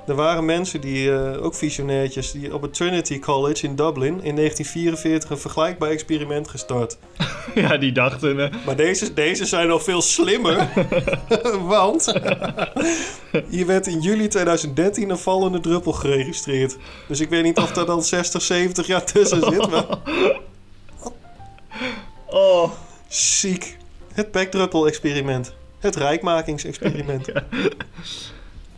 Er 0.08 0.16
waren 0.16 0.46
mensen 0.46 0.82
die, 0.82 1.12
eh, 1.14 1.44
ook 1.44 1.56
visionairtjes, 1.56 2.32
die 2.32 2.54
op 2.54 2.62
het 2.62 2.74
Trinity 2.74 3.20
College 3.20 3.66
in 3.66 3.76
Dublin 3.76 4.24
in 4.24 4.36
1944 4.36 5.30
een 5.30 5.38
vergelijkbaar 5.38 5.90
experiment 5.90 6.48
gestart. 6.48 6.98
Ja, 7.56 7.78
die 7.78 7.92
dachten... 7.92 8.40
eh, 8.40 8.66
Maar 8.66 8.76
deze, 8.76 9.14
deze 9.14 9.46
zijn 9.46 9.68
nog 9.68 9.84
veel 9.84 10.02
slimmer. 10.02 10.68
Want 11.68 12.14
hier 13.50 13.66
werd 13.66 13.88
in 13.88 14.00
juli 14.02 14.28
2013 14.28 15.10
een 15.10 15.18
vallende 15.18 15.60
druppel 15.60 15.92
geregistreerd. 15.92 16.78
Dus 17.08 17.20
ik 17.20 17.30
weet 17.30 17.44
niet 17.44 17.58
of 17.58 17.72
daar 17.72 17.86
dan 17.86 18.04
60, 18.04 18.42
70 18.42 18.88
jaar 18.88 19.06
tussen 19.06 19.42
zit. 19.44 19.70
Maar 19.70 19.86
oh, 22.28 22.72
ziek. 23.08 23.78
Het 24.14 24.32
pekdruppel-experiment. 24.32 25.54
Het 25.80 25.96
rijkmakingsexperiment. 25.96 27.28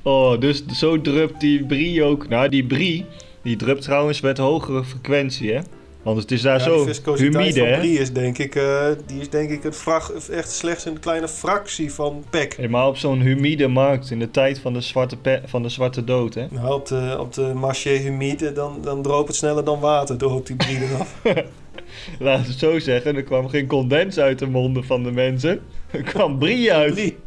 Oh, 0.08 0.40
dus 0.40 0.66
zo 0.66 1.02
drupt 1.02 1.40
die 1.40 1.66
brie 1.66 2.04
ook... 2.04 2.28
Nou, 2.28 2.50
die 2.50 2.66
brie, 2.66 3.06
die 3.42 3.56
drupt 3.56 3.82
trouwens 3.82 4.22
met 4.22 4.38
hogere 4.38 4.84
frequentie, 4.84 5.54
hè? 5.54 5.60
Want 6.08 6.20
het 6.20 6.32
is 6.32 6.42
daar 6.42 6.58
Ja, 6.60 6.94
zo 6.94 7.16
humide, 7.16 7.64
hè? 7.64 7.78
brie 7.78 8.00
is 8.00 8.14
denk 8.14 8.38
ik, 8.38 8.56
eh, 8.56 8.88
die 9.06 9.20
is 9.20 9.30
denk 9.30 9.50
ik 9.50 9.64
het 9.64 9.78
vrag, 9.78 10.12
echt 10.12 10.52
slechts 10.52 10.86
een 10.86 11.00
kleine 11.00 11.28
fractie 11.28 11.94
van 11.94 12.24
pek. 12.30 12.56
Helemaal 12.56 12.90
op 12.90 12.98
zo'n 12.98 13.22
humide 13.22 13.68
markt 13.68 14.12
in 14.12 14.20
de 14.20 14.32
tijd 14.32 14.60
van 14.60 14.74
de 14.74 14.82
zwarte, 14.82 15.42
van 15.46 15.64
de 15.64 15.70
zwarte 15.70 16.04
dood, 16.04 16.34
hè? 16.34 16.46
Nou, 16.50 16.74
op 16.74 16.86
de, 16.86 17.16
op 17.20 17.34
de 17.34 17.54
marché 17.56 17.90
humide, 17.90 18.52
dan, 18.52 18.80
dan 18.82 19.02
droopt 19.02 19.28
het 19.28 19.38
sneller 19.38 19.64
dan 19.64 19.80
water, 19.80 20.18
droopt 20.18 20.48
die 20.48 20.56
brie 20.56 20.78
eraf. 20.78 21.16
Laten 22.20 22.44
we 22.44 22.50
het 22.50 22.60
zo 22.60 22.80
zeggen, 22.80 23.16
er 23.16 23.24
kwam 23.24 23.50
geen 23.50 23.68
condens 23.68 24.20
uit 24.20 24.40
de 24.40 24.48
monden 24.48 24.84
van 24.84 25.04
de 25.04 25.12
mensen. 25.12 25.60
Er 25.92 26.04
kwam 26.04 26.38
brie 26.38 26.74
uit. 26.74 26.94
Brie. 26.94 27.18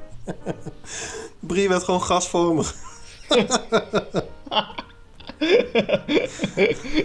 Brie 1.40 1.68
werd 1.68 1.82
gewoon 1.82 2.02
gasvormig. 2.02 2.74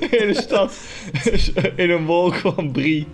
in 0.09 0.27
de 0.27 0.33
stad. 0.33 0.73
In 1.75 1.89
een 1.89 2.05
wolk 2.05 2.35
van 2.35 2.71
brie. 2.71 3.07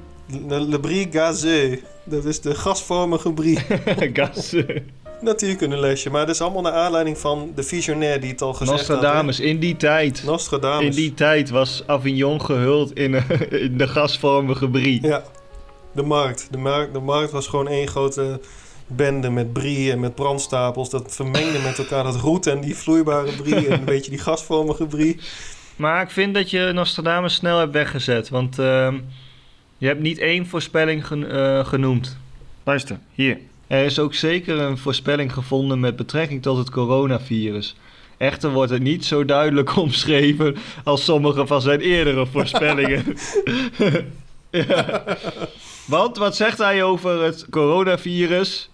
Le, 0.48 0.60
le 0.60 0.80
brie 0.80 1.08
gazé. 1.12 1.80
Dat 2.04 2.26
is 2.26 2.42
de 2.42 2.56
gasvormige 2.56 3.34
brie. 3.34 3.60
Gas. 4.14 4.56
Natuurkundelesje. 5.22 6.10
Maar 6.10 6.26
dat 6.26 6.36
is 6.36 6.42
allemaal 6.42 6.62
naar 6.62 6.72
aanleiding 6.72 7.18
van 7.18 7.52
de 7.56 7.64
visionair 7.64 8.22
die 8.22 8.32
het 8.32 8.42
al 8.42 8.54
gezegd 8.54 8.78
Nostradamus, 8.78 9.40
in 9.40 9.60
die 9.60 9.78
tijd. 9.78 10.18
had. 10.20 10.30
Nostradamus. 10.30 10.88
In 10.88 10.92
die 11.02 11.14
tijd 11.14 11.50
was 11.50 11.84
Avignon 11.86 12.42
gehuld 12.42 12.94
in, 12.94 13.14
in 13.50 13.78
de 13.78 13.88
gasvormige 13.88 14.70
brie. 14.70 15.08
Ja. 15.08 15.24
De 15.92 16.04
markt. 16.04 16.48
De 16.52 16.58
markt. 16.58 16.94
De 16.94 17.00
markt 17.00 17.32
was 17.32 17.48
gewoon 17.48 17.68
één 17.68 17.88
grote 17.88 18.40
bende 18.96 19.30
met 19.30 19.54
brie 19.54 19.92
en 19.92 20.00
met 20.00 20.16
brandstapels. 20.16 20.90
Dat 20.90 21.16
vermengde 21.16 21.60
met 21.60 21.78
elkaar 21.78 22.04
dat 22.04 22.16
roet 22.16 22.48
en 22.48 22.62
die 22.62 22.76
vloeibare 22.76 23.32
brie 23.32 23.68
en 23.68 23.80
een 23.80 23.86
beetje 23.96 24.12
die 24.12 24.20
gasvormige 24.20 24.86
brie. 24.86 25.20
Maar 25.76 26.02
ik 26.02 26.10
vind 26.10 26.34
dat 26.34 26.50
je 26.50 26.72
Nostradamus 26.74 27.34
snel 27.34 27.60
hebt 27.60 27.74
weggezet. 27.74 28.30
Want 28.30 28.60
ehm, 28.60 28.98
je 29.78 29.88
hebt 29.88 30.02
niet 30.02 30.18
één 30.18 30.48
voorspelling 30.48 31.08
gen- 31.08 31.32
eh, 31.32 31.66
genoemd. 31.66 32.18
Luister, 32.64 33.00
hier. 33.14 33.38
Er 33.68 33.86
is 33.86 34.00
ook 34.00 34.14
zeker 34.14 34.60
een 34.60 34.78
voorspelling 34.78 35.34
gevonden 35.34 35.80
met 35.80 35.96
betrekking 35.96 36.42
tot 36.42 36.58
het 36.58 36.70
coronavirus. 36.70 37.76
Echter 38.18 38.52
wordt 38.52 38.72
het 38.72 38.82
niet 38.82 39.06
zo 39.06 39.26
duidelijk 39.26 39.76
omschreven 39.86 40.56
als 40.84 41.04
sommige 41.04 41.48
van 41.48 41.62
zijn 41.62 41.80
eerdere 41.80 42.26
voorspellingen. 42.26 43.18
ja. 44.50 45.04
Want 45.86 46.18
wat 46.18 46.36
zegt 46.36 46.58
hij 46.58 46.84
over 46.84 47.24
het 47.24 47.50
coronavirus? 47.50 48.71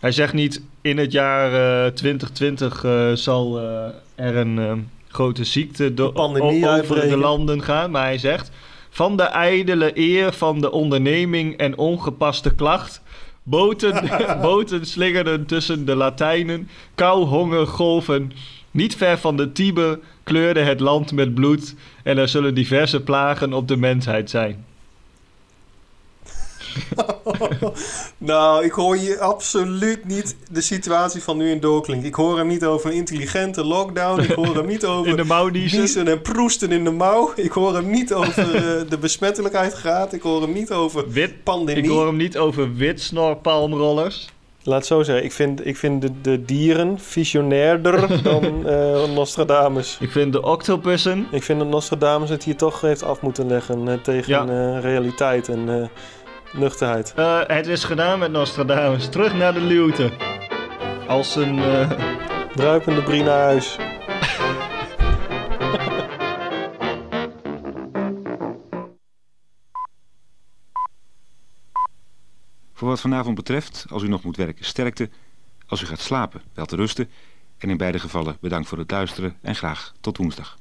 Hij 0.00 0.12
zegt 0.12 0.32
niet 0.32 0.62
in 0.80 0.98
het 0.98 1.12
jaar 1.12 1.84
eh, 1.86 1.92
2020 1.92 2.84
eh, 2.84 3.12
zal 3.12 3.58
eh, 3.58 3.84
er 4.14 4.36
een 4.36 4.58
eh, 4.58 4.72
grote 5.08 5.44
ziekte 5.44 5.92
pandemie 6.12 6.52
o- 6.64 6.68
over 6.68 6.70
uitbreken. 6.70 7.08
de 7.08 7.16
landen 7.16 7.62
gaan. 7.62 7.90
Maar 7.90 8.04
hij 8.04 8.18
zegt 8.18 8.50
van 8.90 9.16
de 9.16 9.22
ijdele 9.22 9.90
eer 9.98 10.32
van 10.32 10.60
de 10.60 10.70
onderneming 10.70 11.56
en 11.56 11.78
ongepaste 11.78 12.54
klacht. 12.54 13.02
Boten, 13.42 14.10
boten 14.42 14.86
slingerden 14.86 15.46
tussen 15.46 15.84
de 15.84 15.94
Latijnen, 15.94 16.68
kou, 16.94 17.24
honger, 17.24 17.66
golven. 17.66 18.32
Niet 18.70 18.96
ver 18.96 19.18
van 19.18 19.36
de 19.36 19.52
Tiber 19.52 19.98
kleurde 20.22 20.60
het 20.60 20.80
land 20.80 21.12
met 21.12 21.34
bloed 21.34 21.74
en 22.02 22.18
er 22.18 22.28
zullen 22.28 22.54
diverse 22.54 23.00
plagen 23.00 23.52
op 23.52 23.68
de 23.68 23.76
mensheid 23.76 24.30
zijn. 24.30 24.64
nou, 28.18 28.64
ik 28.64 28.72
hoor 28.72 28.96
hier 28.96 29.18
absoluut 29.18 30.04
niet 30.04 30.36
de 30.50 30.60
situatie 30.60 31.22
van 31.22 31.36
nu 31.36 31.50
in 31.50 31.60
doorklink. 31.60 32.04
Ik 32.04 32.14
hoor 32.14 32.38
hem 32.38 32.46
niet 32.46 32.64
over 32.64 32.90
een 32.90 32.96
intelligente 32.96 33.64
lockdown. 33.64 34.20
Ik 34.20 34.30
hoor 34.30 34.54
hem 34.56 34.66
niet 34.66 34.84
over 34.94 35.10
In 35.10 35.16
de 35.16 35.24
mouw 35.24 35.48
niezen. 35.48 36.08
en 36.08 36.22
proesten 36.22 36.72
in 36.72 36.84
de 36.84 36.90
mouw. 36.90 37.32
Ik 37.36 37.50
hoor 37.52 37.74
hem 37.74 37.90
niet 37.90 38.12
over 38.14 38.54
eh, 38.54 38.62
de 38.88 38.98
besmettelijkheidsgraad. 39.00 40.12
Ik 40.12 40.22
hoor 40.22 40.42
hem 40.42 40.52
niet 40.52 40.70
over 40.72 41.10
Wit, 41.10 41.42
pandemie. 41.42 41.82
ik 41.82 41.88
hoor 41.88 42.06
hem 42.06 42.16
niet 42.16 42.38
over 42.38 42.74
witsnorpalmrollers. 42.74 44.28
Laat 44.62 44.78
het 44.78 44.86
zo 44.86 45.02
zeggen. 45.02 45.24
Ik 45.24 45.32
vind, 45.32 45.66
ik 45.66 45.76
vind 45.76 46.02
de, 46.02 46.10
de 46.20 46.44
dieren 46.44 46.98
visionairder 46.98 48.22
dan 48.22 48.66
eh, 48.66 49.04
Nostradamus. 49.14 49.96
Ik 50.00 50.10
vind 50.10 50.32
de 50.32 50.42
octopussen 50.42 51.26
Ik 51.30 51.42
vind 51.42 51.58
dat 51.58 51.68
Nostradamus 51.68 52.28
het 52.30 52.44
hier 52.44 52.56
toch 52.56 52.80
heeft 52.80 53.02
af 53.02 53.20
moeten 53.20 53.46
leggen 53.46 53.88
eh, 53.88 53.94
tegen 54.02 54.46
Ja. 54.46 54.78
realiteit 54.78 55.48
en 55.48 55.90
nuchterheid. 56.52 57.12
Eh, 57.16 57.40
het 57.46 57.66
is 57.66 57.84
gedaan 57.84 58.18
met 58.18 58.30
Nostradamus. 58.30 59.08
Terug 59.08 59.34
naar 59.34 59.52
de 59.54 59.60
luwte. 59.60 60.10
Als 61.08 61.36
een... 61.36 61.58
eh, 61.58 61.90
Druipende 62.54 63.02
brie 63.02 63.22
naar 63.22 63.38
huis. 63.42 63.76
Voor 72.72 72.88
wat 72.88 73.00
vanavond 73.00 73.34
betreft, 73.34 73.86
als 73.90 74.02
u 74.02 74.08
nog 74.08 74.22
moet 74.22 74.36
werken, 74.36 74.64
sterkte. 74.64 75.08
Als 75.66 75.82
u 75.82 75.86
gaat 75.86 76.00
slapen, 76.00 76.42
wel 76.54 76.66
te 76.66 76.76
rusten. 76.76 77.10
En 77.58 77.70
in 77.70 77.76
beide 77.76 77.98
gevallen 77.98 78.36
bedankt 78.40 78.68
voor 78.68 78.78
het 78.78 78.90
luisteren 78.90 79.36
en 79.42 79.54
graag 79.54 79.92
tot 80.00 80.16
woensdag. 80.16 80.58